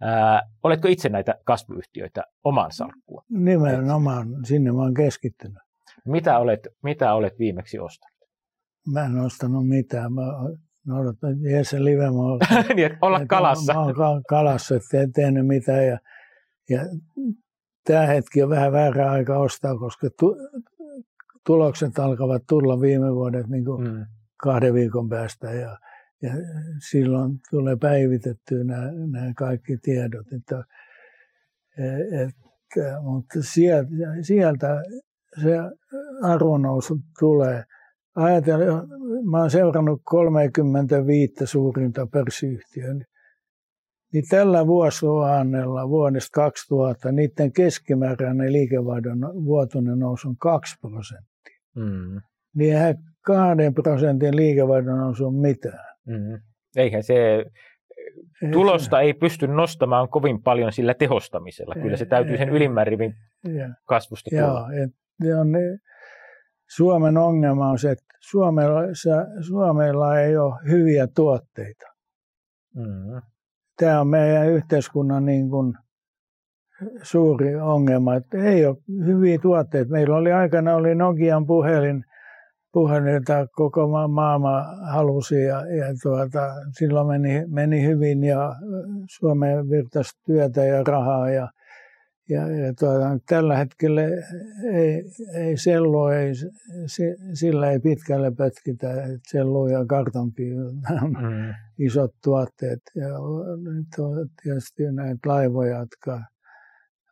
Ää, 0.00 0.42
oletko 0.62 0.88
itse 0.88 1.08
näitä 1.08 1.34
kasvuyhtiöitä 1.44 2.22
oman 2.44 2.72
salkkuun? 2.72 3.22
Nimenomaan, 3.28 4.26
sinne 4.44 4.72
mä 4.72 4.78
oon 4.78 4.94
keskittynyt. 4.94 5.58
Mitä 6.04 6.38
olet, 6.38 6.68
mitä 6.82 7.14
olet 7.14 7.38
viimeksi 7.38 7.78
ostanut? 7.78 8.18
Mä 8.92 9.04
en 9.04 9.18
ostanut 9.18 9.68
mitään. 9.68 10.12
Mä 10.86 10.98
odotan 10.98 11.42
Jesse 11.42 11.84
Live. 11.84 12.10
Mä 12.10 12.10
oon, 12.10 12.38
niin, 12.76 12.98
olla 13.02 13.26
kalassa. 13.26 13.74
Mä 13.74 14.08
oon 14.08 14.22
kalassa, 14.28 14.74
että 14.76 15.00
en 15.00 15.12
tehnyt 15.12 15.46
mitään. 15.46 15.86
Ja, 15.86 15.98
ja 16.70 16.80
tämä 17.84 18.06
hetki 18.06 18.42
on 18.42 18.50
vähän 18.50 18.72
väärä 18.72 19.10
aika 19.10 19.38
ostaa, 19.38 19.78
koska 19.78 20.08
tu, 20.18 20.36
tulokset 21.46 21.98
alkavat 21.98 22.42
tulla 22.48 22.80
viime 22.80 23.14
vuodet 23.14 23.46
niin 23.46 23.64
kuin 23.64 23.88
mm. 23.88 24.06
kahden 24.36 24.74
viikon 24.74 25.08
päästä. 25.08 25.52
Ja, 25.52 25.78
ja 26.22 26.30
silloin 26.90 27.38
tulee 27.50 27.76
päivitettyä 27.76 28.64
nämä, 28.64 28.92
nämä 29.12 29.32
kaikki 29.36 29.76
tiedot. 29.76 30.26
Että, 30.32 30.64
että, 32.24 33.00
mutta 33.02 33.42
sieltä, 33.42 33.90
sieltä 34.22 34.82
se 35.42 35.56
arvonnousu 36.22 36.98
tulee. 37.18 37.64
Ajatellaan, 38.16 38.88
mä 39.30 39.38
olen 39.38 39.50
seurannut 39.50 40.00
35 40.04 41.34
suurinta 41.44 42.06
pörssiyhtiöä, 42.06 42.94
niin 44.12 44.24
tällä 44.30 44.66
vuosiluannella 44.66 45.88
vuodesta 45.88 46.34
2000 46.34 47.12
niiden 47.12 47.52
keskimääräinen 47.52 48.52
liikevaihdon 48.52 49.18
vuotuinen 49.44 49.98
nousu 49.98 50.28
on 50.28 50.36
2 50.36 50.76
prosenttia. 50.80 51.60
Mm. 51.76 52.20
Niin 52.54 52.74
eihän 52.74 52.94
kahden 53.20 53.74
prosentin 53.74 54.36
liikevaihdon 54.36 54.98
nousu 54.98 55.26
on 55.26 55.34
mitään. 55.34 55.89
Mm. 56.10 56.40
Eihän 56.76 57.02
se 57.02 57.44
tulosta 58.52 59.00
ei 59.00 59.14
pysty 59.14 59.46
nostamaan 59.46 60.08
kovin 60.08 60.42
paljon 60.42 60.72
sillä 60.72 60.94
tehostamisella. 60.94 61.74
Kyllä 61.74 61.96
se 61.96 62.06
täytyy 62.06 62.36
sen 62.36 62.48
ylimmän 62.48 62.86
rivin 62.86 63.14
kasvusta 63.84 64.30
tulla. 64.30 64.44
Joo, 64.44 64.84
et 64.84 64.90
on, 65.40 65.48
Suomen 66.76 67.16
ongelma 67.16 67.70
on 67.70 67.78
se, 67.78 67.90
että 67.90 68.04
Suomella, 68.20 68.80
Suomella 69.46 70.18
ei 70.20 70.36
ole 70.36 70.54
hyviä 70.68 71.06
tuotteita. 71.16 71.86
Mm. 72.74 73.22
Tämä 73.76 74.00
on 74.00 74.08
meidän 74.08 74.48
yhteiskunnan 74.48 75.24
niin 75.24 75.50
kuin 75.50 75.74
suuri 77.02 77.56
ongelma, 77.56 78.14
että 78.14 78.38
ei 78.38 78.66
ole 78.66 78.76
hyviä 79.06 79.38
tuotteita. 79.38 79.90
Meillä 79.90 80.16
oli 80.16 80.32
aikana 80.32 80.74
oli 80.74 80.94
Nokian 80.94 81.46
puhelin, 81.46 82.04
puhelin, 82.72 83.14
jota 83.14 83.46
koko 83.52 84.08
maailma 84.08 84.62
halusi 84.92 85.42
ja, 85.42 85.66
ja 85.66 85.86
tuota, 86.02 86.54
silloin 86.78 87.06
meni, 87.06 87.44
meni 87.46 87.86
hyvin 87.86 88.24
ja 88.24 88.54
Suomeen 89.10 89.70
virtasi 89.70 90.10
työtä 90.26 90.64
ja 90.64 90.82
rahaa 90.82 91.30
ja, 91.30 91.48
ja, 92.28 92.48
ja 92.48 92.74
tuota, 92.78 93.18
tällä 93.28 93.56
hetkellä 93.56 94.02
ei, 94.72 95.04
ei 95.34 95.56
sellu, 95.56 96.06
ei, 96.06 96.32
sillä 97.34 97.70
ei 97.70 97.80
pitkälle 97.80 98.30
pötkitä, 98.30 98.88
sellu 99.30 99.68
ja 99.68 99.86
kartonki 99.86 100.50
mm. 100.54 101.54
isot 101.78 102.14
tuotteet 102.24 102.80
ja 102.94 103.08
tietysti 104.42 104.82
näitä 104.92 105.28
laivoja, 105.28 105.78
jotka 105.78 106.20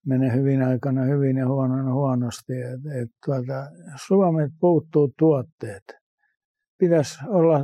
menee 0.08 0.36
hyvin 0.36 0.62
aikana 0.62 1.02
hyvin 1.02 1.36
ja 1.36 1.48
huonona 1.48 1.92
huonosti. 1.92 2.52
Et, 2.52 2.80
et 3.02 3.10
tuota, 3.26 3.66
Suomet 4.06 4.52
puuttuu 4.60 5.12
tuotteet. 5.18 5.82
Pitäisi 6.78 7.18
olla 7.26 7.60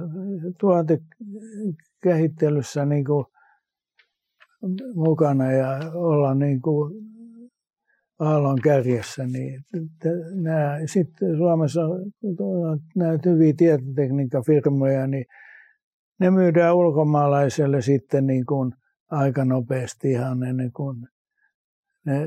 tuotekehittelyssä 0.60 2.86
niin 2.86 3.04
kuin 3.04 3.24
mukana 4.94 5.52
ja 5.52 5.78
olla 5.94 6.34
niin 6.34 6.62
kuin 6.62 6.94
aallon 8.18 8.58
kärjessä. 8.62 9.26
Niin 9.26 9.60
nämä, 10.42 10.78
sitten 10.86 11.36
Suomessa 11.36 11.80
näitä 12.96 13.30
hyviä 13.30 13.52
tietotekniikkafirmoja, 13.56 15.06
niin 15.06 15.24
ne 16.20 16.30
myydään 16.30 16.76
ulkomaalaiselle 16.76 17.82
sitten 17.82 18.26
niin 18.26 18.46
kuin 18.46 18.72
aika 19.10 19.44
nopeasti 19.44 20.10
ihan 20.10 20.42
ennen 20.42 20.72
kuin 20.72 21.08
ne 22.04 22.26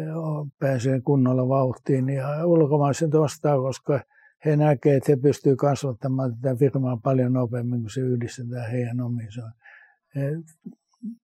pääsee 0.59 1.01
kunnolla 1.01 1.47
vauhtiin. 1.47 2.09
Ja 2.09 2.45
ulkomaiset 2.45 3.15
ostaa, 3.15 3.57
koska 3.57 3.99
he 4.45 4.55
näkevät, 4.55 4.97
että 4.97 5.11
he 5.11 5.15
pystyvät 5.15 5.57
kasvattamaan 5.57 6.37
tätä 6.41 6.55
firmaa 6.55 6.97
paljon 7.03 7.33
nopeammin, 7.33 7.81
kun 7.81 7.89
se 7.89 8.01
yhdistetään 8.01 8.71
heidän 8.71 9.01
omiinsa. 9.01 9.41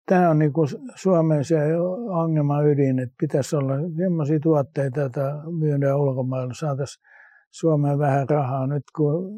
Tämä 0.06 0.30
on 0.30 0.40
niin 0.40 0.54
kuin 0.54 0.68
Suomen 0.96 1.46
se 1.46 1.58
ongelma 2.10 2.62
ydin, 2.62 3.00
että 3.00 3.16
pitäisi 3.20 3.56
olla 3.56 3.74
sellaisia 3.98 4.40
tuotteita, 4.40 5.00
joita 5.00 5.44
myydään 5.60 6.00
ulkomailla. 6.00 6.54
Saataisiin 6.54 7.04
Suomeen 7.52 8.00
vähän 8.00 8.30
rahaa. 8.30 8.68
Nyt 8.68 8.84
kun 8.96 9.34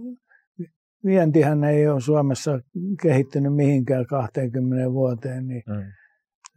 vientihän 1.06 1.64
ei 1.64 1.88
ole 1.88 2.02
Suomessa 2.02 2.60
kehittynyt 3.02 3.56
mihinkään 3.56 4.06
20 4.06 4.92
vuoteen, 4.92 5.48
niin 5.48 5.64
mm 5.68 5.84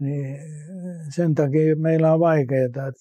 niin 0.01 0.39
sen 1.15 1.35
takia 1.35 1.77
meillä 1.77 2.13
on 2.13 2.21
vaikeaa. 2.21 2.93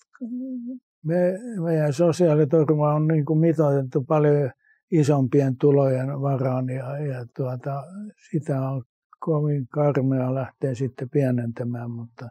Me, 1.06 1.38
meidän 1.64 1.94
sosiaaliturva 1.94 2.94
on 2.94 3.08
niin 3.08 3.26
kuin 3.26 3.40
mitoitettu 3.40 4.04
paljon 4.04 4.52
isompien 4.92 5.58
tulojen 5.58 6.22
varaan 6.22 6.70
ja, 6.70 6.98
ja 6.98 7.26
tuota, 7.36 7.84
sitä 8.32 8.62
on 8.62 8.84
kovin 9.20 9.68
karmea 9.68 10.36
lähteä 10.36 10.74
sitten 10.74 11.10
pienentämään, 11.10 11.92
mutta, 11.92 12.30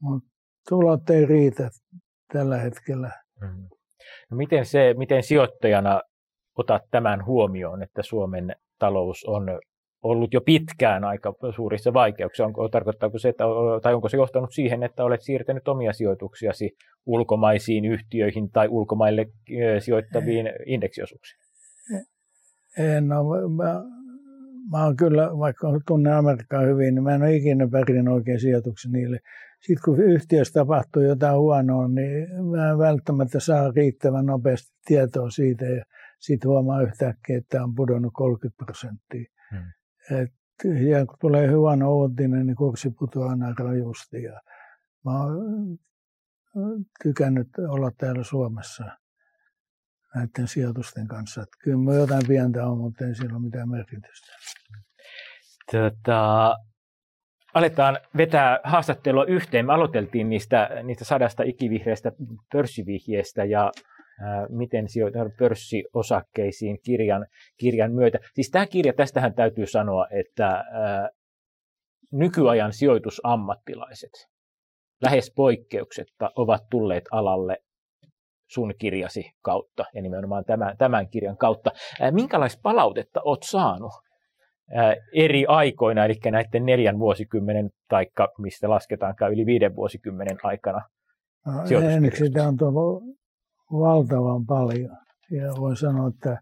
mutta 0.00 0.30
tulot 0.68 1.10
ei 1.10 1.26
riitä 1.26 1.70
tällä 2.32 2.58
hetkellä. 2.58 3.10
Mm. 3.40 3.68
No 4.30 4.36
miten, 4.36 4.66
se, 4.66 4.94
miten 4.98 5.22
sijoittajana 5.22 6.00
otat 6.58 6.82
tämän 6.90 7.24
huomioon, 7.24 7.82
että 7.82 8.02
Suomen 8.02 8.56
talous 8.78 9.24
on 9.24 9.60
ollut 10.02 10.34
jo 10.34 10.40
pitkään 10.40 11.04
aika 11.04 11.34
suurissa 11.54 11.92
vaikeuksissa. 11.92 12.44
Onko, 12.44 12.68
tarkoittaako 12.68 13.18
se, 13.18 13.28
että, 13.28 13.44
tai 13.82 13.94
onko 13.94 14.08
se 14.08 14.16
johtanut 14.16 14.52
siihen, 14.52 14.82
että 14.82 15.04
olet 15.04 15.22
siirtänyt 15.22 15.68
omia 15.68 15.92
sijoituksiasi 15.92 16.76
ulkomaisiin 17.06 17.84
yhtiöihin 17.84 18.50
tai 18.50 18.68
ulkomaille 18.68 19.26
sijoittaviin 19.78 20.46
indeksiosuuksiin? 20.66 21.42
En 22.78 23.08
no, 23.08 23.24
mä, 23.48 23.82
mä 24.70 24.84
oon 24.84 24.96
kyllä, 24.96 25.38
vaikka 25.38 25.68
tunnen 25.86 26.12
Amerikkaa 26.12 26.60
hyvin, 26.60 26.94
niin 26.94 27.02
mä 27.02 27.14
en 27.14 27.22
ole 27.22 27.36
ikinä 27.36 27.68
pärjännyt 27.68 28.14
oikein 28.14 28.40
sijoituksen 28.40 28.92
niille. 28.92 29.18
Sitten 29.60 29.82
kun 29.84 30.00
yhtiössä 30.00 30.60
tapahtuu 30.60 31.02
jotain 31.02 31.38
huonoa, 31.38 31.88
niin 31.88 32.28
mä 32.50 32.70
en 32.70 32.78
välttämättä 32.78 33.40
saa 33.40 33.70
riittävän 33.76 34.26
nopeasti 34.26 34.72
tietoa 34.86 35.30
siitä 35.30 35.64
ja 35.64 35.84
sitten 36.18 36.48
huomaa 36.48 36.82
yhtäkkiä, 36.82 37.38
että 37.38 37.64
on 37.64 37.74
pudonnut 37.74 38.12
30 38.14 38.64
prosenttia. 38.64 39.24
Hmm. 39.50 39.72
Et, 40.10 40.32
ja 40.90 41.06
kun 41.06 41.16
tulee 41.20 41.48
hyvän 41.48 41.82
uutinen, 41.82 42.46
niin 42.46 42.56
kurssi 42.56 42.90
putoaa 42.90 43.30
aina 43.30 43.54
rajusti. 43.58 44.22
Ja 44.22 44.40
mä 45.04 45.22
oon 45.22 45.78
tykännyt 47.02 47.48
olla 47.68 47.90
täällä 47.98 48.24
Suomessa 48.24 48.84
näiden 50.14 50.48
sijoitusten 50.48 51.08
kanssa. 51.08 51.42
Että 51.42 51.56
kyllä 51.64 51.78
mä 51.78 51.94
jotain 51.94 52.22
pientä 52.28 52.66
on, 52.66 52.78
mutta 52.78 53.04
ei 53.04 53.14
sillä 53.14 53.36
ole 53.36 53.44
mitään 53.44 53.68
merkitystä. 53.68 54.32
Tota, 55.72 56.56
aletaan 57.54 57.98
vetää 58.16 58.60
haastattelua 58.64 59.24
yhteen. 59.24 59.66
Me 59.66 59.72
aloiteltiin 59.72 60.28
niistä, 60.28 60.70
niistä 60.82 61.04
sadasta 61.04 61.42
ikivihreästä 61.42 62.12
pörssivihjeestä 62.52 63.44
ja 63.44 63.70
miten 64.48 64.88
sijoitetaan 64.88 65.32
pörssiosakkeisiin 65.38 66.78
kirjan, 66.84 67.26
kirjan 67.56 67.92
myötä. 67.92 68.18
Siis 68.34 68.50
tämä 68.50 68.66
kirja, 68.66 68.92
tästähän 68.92 69.34
täytyy 69.34 69.66
sanoa, 69.66 70.06
että 70.10 70.64
nykyajan 72.12 72.72
sijoitusammattilaiset 72.72 74.10
lähes 75.02 75.32
poikkeuksetta 75.36 76.30
ovat 76.36 76.62
tulleet 76.70 77.04
alalle 77.10 77.56
sun 78.50 78.74
kirjasi 78.78 79.30
kautta 79.42 79.84
ja 79.94 80.02
nimenomaan 80.02 80.44
tämän, 80.44 80.76
tämän 80.76 81.08
kirjan 81.08 81.36
kautta. 81.36 81.70
Minkälaista 82.10 82.60
palautetta 82.62 83.20
olet 83.24 83.42
saanut 83.42 83.92
eri 85.14 85.46
aikoina, 85.48 86.04
eli 86.04 86.14
näiden 86.30 86.66
neljän 86.66 86.98
vuosikymmenen, 86.98 87.70
taikka 87.88 88.28
mistä 88.38 88.70
lasketaankaan 88.70 89.32
yli 89.32 89.46
viiden 89.46 89.76
vuosikymmenen 89.76 90.36
aikana? 90.42 90.80
Ensiksi 91.94 92.26
sitä 92.26 92.48
on 92.48 92.56
tullut 92.56 93.02
valtavan 93.72 94.46
paljon. 94.46 94.96
Ja 95.30 95.52
voin 95.60 95.76
sanoa, 95.76 96.08
että 96.08 96.38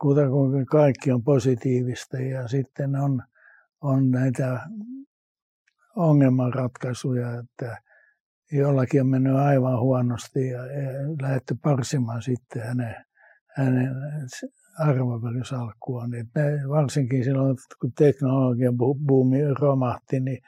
kutakuinkin 0.00 0.66
kaikki 0.66 1.12
on 1.12 1.24
positiivista 1.24 2.16
ja 2.16 2.48
sitten 2.48 2.96
on, 2.96 3.22
on 3.80 4.10
näitä 4.10 4.60
ongelmanratkaisuja, 5.96 7.38
että 7.38 7.76
jollakin 8.52 9.00
on 9.00 9.06
mennyt 9.06 9.36
aivan 9.36 9.80
huonosti 9.80 10.48
ja, 10.48 10.66
ja 10.66 10.90
lähdetty 11.22 11.56
parsimaan 11.62 12.22
sitten 12.22 12.62
hänen, 12.62 12.96
hänen 13.56 13.96
arvopaperisalkkuaan. 14.78 16.10
varsinkin 16.68 17.24
silloin, 17.24 17.56
kun 17.80 17.92
teknologian 17.92 18.76
buumi 19.06 19.54
romahti, 19.54 20.20
niin 20.20 20.38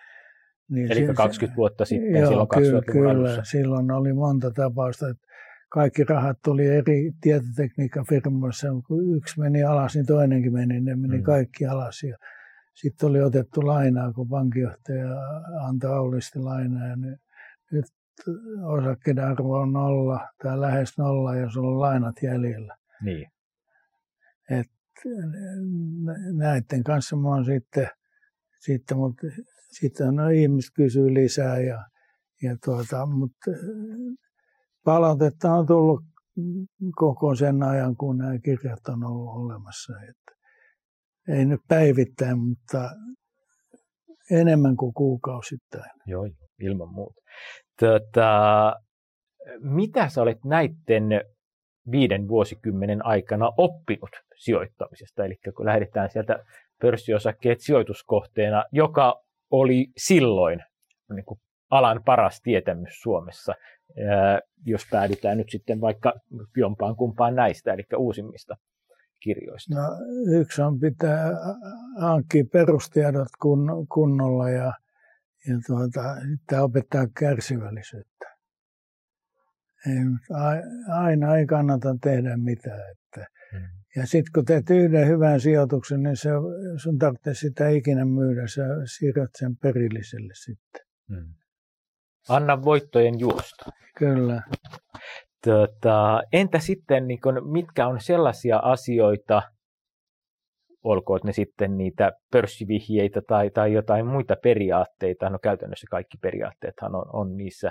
niin 0.71 0.93
Eli 0.93 1.14
20 1.14 1.57
vuotta 1.57 1.85
sitten, 1.85 2.21
joo, 2.21 2.29
silloin 2.29 2.49
20 2.49 2.93
kyllä, 2.93 3.14
kyllä, 3.14 3.45
silloin 3.45 3.91
oli 3.91 4.12
monta 4.12 4.51
tapausta, 4.51 5.09
että 5.09 5.27
kaikki 5.70 6.05
rahat 6.05 6.39
tuli 6.44 6.66
eri 6.66 7.12
tietotekniikan 7.20 8.05
firmoissa, 8.09 8.69
kun 8.86 9.16
yksi 9.16 9.40
meni 9.40 9.65
alas, 9.65 9.94
niin 9.94 10.07
toinenkin 10.07 10.53
meni, 10.53 10.81
ne 10.81 10.97
meni 10.97 11.16
mm. 11.16 11.23
kaikki 11.23 11.66
alas. 11.66 12.03
Ja 12.03 12.16
sitten 12.74 13.09
oli 13.09 13.20
otettu 13.20 13.66
lainaa, 13.66 14.12
kun 14.12 14.28
pankinjohtaja 14.28 15.09
antoi 15.69 15.93
aulisti 15.93 16.39
lainaa. 16.39 16.86
Ja 16.86 16.97
nyt, 16.97 17.20
nyt 17.73 17.85
osakkeiden 18.62 19.24
arvo 19.24 19.59
on 19.59 19.73
nolla 19.73 20.28
tai 20.43 20.61
lähes 20.61 20.99
nolla, 20.99 21.36
jos 21.36 21.57
on 21.57 21.81
lainat 21.81 22.16
jäljellä. 22.23 22.77
Niin. 23.05 23.27
Et 24.51 24.70
näiden 26.36 26.85
kanssa 26.85 27.16
mä 27.16 27.28
oon 27.28 27.44
sitten, 27.44 27.89
sitten 28.59 28.97
mutta 28.97 29.27
sitten 29.70 30.14
no, 30.14 30.28
ihmiset 30.28 30.70
kysyy 30.74 31.14
lisää, 31.14 31.60
ja, 31.60 31.84
ja 32.42 32.56
tuota, 32.64 33.06
mutta 33.06 33.51
palautetta 34.84 35.52
on 35.52 35.66
tullut 35.66 36.01
koko 36.97 37.34
sen 37.34 37.62
ajan, 37.62 37.97
kun 37.97 38.18
nämä 38.18 38.38
kirjat 38.38 38.88
on 38.88 39.05
ollut 39.05 39.44
olemassa. 39.44 39.92
Että 40.09 40.32
ei 41.28 41.44
nyt 41.44 41.60
päivittäin, 41.68 42.38
mutta 42.38 42.90
enemmän 44.30 44.76
kuin 44.76 44.94
kuukausittain. 44.94 45.90
Joo, 46.06 46.28
ilman 46.60 46.94
muuta. 46.94 47.20
Tota, 47.80 48.74
mitä 49.60 50.09
sä 50.09 50.22
olet 50.22 50.44
näiden 50.44 51.05
viiden 51.90 52.28
vuosikymmenen 52.28 53.06
aikana 53.06 53.51
oppinut 53.56 54.10
sijoittamisesta? 54.36 55.24
Eli 55.24 55.36
kun 55.56 55.66
lähdetään 55.66 56.10
sieltä 56.10 56.44
pörssiosakkeet 56.80 57.60
sijoituskohteena, 57.60 58.64
joka 58.72 59.22
oli 59.51 59.86
silloin 59.97 60.60
niin 61.14 61.24
kuin 61.24 61.40
alan 61.70 62.02
paras 62.05 62.40
tietämys 62.43 63.01
Suomessa, 63.02 63.55
jos 64.66 64.86
päädytään 64.90 65.39
nyt 65.39 65.51
sitten 65.51 65.81
vaikka 65.81 66.12
jompaan 66.56 66.97
kumpaan 66.97 67.35
näistä, 67.35 67.72
eli 67.72 67.82
uusimmista 67.97 68.56
kirjoista? 69.20 69.74
No, 69.74 69.82
yksi 70.40 70.62
on 70.62 70.81
pitää 70.81 71.32
hankkia 72.01 72.44
perustiedot 72.52 73.28
kun, 73.43 73.86
kunnolla 73.93 74.51
ja, 74.51 74.72
ja 75.48 75.55
tuota, 75.66 76.02
tämä 76.47 76.62
opettaa 76.62 77.06
kärsivällisyyttä. 77.18 78.36
ei, 79.86 80.05
aina 80.98 81.36
ei 81.36 81.47
kannata 81.47 81.97
tehdä 82.02 82.36
mitään. 82.36 82.90
Että. 82.90 83.27
Hmm. 83.52 83.80
Ja 83.97 84.07
sitten 84.07 84.33
kun 84.35 84.45
teet 84.45 84.71
yhden 84.71 85.09
hyvän 85.09 85.41
sijoituksen, 85.41 86.03
niin 86.03 86.17
se, 86.17 86.31
sun 86.83 86.99
tarvitsee 86.99 87.35
sitä 87.35 87.69
ikinä 87.69 88.05
myydä. 88.05 88.47
Sä 88.47 88.62
siirrät 88.85 89.31
sen 89.39 89.57
perilliselle 89.57 90.33
sitten. 90.35 90.87
Hmm. 91.09 91.35
Anna 92.29 92.62
voittojen 92.62 93.21
juosta. 93.21 93.71
Kyllä. 93.99 94.43
Tota, 95.45 96.23
entä 96.33 96.59
sitten, 96.59 97.09
niin 97.09 97.21
kun, 97.21 97.53
mitkä 97.53 97.87
on 97.87 98.01
sellaisia 98.01 98.59
asioita, 98.59 99.43
olkoot 100.85 101.25
ne 101.25 101.33
sitten 101.33 101.77
niitä 101.77 102.12
pörssivihjeitä 102.33 103.21
tai, 103.29 103.51
tai 103.51 103.73
jotain 103.73 104.07
muita 104.07 104.37
periaatteita, 104.43 105.31
no 105.31 105.39
käytännössä 105.39 105.87
kaikki 105.91 106.19
periaatteethan 106.23 106.95
on, 106.95 107.05
on 107.12 107.37
niissä 107.37 107.71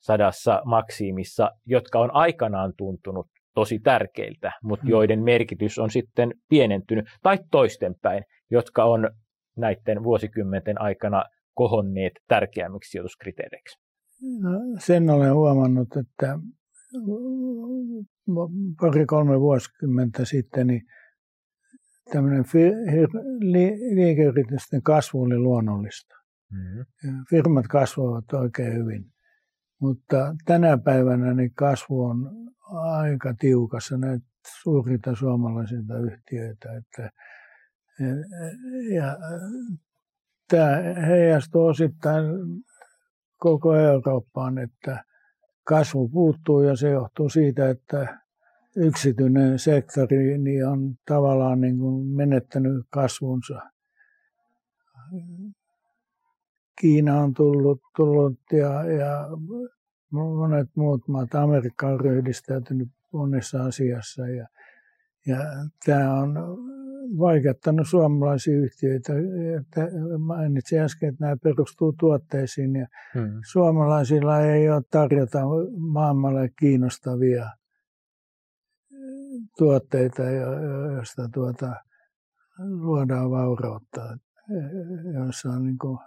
sadassa 0.00 0.62
maksiimissa, 0.64 1.50
jotka 1.66 1.98
on 1.98 2.14
aikanaan 2.14 2.72
tuntunut 2.76 3.26
tosi 3.54 3.78
tärkeiltä, 3.78 4.52
mutta 4.62 4.86
mm. 4.86 4.90
joiden 4.90 5.22
merkitys 5.22 5.78
on 5.78 5.90
sitten 5.90 6.34
pienentynyt, 6.48 7.06
tai 7.22 7.38
toistenpäin, 7.50 8.24
jotka 8.50 8.84
on 8.84 9.10
näiden 9.56 10.02
vuosikymmenten 10.02 10.80
aikana 10.80 11.24
kohonneet 11.54 12.12
tärkeämmiksi 12.28 12.90
sijoituskriteereiksi? 12.90 13.78
No, 14.40 14.50
sen 14.78 15.10
olen 15.10 15.34
huomannut, 15.34 15.88
että 15.96 16.38
pari-kolme 18.80 19.40
vuosikymmentä 19.40 20.24
sitten 20.24 20.66
niin 20.66 20.82
tämmöinen 22.12 22.44
liikeyritysten 23.94 24.82
kasvu 24.82 25.22
oli 25.22 25.38
luonnollista. 25.38 26.14
Mm-hmm. 26.52 27.24
Firmat 27.30 27.66
kasvavat 27.66 28.32
oikein 28.32 28.74
hyvin. 28.74 29.04
Mutta 29.80 30.34
tänä 30.44 30.78
päivänä 30.78 31.34
niin 31.34 31.54
kasvu 31.54 32.04
on 32.04 32.30
aika 32.72 33.34
tiukassa 33.38 33.98
näitä 33.98 34.26
suurilta 34.62 35.14
suomalaisilta 35.14 35.98
yhtiöitä. 35.98 36.76
Että, 36.76 37.10
ja, 38.94 39.16
tämä 40.48 40.76
heijastuu 41.06 41.66
osittain 41.66 42.24
koko 43.36 43.74
Eurooppaan, 43.74 44.58
että 44.58 45.04
kasvu 45.64 46.08
puuttuu 46.08 46.62
ja 46.62 46.76
se 46.76 46.90
johtuu 46.90 47.28
siitä, 47.28 47.70
että 47.70 48.20
yksityinen 48.76 49.58
sektori 49.58 50.38
niin 50.38 50.66
on 50.66 50.94
tavallaan 51.08 51.60
niin 51.60 51.78
kuin 51.78 52.06
menettänyt 52.06 52.86
kasvunsa. 52.90 53.60
Kiina 56.80 57.20
on 57.20 57.34
tullut, 57.34 57.80
tullut 57.96 58.38
ja, 58.52 58.84
ja 58.84 59.26
monet 60.10 60.68
muut 60.74 61.08
maat, 61.08 61.34
Amerikka 61.34 61.86
on 61.86 62.00
ryhdistäytynyt 62.00 62.88
monessa 63.12 63.64
asiassa 63.64 64.28
ja, 64.28 64.46
ja 65.26 65.38
tämä 65.86 66.14
on 66.14 66.34
vaikeuttanut 67.18 67.88
suomalaisia 67.88 68.56
yhtiöitä. 68.56 69.12
Mainitsin 70.18 70.80
äsken, 70.80 71.08
että 71.08 71.24
nämä 71.24 71.36
perustuu 71.42 71.92
tuotteisiin 71.92 72.76
ja 72.76 72.86
hmm. 73.14 73.40
suomalaisilla 73.50 74.40
ei 74.40 74.70
ole 74.70 74.82
tarjota 74.90 75.38
maailmalle 75.76 76.50
kiinnostavia 76.58 77.46
tuotteita, 79.58 80.22
joista 80.94 81.28
tuota, 81.34 81.74
luodaan 82.58 83.30
vaurautta, 83.30 84.18
joissa 85.14 85.48
on 85.48 85.64
niin 85.64 85.78
kuin 85.78 85.98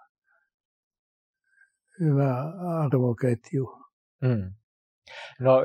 hyvä 2.00 2.54
arvoketju. 2.84 3.78
Mm. 4.22 4.52
No, 5.40 5.62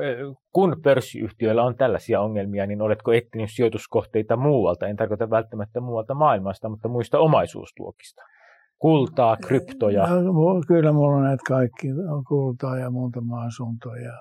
kun 0.53 0.75
pörssiyhtiöillä 0.83 1.63
on 1.63 1.75
tällaisia 1.75 2.21
ongelmia, 2.21 2.65
niin 2.65 2.81
oletko 2.81 3.13
etsinyt 3.13 3.49
sijoituskohteita 3.51 4.37
muualta? 4.37 4.87
En 4.87 4.95
tarkoita 4.95 5.29
välttämättä 5.29 5.81
muualta 5.81 6.13
maailmasta, 6.13 6.69
mutta 6.69 6.87
muista 6.87 7.19
omaisuusluokista. 7.19 8.23
Kultaa, 8.79 9.37
kryptoja. 9.37 10.07
No, 10.07 10.63
kyllä 10.67 10.91
mulla 10.91 11.17
on 11.17 11.23
näitä 11.23 11.43
kaikki. 11.47 11.87
On 11.91 12.23
kultaa 12.23 12.77
ja 12.77 12.89
muutama 12.89 13.43
asunto 13.43 13.95
ja, 13.95 14.13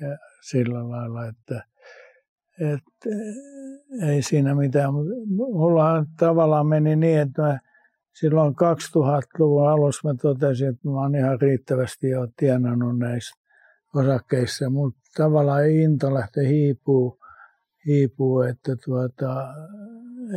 ja 0.00 0.18
sillä 0.40 0.88
lailla, 0.88 1.26
että 1.26 1.62
et, 2.60 3.12
ei 4.08 4.22
siinä 4.22 4.54
mitään. 4.54 4.94
Mulla 5.36 6.04
tavallaan 6.18 6.66
meni 6.66 6.96
niin, 6.96 7.20
että 7.20 7.42
mä 7.42 7.58
silloin 8.20 8.54
2000-luvun 8.54 9.70
alussa 9.70 10.08
mä 10.08 10.14
totesin, 10.22 10.68
että 10.68 10.88
mä 10.88 11.00
oon 11.00 11.14
ihan 11.14 11.40
riittävästi 11.40 12.08
jo 12.08 12.28
tienannut 12.36 12.98
näistä 12.98 13.40
osakkeissa, 13.94 14.70
mutta 14.70 15.00
tavallaan 15.16 15.70
into 15.70 16.14
lähtee 16.14 16.48
hiipuu, 16.48 17.18
hiipuu 17.86 18.42
että 18.42 18.76
tuota, 18.84 19.54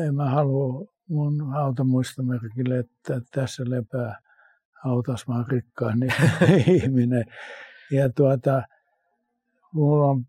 en 0.06 0.16
mä 0.16 0.30
halua 0.30 0.86
mun 1.10 1.52
hautamuistomerkille, 1.52 2.80
että 2.80 3.22
tässä 3.32 3.64
lepää 3.68 4.20
hautas, 4.84 5.28
mä 5.28 5.46
rikkaan 5.50 6.00
niin 6.00 6.14
ihminen. 6.84 7.26
Ja 7.92 8.10
tuota, 8.10 8.64
mulla 9.74 10.06
on 10.06 10.26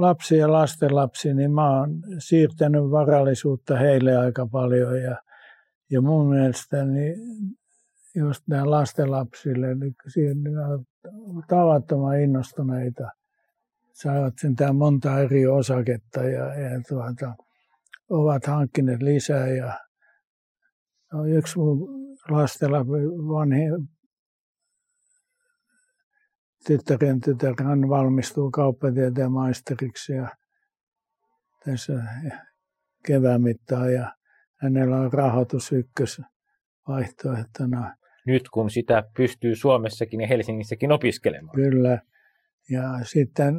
lapsi 0.00 0.36
ja 0.36 0.52
lastenlapsi, 0.52 1.34
niin 1.34 1.52
mä 1.52 1.78
oon 1.78 2.02
siirtänyt 2.18 2.90
varallisuutta 2.90 3.76
heille 3.76 4.16
aika 4.16 4.46
paljon 4.46 5.02
ja, 5.02 5.16
ja 5.90 6.00
mun 6.00 6.28
mielestä 6.28 6.84
niin 6.84 7.16
just 8.14 8.42
nämä 8.46 8.70
lastenlapsille, 8.70 9.74
niin 9.74 9.94
siinä 10.08 10.66
on 10.66 10.84
tavattoman 11.48 12.20
innostuneita. 12.20 13.10
Saavat 13.92 14.34
sentään 14.40 14.76
monta 14.76 15.18
eri 15.18 15.46
osaketta 15.46 16.22
ja, 16.22 16.54
ja 16.54 16.80
tuota, 16.88 17.34
ovat 18.10 18.46
hankkineet 18.46 19.02
lisää 19.02 19.48
ja 19.48 19.80
no, 21.12 21.24
yksi 21.24 21.58
mun 21.58 21.88
lastenlapsi 22.30 22.90
vanhi, 23.28 23.60
tyttären 26.66 27.20
tytär, 27.20 27.54
hän 27.64 27.88
valmistuu 27.88 28.50
kauppatieteen 28.50 29.32
maisteriksi 29.32 30.12
ja 30.12 30.28
tässä 31.64 32.02
kevään 33.06 33.42
mittaan 33.42 33.92
ja 33.92 34.15
hänellä 34.56 34.96
on 34.96 35.12
rahoitus 35.12 35.72
ykkös 35.72 36.22
vaihtoehtona. 36.88 37.96
Nyt 38.26 38.48
kun 38.48 38.70
sitä 38.70 39.04
pystyy 39.16 39.54
Suomessakin 39.54 40.20
ja 40.20 40.26
Helsingissäkin 40.26 40.92
opiskelemaan. 40.92 41.54
Kyllä. 41.54 41.98
Ja 42.70 42.82
sitten 43.02 43.54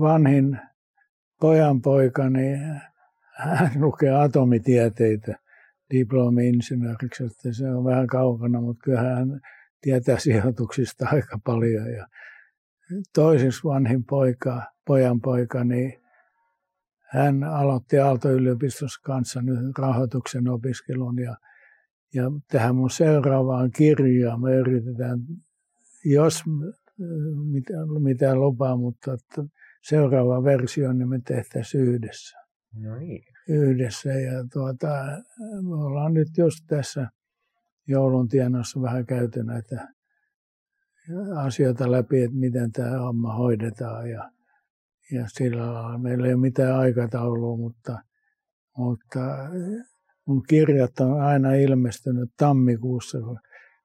vanhin 0.00 0.58
pojanpoika, 1.40 2.30
niin 2.30 2.58
hän 3.36 3.70
lukee 3.80 4.10
atomitieteitä 4.10 5.34
diplomi-insinööriksi, 5.90 7.24
että 7.24 7.52
se 7.52 7.70
on 7.70 7.84
vähän 7.84 8.06
kaukana, 8.06 8.60
mutta 8.60 8.82
kyllä 8.84 9.00
hän 9.00 9.40
tietää 9.80 10.18
sijoituksista 10.18 11.08
aika 11.12 11.38
paljon. 11.44 11.92
Ja 11.92 12.06
toisessa 13.14 13.68
vanhin 13.68 14.04
poika, 14.04 14.62
pojan 14.86 15.20
poika, 15.20 15.64
niin 15.64 15.99
hän 17.10 17.44
aloitti 17.44 17.98
Aalto-yliopistossa 17.98 19.00
kanssa 19.04 19.42
nyt 19.42 19.78
rahoituksen 19.78 20.48
opiskelun 20.48 21.18
ja, 21.18 21.36
ja 22.14 22.22
tähän 22.50 22.76
mun 22.76 22.90
seuraavaan 22.90 23.70
kirjaan 23.70 24.40
me 24.40 24.56
yritetään, 24.56 25.20
jos 26.04 26.42
mitä, 27.44 27.72
mitä 28.02 28.34
lupaa, 28.34 28.76
mutta 28.76 29.12
että 29.12 29.44
seuraava 29.82 30.44
versio 30.44 30.92
niin 30.92 31.08
me 31.08 31.20
tehtäisiin 31.26 31.84
yhdessä. 31.84 32.38
No 32.74 32.96
niin. 32.96 33.24
Yhdessä 33.48 34.12
ja 34.12 34.44
tuota, 34.52 34.88
me 35.68 35.74
ollaan 35.74 36.14
nyt 36.14 36.28
just 36.38 36.58
tässä 36.66 37.08
joulun 37.86 38.28
tienossa 38.28 38.82
vähän 38.82 39.06
käyty 39.06 39.44
näitä 39.44 39.88
asioita 41.36 41.90
läpi, 41.90 42.22
että 42.22 42.36
miten 42.36 42.72
tämä 42.72 42.98
homma 42.98 43.34
hoidetaan. 43.34 44.10
Ja, 44.10 44.30
ja 45.12 45.24
sillä 45.28 45.74
lailla 45.74 45.98
meillä 45.98 46.26
ei 46.26 46.34
ole 46.34 46.40
mitään 46.40 46.78
aikataulua, 46.78 47.56
mutta, 47.56 47.98
mutta 48.76 49.20
mun 50.26 50.42
kirjat 50.48 51.00
on 51.00 51.20
aina 51.20 51.54
ilmestynyt 51.54 52.30
tammikuussa. 52.36 53.18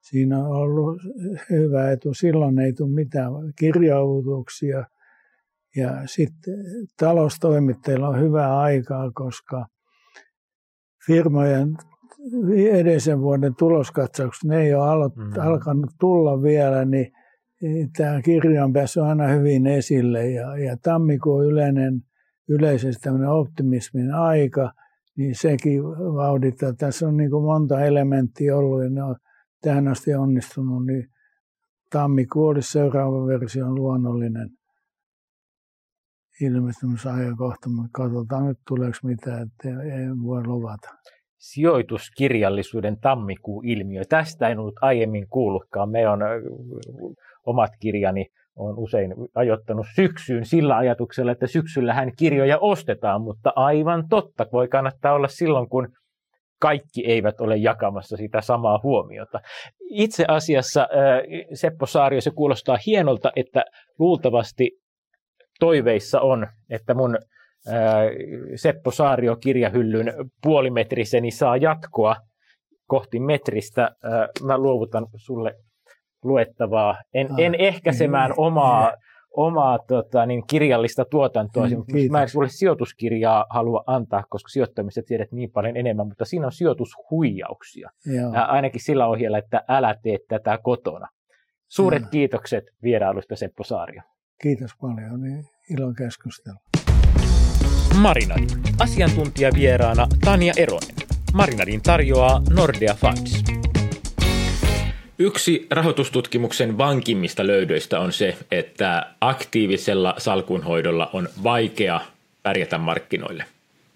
Siinä 0.00 0.38
on 0.38 0.50
ollut 0.50 1.00
hyvä 1.50 1.90
etu. 1.90 2.14
Silloin 2.14 2.58
ei 2.58 2.72
tule 2.72 2.90
mitään 2.90 3.32
kirjautuksia. 3.58 4.84
Ja 5.76 6.02
sitten 6.06 6.54
taloustoimittajilla 6.98 8.08
on 8.08 8.20
hyvää 8.20 8.58
aikaa, 8.58 9.10
koska 9.14 9.66
firmojen 11.06 11.76
edellisen 12.72 13.20
vuoden 13.20 13.54
tuloskatsaukset, 13.54 14.44
ne 14.44 14.62
ei 14.62 14.74
ole 14.74 14.88
alo- 14.88 15.12
mm. 15.16 15.32
alkanut 15.40 15.90
tulla 16.00 16.42
vielä, 16.42 16.84
niin 16.84 17.12
tämä 17.96 18.22
kirjanpääsy 18.22 19.00
on 19.00 19.08
aina 19.08 19.28
hyvin 19.28 19.66
esille. 19.66 20.30
Ja, 20.30 20.58
ja 20.58 20.76
tammikuun 20.82 21.46
yleinen, 21.46 22.02
yleisesti 22.48 23.08
optimismin 23.28 24.14
aika, 24.14 24.72
niin 25.16 25.34
sekin 25.34 25.82
vauhdittaa. 26.14 26.72
Tässä 26.72 27.08
on 27.08 27.16
niin 27.16 27.30
kuin 27.30 27.44
monta 27.44 27.84
elementtiä 27.84 28.56
ollut 28.56 28.82
ja 28.82 28.90
ne 28.90 29.02
on 29.02 29.16
tähän 29.62 29.88
asti 29.88 30.14
onnistunut, 30.14 30.86
niin 30.86 31.08
tammikuu 31.90 32.46
olisi 32.46 32.72
seuraava 32.72 33.26
versio 33.26 33.74
luonnollinen 33.74 34.50
ilmestymisajankohta, 36.40 37.68
mutta 37.68 37.90
katsotaan 37.92 38.46
nyt 38.46 38.58
tuleeko 38.68 38.98
mitään, 39.02 39.42
että 39.42 39.68
ei 39.68 40.08
voi 40.22 40.46
luvata. 40.46 40.88
Sijoituskirjallisuuden 41.38 43.00
tammikuu-ilmiö. 43.00 44.02
Tästä 44.08 44.48
en 44.48 44.58
ollut 44.58 44.78
aiemmin 44.80 45.28
kuullutkaan. 45.28 45.90
Me 45.90 46.08
on 46.08 46.20
omat 47.46 47.70
kirjani 47.80 48.26
on 48.56 48.78
usein 48.78 49.14
ajoittanut 49.34 49.86
syksyyn 49.94 50.46
sillä 50.46 50.76
ajatuksella, 50.76 51.32
että 51.32 51.46
syksyllähän 51.46 52.12
kirjoja 52.18 52.58
ostetaan, 52.58 53.22
mutta 53.22 53.52
aivan 53.56 54.08
totta, 54.08 54.46
voi 54.52 54.68
kannattaa 54.68 55.12
olla 55.12 55.28
silloin, 55.28 55.68
kun 55.68 55.88
kaikki 56.60 57.06
eivät 57.06 57.40
ole 57.40 57.56
jakamassa 57.56 58.16
sitä 58.16 58.40
samaa 58.40 58.80
huomiota. 58.82 59.40
Itse 59.90 60.24
asiassa 60.28 60.88
Seppo 61.54 61.86
Saario, 61.86 62.20
se 62.20 62.30
kuulostaa 62.30 62.78
hienolta, 62.86 63.32
että 63.36 63.64
luultavasti 63.98 64.70
toiveissa 65.60 66.20
on, 66.20 66.46
että 66.70 66.94
mun 66.94 67.18
Seppo 68.54 68.90
Saario 68.90 69.36
kirjahyllyn 69.36 70.14
puolimetriseni 70.42 71.30
saa 71.30 71.56
jatkoa 71.56 72.16
kohti 72.86 73.20
metristä. 73.20 73.90
Mä 74.44 74.58
luovutan 74.58 75.06
sulle 75.16 75.54
luettavaa. 76.26 76.96
En, 77.14 77.32
ah, 77.32 77.40
en 77.40 77.54
ehkäisemään 77.58 78.30
niin, 78.30 78.40
omaa, 78.40 78.86
niin. 78.88 78.98
omaa 79.36 79.78
tota, 79.78 80.26
niin 80.26 80.42
kirjallista 80.46 81.04
tuotantoa. 81.04 81.66
Mm, 81.66 82.12
mä 82.12 82.22
en 82.22 82.28
sulle 82.28 82.48
sijoituskirjaa 82.48 83.46
halua 83.50 83.84
antaa, 83.86 84.24
koska 84.28 84.48
sijoittamista 84.48 85.02
tiedät 85.06 85.32
niin 85.32 85.50
paljon 85.50 85.76
enemmän, 85.76 86.06
mutta 86.06 86.24
siinä 86.24 86.46
on 86.46 86.52
sijoitushuijauksia. 86.52 87.90
Joo. 88.06 88.32
ainakin 88.34 88.80
sillä 88.80 89.06
ohjeella, 89.06 89.38
että 89.38 89.64
älä 89.68 89.94
tee 90.02 90.18
tätä 90.28 90.58
kotona. 90.62 91.08
Suuret 91.68 92.02
Joo. 92.02 92.10
kiitokset 92.10 92.64
vierailusta 92.82 93.36
Seppo 93.36 93.64
Saario. 93.64 94.02
Kiitos 94.42 94.70
paljon, 94.80 95.20
niin 95.20 95.44
ilo 95.70 95.92
keskustella. 95.98 96.58
Marinadi. 98.00 98.46
Asiantuntijavieraana 98.80 100.06
Tania 100.24 100.52
Eronen. 100.56 100.96
Marinadin 101.34 101.82
tarjoaa 101.82 102.42
Nordea 102.56 102.94
Funds. 102.94 103.55
Yksi 105.18 105.66
rahoitustutkimuksen 105.70 106.78
vankimmista 106.78 107.46
löydöistä 107.46 108.00
on 108.00 108.12
se, 108.12 108.36
että 108.50 109.06
aktiivisella 109.20 110.14
salkunhoidolla 110.18 111.10
on 111.12 111.28
vaikea 111.42 112.00
pärjätä 112.42 112.78
markkinoille. 112.78 113.44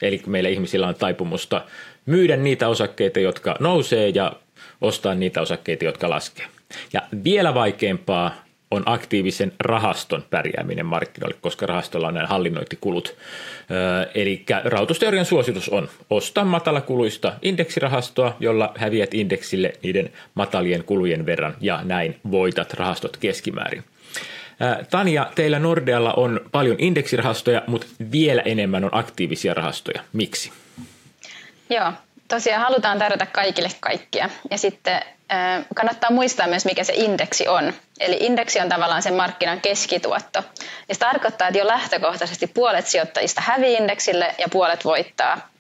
Eli 0.03 0.23
meillä 0.27 0.49
ihmisillä 0.49 0.89
on 0.89 0.95
taipumusta 0.95 1.65
myydä 2.07 2.37
niitä 2.37 2.69
osakkeita, 2.69 3.21
jotka 3.21 3.57
nousee 3.61 4.09
ja 4.09 4.33
ostaa 4.81 5.15
niitä 5.15 5.41
osakkeita, 5.41 5.85
jotka 5.85 6.11
laskee. 6.11 6.47
Ja 6.93 7.03
vielä 7.25 7.55
vaikeampaa 7.55 8.45
on 8.71 8.83
aktiivisen 8.87 9.53
rahaston 9.61 10.25
pärjääminen 10.31 10.87
markkinoille, 10.87 11.37
koska 11.41 11.67
rahastolla 11.67 12.09
on 12.09 12.15
nämä 12.15 12.27
hallinnointikulut. 12.27 13.17
Eli 14.15 14.45
rahoitusteorian 14.65 15.25
suositus 15.25 15.69
on 15.69 15.89
ostaa 16.11 16.45
matalakuluista 16.45 17.33
indeksirahastoa, 17.43 18.37
jolla 18.41 18.73
häviät 18.77 19.15
indeksille 19.15 19.73
niiden 19.83 20.13
matalien 20.35 20.85
kulujen 20.85 21.27
verran 21.27 21.57
ja 21.61 21.81
näin 21.85 22.21
voitat 22.31 22.75
rahastot 22.75 23.17
keskimäärin. 23.17 23.85
Tania, 24.91 25.27
teillä 25.35 25.59
Nordealla 25.59 26.13
on 26.13 26.41
paljon 26.53 26.77
indeksirahastoja, 26.79 27.63
mutta 27.67 27.87
vielä 28.13 28.43
enemmän 28.43 28.85
on 28.85 28.91
aktiivisia 28.93 29.55
rahastoja. 29.55 30.03
Miksi? 30.13 30.53
Joo, 31.71 31.93
tosiaan 32.29 32.63
halutaan 32.63 32.99
tarjota 32.99 33.27
kaikille 33.27 33.69
kaikkia. 33.81 34.31
Ja 34.51 34.59
sitten 34.59 35.03
kannattaa 35.75 36.11
muistaa 36.11 36.47
myös, 36.47 36.65
mikä 36.65 36.85
se 36.85 36.93
indeksi 36.97 37.49
on. 37.49 37.73
Eli 38.01 38.17
indeksi 38.21 38.61
on 38.61 38.69
tavallaan 38.69 39.03
sen 39.03 39.15
markkinan 39.15 39.61
keskituotto. 39.61 40.45
Ja 40.89 40.95
se 40.95 41.01
tarkoittaa, 41.01 41.49
että 41.49 41.59
jo 41.59 41.67
lähtökohtaisesti 41.67 42.47
puolet 42.47 42.87
sijoittajista 42.87 43.41
hävii 43.41 43.75
indeksille 43.75 44.35
ja 44.39 44.49
puolet 44.49 44.85
voittaa. 44.85 45.51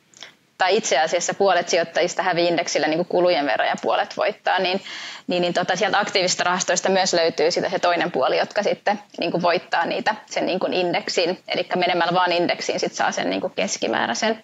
Tai 0.58 0.76
itse 0.76 0.98
asiassa 0.98 1.34
puolet 1.34 1.68
sijoittajista 1.68 2.22
hävii 2.22 2.48
indeksille 2.48 2.88
niin 2.88 3.06
kulujen 3.06 3.46
verran 3.46 3.68
ja 3.68 3.74
puolet 3.82 4.16
voittaa. 4.16 4.58
Niin, 4.58 4.82
niin, 5.26 5.40
niin 5.42 5.54
tota, 5.54 5.76
sieltä 5.76 5.98
aktiivisista 5.98 6.44
rahastoista 6.44 6.88
myös 6.88 7.14
löytyy 7.14 7.50
sitä 7.50 7.70
se 7.70 7.78
toinen 7.78 8.12
puoli, 8.12 8.38
jotka 8.38 8.62
sitten 8.62 8.98
niin 9.18 9.30
kuin 9.30 9.42
voittaa 9.42 9.86
niitä 9.86 10.14
sen 10.26 10.46
niin 10.46 10.60
kuin 10.60 10.72
indeksin. 10.72 11.38
Eli 11.48 11.66
menemällä 11.76 12.14
vaan 12.14 12.32
indeksiin 12.32 12.80
sit 12.80 12.92
saa 12.92 13.12
sen 13.12 13.30
niin 13.30 13.40
kuin 13.40 13.52
keskimääräisen 13.56 14.42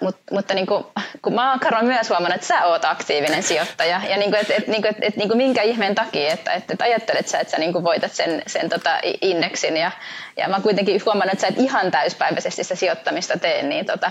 Mut, 0.00 0.16
mutta 0.30 0.54
niin 0.54 0.66
kuin, 0.66 0.84
kun 1.22 1.34
mä 1.34 1.50
oon 1.50 1.86
myös 1.86 2.10
huomannut, 2.10 2.34
että 2.34 2.46
sä 2.46 2.64
oot 2.64 2.84
aktiivinen 2.84 3.42
sijoittaja 3.42 4.00
ja 4.08 4.16
niin 4.16 4.30
kuin, 4.30 4.40
et, 4.40 4.50
et, 4.50 4.66
niin 4.66 4.82
kuin, 4.82 4.90
et, 4.90 4.96
et, 5.00 5.16
niin 5.16 5.28
kuin 5.28 5.36
minkä 5.36 5.62
ihmeen 5.62 5.94
takia, 5.94 6.32
että, 6.32 6.52
että, 6.52 6.72
että 6.72 6.84
ajattelet 6.84 7.28
sä, 7.28 7.40
että 7.40 7.50
sä 7.50 7.58
niin 7.58 7.72
kuin 7.72 7.84
voitat 7.84 8.12
sen, 8.12 8.42
sen 8.46 8.68
tota 8.68 8.98
indeksin 9.22 9.76
ja, 9.76 9.90
ja 10.36 10.48
mä 10.48 10.54
oon 10.54 10.62
kuitenkin 10.62 11.02
huomannut, 11.06 11.32
että 11.32 11.40
sä 11.40 11.48
et 11.48 11.58
ihan 11.58 11.90
täyspäiväisesti 11.90 12.64
sitä 12.64 12.74
sijoittamista 12.74 13.38
tee. 13.38 13.62
Niin 13.62 13.86
tota. 13.86 14.10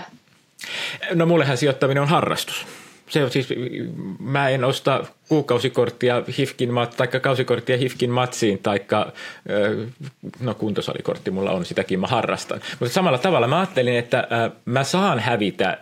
No 1.14 1.26
mullehan 1.26 1.56
sijoittaminen 1.56 2.02
on 2.02 2.08
harrastus 2.08 2.66
se 3.10 3.24
on 3.24 3.30
siis, 3.30 3.48
mä 4.18 4.48
en 4.48 4.64
osta 4.64 5.04
kuukausikorttia 5.28 6.22
Hifkin 6.38 6.70
tai 6.96 7.08
kausikorttia 7.08 7.76
Hifkin 7.76 8.10
matsiin, 8.10 8.58
tai 8.58 8.80
no 10.40 10.54
kuntosalikortti 10.54 11.30
mulla 11.30 11.50
on, 11.50 11.64
sitäkin 11.64 12.00
mä 12.00 12.06
harrastan. 12.06 12.60
Mutta 12.80 12.94
samalla 12.94 13.18
tavalla 13.18 13.46
mä 13.46 13.58
ajattelin, 13.58 13.96
että 13.96 14.28
mä 14.64 14.84
saan 14.84 15.18
hävitä 15.18 15.78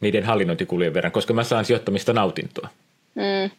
niiden 0.00 0.24
hallinnointikulujen 0.24 0.94
verran, 0.94 1.12
koska 1.12 1.34
mä 1.34 1.44
saan 1.44 1.64
sijoittamista 1.64 2.12
nautintoa. 2.12 2.68
Mm. 3.14 3.50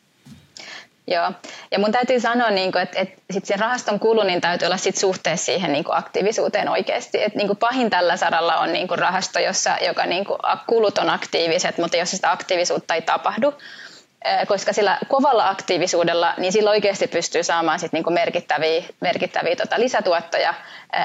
Joo, 1.08 1.32
ja 1.72 1.80
mun 1.80 1.92
täytyy 1.92 2.20
sanoa, 2.20 2.50
niin 2.50 2.72
kuin, 2.72 2.82
että, 2.82 3.00
että 3.00 3.22
sit 3.32 3.46
sen 3.46 3.60
rahaston 3.60 4.00
kulu 4.00 4.24
niin 4.24 4.42
täytyy 4.42 4.66
olla 4.66 4.78
sit 4.78 4.98
suhteessa 4.98 5.46
siihen 5.46 5.74
niin 5.74 5.84
kuin 5.84 5.98
aktiivisuuteen 5.98 6.70
oikeasti. 6.70 7.24
Et, 7.24 7.36
niin 7.36 7.48
kuin 7.48 7.58
pahin 7.58 7.90
tällä 7.90 8.18
saralla 8.18 8.58
on 8.58 8.74
niin 8.74 8.88
kuin 8.88 9.00
rahasto, 9.00 9.40
jossa, 9.40 9.78
joka 9.86 10.06
niin 10.06 10.26
kuin, 10.26 10.40
kulut 10.68 10.98
on 10.98 11.10
aktiiviset, 11.10 11.78
mutta 11.78 11.98
jos 11.98 12.12
sitä 12.12 12.32
aktiivisuutta 12.32 12.96
ei 12.96 13.02
tapahdu, 13.02 13.54
koska 14.48 14.74
sillä 14.74 14.98
kovalla 15.08 15.50
aktiivisuudella, 15.50 16.34
niin 16.38 16.54
sillä 16.54 16.70
oikeasti 16.70 17.08
pystyy 17.08 17.44
saamaan 17.44 17.80
sit 17.80 17.94
niinku 17.94 18.10
merkittäviä, 18.10 18.84
merkittäviä 19.00 19.56
tota 19.56 19.80
lisätuottoja, 19.80 20.54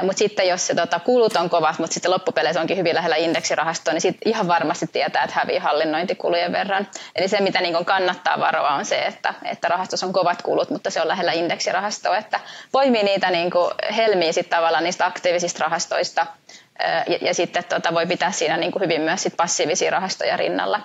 mutta 0.02 0.18
sitten 0.18 0.48
jos 0.48 0.66
se 0.66 0.74
tota, 0.74 1.00
kulut 1.00 1.36
on 1.36 1.50
kovat, 1.50 1.78
mutta 1.78 1.94
sitten 1.94 2.10
loppupeleissä 2.10 2.60
onkin 2.60 2.76
hyvin 2.76 2.94
lähellä 2.94 3.16
indeksirahastoa, 3.16 3.94
niin 3.94 4.00
sitten 4.00 4.28
ihan 4.28 4.48
varmasti 4.48 4.86
tietää, 4.86 5.24
että 5.24 5.36
hävii 5.38 5.58
hallinnointikulujen 5.58 6.52
verran. 6.52 6.88
Eli 7.16 7.28
se, 7.28 7.40
mitä 7.40 7.60
niinku 7.60 7.84
kannattaa 7.84 8.40
varoa, 8.40 8.74
on 8.74 8.84
se, 8.84 8.98
että, 8.98 9.34
että 9.44 9.68
rahastossa 9.68 10.06
on 10.06 10.12
kovat 10.12 10.42
kulut, 10.42 10.70
mutta 10.70 10.90
se 10.90 11.00
on 11.00 11.08
lähellä 11.08 11.32
indeksirahastoa, 11.32 12.16
että 12.16 12.40
poimii 12.72 13.02
niitä 13.02 13.30
niinku 13.30 13.70
helmiä 13.96 14.32
sitten 14.32 14.58
tavallaan 14.58 14.84
niistä 14.84 15.06
aktiivisista 15.06 15.64
rahastoista, 15.64 16.26
ja, 17.06 17.18
ja 17.20 17.34
sitten 17.34 17.64
tota, 17.64 17.94
voi 17.94 18.06
pitää 18.06 18.32
siinä 18.32 18.56
niinku 18.56 18.78
hyvin 18.78 19.00
myös 19.00 19.22
sit 19.22 19.36
passiivisia 19.36 19.90
rahastoja 19.90 20.36
rinnalla. 20.36 20.80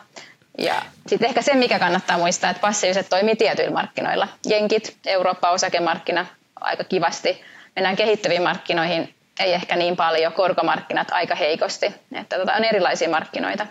Ja 0.58 0.82
sitten 1.08 1.28
ehkä 1.28 1.42
se, 1.42 1.56
mikä 1.56 1.80
kannattaa 1.80 2.18
muistaa, 2.18 2.50
että 2.50 2.62
passiiviset 2.62 3.10
toimii 3.10 3.36
tietyillä 3.36 3.72
markkinoilla. 3.72 4.28
Jenkit, 4.46 4.98
Eurooppa, 5.06 5.52
osakemarkkina, 5.52 6.26
aika 6.56 6.84
kivasti. 6.84 7.42
Mennään 7.76 7.96
kehittyviin 7.96 8.44
markkinoihin, 8.44 9.14
ei 9.40 9.54
ehkä 9.54 9.76
niin 9.76 9.96
paljon, 9.96 10.34
korkomarkkinat 10.34 11.08
aika 11.12 11.36
heikosti. 11.36 11.86
Että 12.16 12.38
tota, 12.38 12.54
on 12.54 12.64
erilaisia 12.64 13.10
markkinoita. 13.10 13.68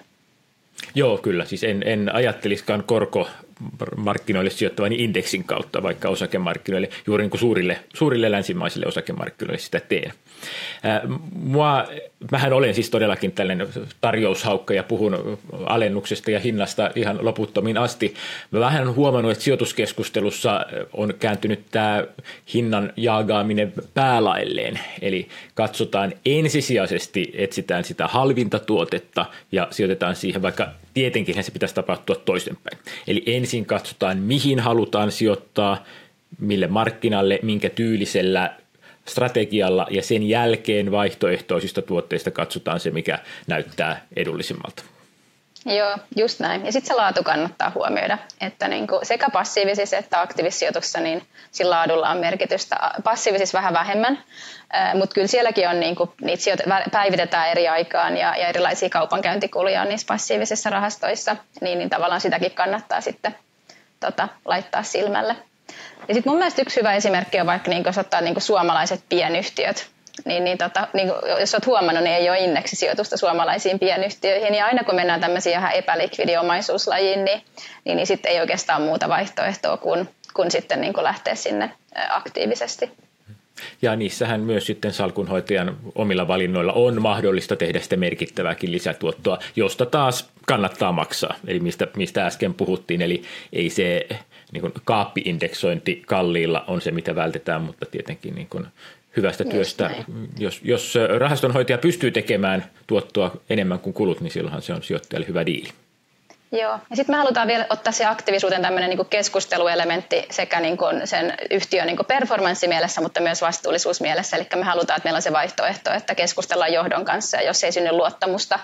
Joo, 0.94 1.18
kyllä. 1.18 1.44
Siis 1.44 1.64
en, 1.64 1.82
en 1.86 2.14
ajatteliskaan 2.14 2.84
korkomarkkinoille 2.84 4.50
sijoittavani 4.50 4.94
indeksin 4.94 5.44
kautta, 5.44 5.82
vaikka 5.82 6.08
osakemarkkinoille, 6.08 6.88
juuri 7.06 7.22
niin 7.22 7.30
kuin 7.30 7.40
suurille, 7.40 7.80
suurille 7.94 8.30
länsimaisille 8.30 8.86
osakemarkkinoille 8.86 9.58
sitä 9.58 9.80
teen. 9.80 10.12
Mua, 11.32 11.86
mähän 12.30 12.52
olen 12.52 12.74
siis 12.74 12.90
todellakin 12.90 13.32
tällainen 13.32 13.68
tarjoushaukka 14.00 14.74
ja 14.74 14.82
puhun 14.82 15.38
alennuksesta 15.66 16.30
ja 16.30 16.40
hinnasta 16.40 16.90
ihan 16.96 17.18
loputtomiin 17.20 17.78
asti. 17.78 18.14
Mä 18.50 18.60
vähän 18.60 18.82
olen 18.82 18.94
huomannut, 18.94 19.32
että 19.32 19.44
sijoituskeskustelussa 19.44 20.66
on 20.92 21.14
kääntynyt 21.18 21.60
tämä 21.70 22.04
hinnan 22.54 22.92
jaagaaminen 22.96 23.72
päälailleen. 23.94 24.80
Eli 25.02 25.28
katsotaan 25.54 26.12
ensisijaisesti, 26.26 27.32
etsitään 27.34 27.84
sitä 27.84 28.06
halvinta 28.06 28.58
tuotetta 28.58 29.26
ja 29.52 29.68
sijoitetaan 29.70 30.16
siihen, 30.16 30.42
vaikka 30.42 30.68
tietenkin 30.94 31.44
se 31.44 31.52
pitäisi 31.52 31.74
tapahtua 31.74 32.16
toistenpäin. 32.16 32.78
Eli 33.06 33.22
ensin 33.26 33.66
katsotaan, 33.66 34.18
mihin 34.18 34.60
halutaan 34.60 35.12
sijoittaa, 35.12 35.84
mille 36.40 36.66
markkinalle, 36.66 37.38
minkä 37.42 37.70
tyylisellä 37.70 38.61
strategialla 39.04 39.86
ja 39.90 40.02
sen 40.02 40.28
jälkeen 40.28 40.90
vaihtoehtoisista 40.90 41.82
tuotteista 41.82 42.30
katsotaan 42.30 42.80
se, 42.80 42.90
mikä 42.90 43.18
näyttää 43.46 44.06
edullisimmalta. 44.16 44.82
Joo, 45.66 45.98
just 46.16 46.40
näin. 46.40 46.66
Ja 46.66 46.72
sitten 46.72 46.88
se 46.88 46.94
laatu 46.94 47.22
kannattaa 47.22 47.72
huomioida, 47.74 48.18
että 48.40 48.68
niin 48.68 48.86
kuin 48.86 49.06
sekä 49.06 49.30
passiivisissa 49.30 49.96
että 49.96 50.20
aktiivisijoituksessa 50.20 51.00
niin 51.00 51.22
sillä 51.50 51.70
laadulla 51.70 52.08
on 52.08 52.18
merkitystä. 52.18 52.76
Passiivisissa 53.04 53.58
vähän 53.58 53.74
vähemmän, 53.74 54.18
mutta 54.94 55.14
kyllä 55.14 55.26
sielläkin 55.26 55.68
on 55.68 55.80
niin 55.80 55.96
kuin, 55.96 56.10
niitä 56.20 56.42
sijoit- 56.42 56.90
päivitetään 56.92 57.48
eri 57.48 57.68
aikaan 57.68 58.16
ja, 58.16 58.36
ja 58.36 58.48
erilaisia 58.48 58.88
kaupankäyntikuluja 58.88 59.82
on 59.82 59.88
niissä 59.88 60.06
passiivisissa 60.06 60.70
rahastoissa, 60.70 61.36
niin, 61.60 61.78
niin 61.78 61.90
tavallaan 61.90 62.20
sitäkin 62.20 62.52
kannattaa 62.52 63.00
sitten 63.00 63.34
tota, 64.00 64.28
laittaa 64.44 64.82
silmälle. 64.82 65.36
Ja 66.08 66.14
sitten 66.14 66.30
mun 66.30 66.38
mielestä 66.38 66.62
yksi 66.62 66.80
hyvä 66.80 66.94
esimerkki 66.94 67.40
on 67.40 67.46
vaikka 67.46 67.70
niin 67.70 67.82
jos 67.86 67.98
ottaa 67.98 68.20
niin 68.20 68.40
suomalaiset 68.40 69.00
pienyhtiöt. 69.08 69.86
Niin, 70.24 70.44
niin, 70.44 70.58
tota, 70.58 70.88
niin 70.92 71.08
jos 71.40 71.54
olet 71.54 71.66
huomannut, 71.66 72.04
niin 72.04 72.16
ei 72.16 72.30
ole 72.30 72.38
indeksisijoitusta 72.38 73.16
suomalaisiin 73.16 73.78
pienyhtiöihin. 73.78 74.54
Ja 74.54 74.66
aina 74.66 74.84
kun 74.84 74.94
mennään 74.94 75.20
tämmöisiin 75.20 75.58
ihan 75.58 75.72
epälikvidiomaisuuslajiin, 75.72 77.24
niin, 77.24 77.42
niin, 77.84 77.96
niin 77.96 78.06
sitten 78.06 78.32
ei 78.32 78.40
oikeastaan 78.40 78.82
muuta 78.82 79.08
vaihtoehtoa 79.08 79.76
kuin, 79.76 80.08
kuin 80.34 80.50
sitten 80.50 80.80
niin 80.80 80.92
kuin 80.92 81.04
lähteä 81.04 81.34
sinne 81.34 81.72
aktiivisesti. 82.08 82.90
Ja 83.82 83.96
niissähän 83.96 84.40
myös 84.40 84.66
sitten 84.66 84.92
salkunhoitajan 84.92 85.76
omilla 85.94 86.28
valinnoilla 86.28 86.72
on 86.72 87.02
mahdollista 87.02 87.56
tehdä 87.56 87.80
sitä 87.80 87.96
merkittävääkin 87.96 88.72
lisätuottoa, 88.72 89.38
josta 89.56 89.86
taas 89.86 90.30
kannattaa 90.46 90.92
maksaa. 90.92 91.34
Eli 91.46 91.60
mistä, 91.60 91.86
mistä 91.96 92.26
äsken 92.26 92.54
puhuttiin, 92.54 93.02
eli 93.02 93.22
ei 93.52 93.70
se 93.70 94.06
niin 94.52 94.60
kuin 94.60 94.72
kaappiindeksointi 94.84 96.02
kalliilla 96.06 96.64
on 96.66 96.80
se, 96.80 96.90
mitä 96.90 97.14
vältetään, 97.14 97.62
mutta 97.62 97.86
tietenkin 97.86 98.34
niin 98.34 98.48
kuin 98.48 98.66
hyvästä 99.16 99.42
Just 99.42 99.52
työstä. 99.52 99.88
Näin. 99.88 100.04
Jos, 100.38 100.60
jos 100.64 100.94
rahastonhoitaja 101.18 101.78
pystyy 101.78 102.10
tekemään 102.10 102.64
tuottoa 102.86 103.36
enemmän 103.50 103.78
kuin 103.78 103.94
kulut, 103.94 104.20
niin 104.20 104.30
silloinhan 104.30 104.62
se 104.62 104.72
on 104.72 104.82
sijoittajalle 104.82 105.28
hyvä 105.28 105.46
diili. 105.46 105.68
Joo, 106.52 106.78
ja 106.90 106.96
sitten 106.96 107.12
me 107.12 107.16
halutaan 107.16 107.48
vielä 107.48 107.66
ottaa 107.70 107.92
se 107.92 108.06
aktiivisuuteen 108.06 108.62
tämmöinen 108.62 108.90
niin 108.90 109.06
keskusteluelementti 109.10 110.26
sekä 110.30 110.60
niin 110.60 110.76
kuin 110.76 111.06
sen 111.06 111.34
yhtiön 111.50 111.86
niin 111.86 111.98
performanssimielessä, 112.08 113.00
mutta 113.00 113.20
myös 113.20 113.42
vastuullisuusmielessä. 113.42 114.36
Eli 114.36 114.46
me 114.56 114.64
halutaan, 114.64 114.96
että 114.96 115.06
meillä 115.06 115.16
on 115.16 115.22
se 115.22 115.32
vaihtoehto, 115.32 115.92
että 115.92 116.14
keskustellaan 116.14 116.72
johdon 116.72 117.04
kanssa, 117.04 117.36
ja 117.36 117.42
jos 117.42 117.64
ei 117.64 117.72
synny 117.72 117.92
luottamusta, 117.92 118.58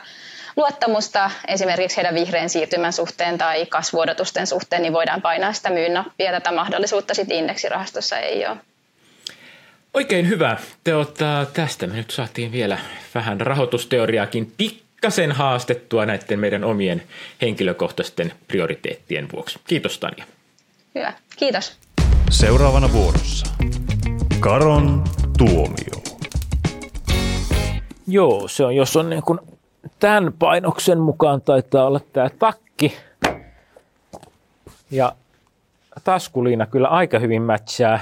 luottamusta 0.58 1.30
esimerkiksi 1.48 1.96
heidän 1.96 2.14
vihreän 2.14 2.48
siirtymän 2.48 2.92
suhteen 2.92 3.38
tai 3.38 3.66
kasvuodotusten 3.66 4.46
suhteen, 4.46 4.82
niin 4.82 4.92
voidaan 4.92 5.22
painaa 5.22 5.52
sitä 5.52 5.70
myyn 5.70 5.94
nappia. 5.94 6.32
Tätä 6.32 6.52
mahdollisuutta 6.52 7.14
sitten 7.14 7.36
indeksirahastossa 7.36 8.18
ei 8.18 8.46
ole. 8.46 8.56
Oikein 9.94 10.28
hyvä. 10.28 10.56
Te 10.84 10.94
ottaa, 10.94 11.46
tästä 11.46 11.86
me 11.86 11.96
nyt 11.96 12.10
saatiin 12.10 12.52
vielä 12.52 12.78
vähän 13.14 13.40
rahoitusteoriaakin 13.40 14.52
pikkasen 14.56 15.32
haastettua 15.32 16.06
näiden 16.06 16.38
meidän 16.38 16.64
omien 16.64 17.02
henkilökohtaisten 17.42 18.32
prioriteettien 18.48 19.28
vuoksi. 19.32 19.58
Kiitos 19.66 19.98
Tanja. 19.98 20.24
Hyvä, 20.94 21.12
kiitos. 21.36 21.76
Seuraavana 22.30 22.92
vuorossa. 22.92 23.46
Karon 24.40 25.04
tuomio. 25.38 26.02
Joo, 28.06 28.48
se 28.48 28.64
on, 28.64 28.76
jos 28.76 28.96
on 28.96 29.10
niin 29.10 29.22
kuin 29.22 29.38
tämän 29.98 30.32
painoksen 30.38 31.00
mukaan 31.00 31.40
taitaa 31.40 31.86
olla 31.86 32.00
tämä 32.12 32.30
takki. 32.38 32.96
Ja 34.90 35.12
taskuliina 36.04 36.66
kyllä 36.66 36.88
aika 36.88 37.18
hyvin 37.18 37.42
mätsää 37.42 38.00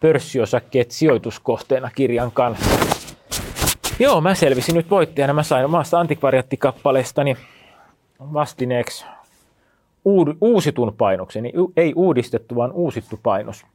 pörssiosakkeet 0.00 0.90
sijoituskohteena 0.90 1.90
kirjan 1.94 2.32
kanssa. 2.32 2.70
Joo, 3.98 4.20
mä 4.20 4.34
selvisin 4.34 4.74
nyt 4.74 4.90
voittajana. 4.90 5.32
Mä 5.32 5.42
sain 5.42 5.64
omasta 5.64 6.00
antikvariattikappaleestani 6.00 7.36
vastineeksi 8.20 9.04
uusitun 10.40 10.94
painoksen. 10.98 11.44
Ei 11.76 11.92
uudistettu, 11.96 12.56
vaan 12.56 12.72
uusittu 12.72 13.20
painos. 13.22 13.66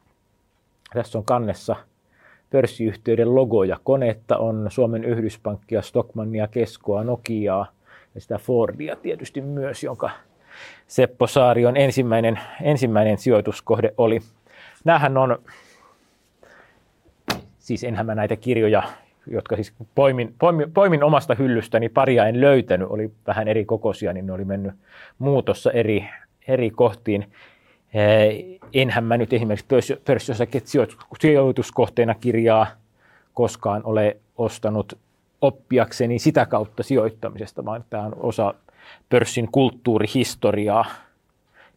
Tässä 0.94 1.18
on 1.18 1.24
kannessa 1.24 1.76
pörssiyhtiöiden 2.52 3.34
logoja. 3.34 3.76
Konetta 3.84 4.36
on 4.36 4.66
Suomen 4.68 5.04
Yhdyspankkia, 5.04 5.82
Stockmannia, 5.82 6.48
Keskoa, 6.48 7.04
Nokiaa 7.04 7.66
ja 8.14 8.20
sitä 8.20 8.38
Fordia 8.38 8.96
tietysti 8.96 9.40
myös, 9.40 9.84
jonka 9.84 10.10
Seppo 10.86 11.26
Saarion 11.26 11.76
ensimmäinen, 11.76 12.40
ensimmäinen 12.62 13.18
sijoituskohde 13.18 13.94
oli. 13.96 14.20
Nämähän 14.84 15.16
on, 15.16 15.38
siis 17.58 17.84
enhän 17.84 18.06
mä 18.06 18.14
näitä 18.14 18.36
kirjoja 18.36 18.82
jotka 19.26 19.56
siis 19.56 19.72
poimin, 19.94 20.34
poimin, 20.38 20.72
poimin 20.72 21.04
omasta 21.04 21.34
hyllystäni, 21.34 21.88
paria 21.88 22.26
en 22.26 22.40
löytänyt, 22.40 22.88
oli 22.90 23.10
vähän 23.26 23.48
eri 23.48 23.64
kokoisia, 23.64 24.12
niin 24.12 24.26
ne 24.26 24.32
oli 24.32 24.44
mennyt 24.44 24.74
muutossa 25.18 25.70
eri, 25.70 26.08
eri 26.48 26.70
kohtiin. 26.70 27.32
Eh, 27.94 28.44
enhän 28.72 29.04
mä 29.04 29.16
nyt 29.16 29.32
esimerkiksi 29.32 29.96
pörssiosakkeet 30.04 30.64
sijoituskohteena 31.20 32.14
kirjaa 32.14 32.66
koskaan 33.34 33.82
ole 33.84 34.16
ostanut 34.38 34.98
oppiakseni 35.40 36.18
sitä 36.18 36.46
kautta 36.46 36.82
sijoittamisesta, 36.82 37.64
vaan 37.64 37.84
tämä 37.90 38.02
on 38.02 38.16
osa 38.16 38.54
pörssin 39.08 39.48
kulttuurihistoriaa 39.52 40.84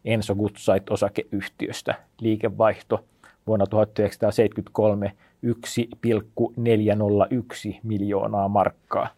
Enso 0.04 0.34
Gutsait 0.34 0.90
osakeyhtiöstä 0.90 1.94
liikevaihto 2.20 3.04
vuonna 3.46 3.66
1973 3.66 5.12
1,401 5.42 7.80
miljoonaa 7.82 8.48
markkaa. 8.48 9.08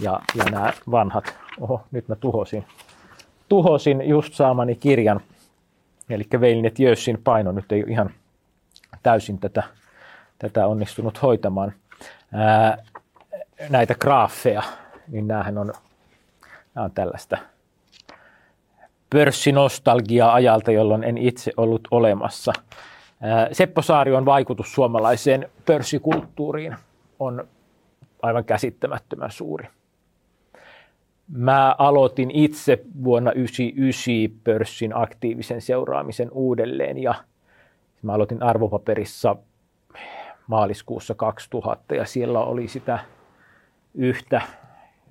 Ja, 0.00 0.20
ja 0.34 0.44
nämä 0.44 0.72
vanhat, 0.90 1.34
oho, 1.60 1.80
nyt 1.90 2.08
mä 2.08 2.16
tuhosin, 2.16 2.64
tuhosin 3.48 4.08
just 4.08 4.34
saamani 4.34 4.74
kirjan, 4.74 5.20
eli 6.10 6.24
Veilinet 6.40 6.78
Jössin 6.78 7.18
paino, 7.24 7.52
nyt 7.52 7.72
ei 7.72 7.84
ihan 7.88 8.10
täysin 9.02 9.38
tätä, 9.38 9.62
tätä 10.38 10.66
onnistunut 10.66 11.22
hoitamaan. 11.22 11.72
Ää, 12.32 12.78
näitä 13.68 13.94
graafeja, 13.94 14.62
niin 15.08 15.28
näähän 15.28 15.58
on, 15.58 15.72
nämä 16.74 16.84
on 16.84 16.92
tällaista 16.92 17.38
pörssinostalgia 19.10 20.32
ajalta, 20.32 20.72
jolloin 20.72 21.04
en 21.04 21.18
itse 21.18 21.52
ollut 21.56 21.88
olemassa– 21.90 22.52
Seppo 23.52 23.82
Saarion 23.82 24.24
vaikutus 24.24 24.74
suomalaiseen 24.74 25.48
pörssikulttuuriin 25.66 26.76
on 27.18 27.48
aivan 28.22 28.44
käsittämättömän 28.44 29.30
suuri. 29.30 29.68
Mä 31.32 31.76
aloitin 31.78 32.30
itse 32.30 32.82
vuonna 33.04 33.30
1999 33.30 34.40
pörssin 34.44 34.96
aktiivisen 34.96 35.60
seuraamisen 35.60 36.30
uudelleen 36.32 36.98
ja 36.98 37.14
mä 38.02 38.12
aloitin 38.12 38.42
arvopaperissa 38.42 39.36
maaliskuussa 40.46 41.14
2000 41.14 41.94
ja 41.94 42.04
siellä 42.04 42.40
oli 42.40 42.68
sitä 42.68 42.98
yhtä, 43.94 44.40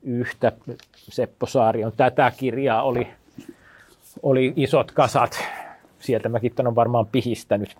yhtä 0.03 0.51
Seppo 0.95 1.45
Saarion 1.45 1.91
tätä 1.97 2.31
kirjaa 2.37 2.83
oli, 2.83 3.07
oli 4.23 4.53
isot 4.55 4.91
kasat. 4.91 5.43
Sieltä 5.99 6.29
mäkin 6.29 6.53
on 6.67 6.75
varmaan 6.75 7.07
pihistänyt 7.07 7.75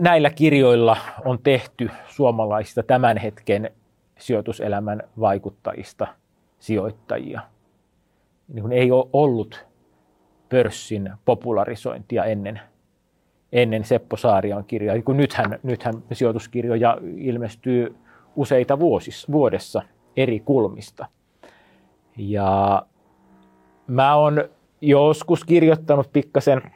Näillä 0.00 0.30
kirjoilla 0.30 0.96
on 1.24 1.38
tehty 1.42 1.90
suomalaisista 2.06 2.82
tämän 2.82 3.16
hetken 3.16 3.70
sijoituselämän 4.18 5.02
vaikuttajista 5.20 6.06
sijoittajia. 6.58 7.40
Niin 8.48 8.72
ei 8.72 8.90
ole 8.90 9.08
ollut 9.12 9.66
pörssin 10.48 11.10
popularisointia 11.24 12.24
ennen, 12.24 12.60
ennen 13.52 13.84
Seppo 13.84 14.16
Saarion 14.16 14.64
kirjaa. 14.64 15.02
Kun 15.02 15.16
nythän, 15.16 15.58
nythän 15.62 15.94
sijoituskirjoja 16.12 16.98
ilmestyy 17.16 17.96
useita 18.36 18.78
vuosis, 18.78 19.32
vuodessa 19.32 19.82
eri 20.16 20.40
kulmista. 20.40 21.06
Ja 22.16 22.82
mä 23.86 24.14
oon 24.14 24.44
joskus 24.80 25.44
kirjoittanut 25.44 26.12
pikkasen– 26.12 26.62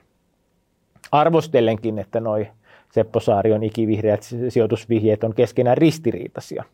arvostellenkin, 1.12 1.98
että 1.98 2.20
noi 2.20 2.48
Seppo 2.92 3.20
Saarion 3.20 3.62
ikivihreät 3.62 4.22
sijoitusvihjeet 4.48 5.24
on 5.24 5.34
keskenään 5.34 5.78
ristiriitaisia. 5.78 6.64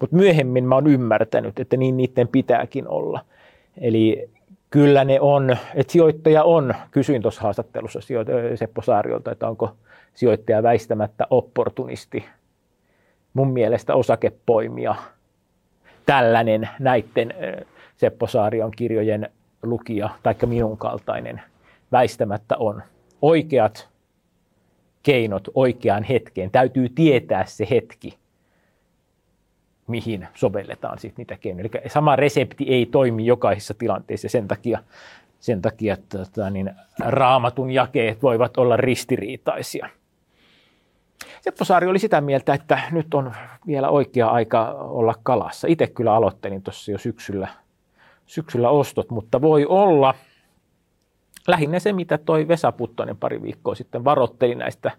Mutta 0.00 0.16
myöhemmin 0.16 0.64
mä 0.64 0.74
oon 0.74 0.86
ymmärtänyt, 0.86 1.60
että 1.60 1.76
niin 1.76 1.96
niiden 1.96 2.28
pitääkin 2.28 2.88
olla. 2.88 3.24
Eli 3.80 4.30
kyllä 4.70 5.04
ne 5.04 5.20
on, 5.20 5.56
että 5.74 5.92
sijoittaja 5.92 6.44
on, 6.44 6.74
kysyin 6.90 7.22
tuossa 7.22 7.42
haastattelussa 7.42 8.00
Seppo 8.54 8.82
Saariolta, 8.82 9.32
että 9.32 9.48
onko 9.48 9.70
sijoittaja 10.14 10.62
väistämättä 10.62 11.26
opportunisti. 11.30 12.24
Mun 13.34 13.52
mielestä 13.52 13.94
osakepoimia 13.94 14.94
tällainen 16.06 16.68
näiden 16.78 17.34
Seppo 17.96 18.26
Saarion 18.26 18.70
kirjojen 18.70 19.30
lukija, 19.62 20.10
taikka 20.22 20.46
minun 20.46 20.78
kaltainen, 20.78 21.40
väistämättä 21.92 22.56
on 22.56 22.82
oikeat 23.22 23.88
keinot 25.02 25.48
oikeaan 25.54 26.02
hetkeen. 26.02 26.50
Täytyy 26.50 26.88
tietää 26.88 27.44
se 27.44 27.66
hetki, 27.70 28.18
mihin 29.88 30.28
sovelletaan 30.34 30.98
sitten 30.98 31.22
niitä 31.22 31.36
keinoja. 31.36 31.68
Eli 31.72 31.90
sama 31.90 32.16
resepti 32.16 32.64
ei 32.68 32.86
toimi 32.86 33.26
jokaisessa 33.26 33.74
tilanteessa 33.74 34.28
sen 34.28 34.48
takia, 34.48 34.82
sen 35.40 35.62
takia 35.62 35.96
tota, 36.08 36.50
niin, 36.50 36.70
raamatun 36.98 37.70
jakeet 37.70 38.22
voivat 38.22 38.56
olla 38.56 38.76
ristiriitaisia. 38.76 39.88
Seppo 41.40 41.64
Saari 41.64 41.86
oli 41.86 41.98
sitä 41.98 42.20
mieltä, 42.20 42.54
että 42.54 42.80
nyt 42.90 43.14
on 43.14 43.32
vielä 43.66 43.88
oikea 43.88 44.28
aika 44.28 44.70
olla 44.72 45.14
kalassa. 45.22 45.68
Itse 45.70 45.86
kyllä 45.86 46.14
aloittelin 46.14 46.62
tuossa 46.62 46.92
jo 46.92 46.98
syksyllä, 46.98 47.48
syksyllä 48.26 48.70
ostot, 48.70 49.10
mutta 49.10 49.40
voi 49.40 49.66
olla– 49.66 50.14
lähinnä 51.48 51.78
se, 51.78 51.92
mitä 51.92 52.18
toi 52.18 52.48
Vesa 52.48 52.72
Puttonen 52.72 53.16
pari 53.16 53.42
viikkoa 53.42 53.74
sitten 53.74 54.04
varotteli 54.04 54.54
näistä 54.54 54.90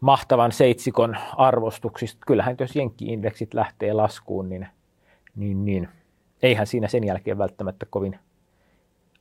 mahtavan 0.00 0.52
seitsikon 0.52 1.16
arvostuksista. 1.36 2.24
Kyllähän 2.26 2.56
jos 2.60 2.76
jenkki-indeksit 2.76 3.54
lähtee 3.54 3.92
laskuun, 3.92 4.48
niin, 4.48 4.66
niin, 5.36 5.64
niin 5.64 5.88
eihän 6.42 6.66
siinä 6.66 6.88
sen 6.88 7.04
jälkeen 7.04 7.38
välttämättä 7.38 7.86
kovin 7.90 8.18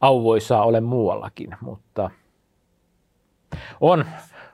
auvoisaa 0.01 0.65
ole 0.65 0.81
muuallakin, 0.81 1.56
mutta 1.61 2.10
on, 3.81 4.06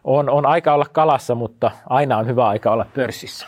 on, 0.04 0.30
on 0.30 0.46
aika 0.46 0.74
olla 0.74 0.86
kalassa, 0.92 1.36
mutta 1.36 1.72
aina 1.90 2.18
on 2.18 2.28
hyvä 2.28 2.48
aika 2.48 2.72
olla 2.72 2.86
pörssissä. 2.96 3.48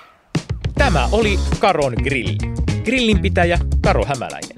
Tämä 0.75 1.09
oli 1.11 1.39
Karon 1.59 1.93
Grilli. 2.03 2.37
Grillinpitäjä 2.83 3.57
Karo 3.83 4.05
Hämäläinen. 4.05 4.57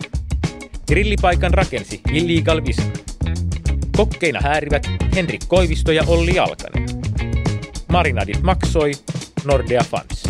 Grillipaikan 0.87 1.53
rakensi 1.53 2.01
Illegal 2.13 2.61
Vision. 2.67 2.91
Kokkeina 3.97 4.39
häärivät 4.43 4.87
Henrik 5.15 5.41
Koivisto 5.47 5.91
ja 5.91 6.03
Olli 6.07 6.39
Alkanen. 6.39 6.88
Marinadit 7.91 8.41
maksoi 8.41 8.91
Nordea 9.45 9.83
Fans. 9.83 10.28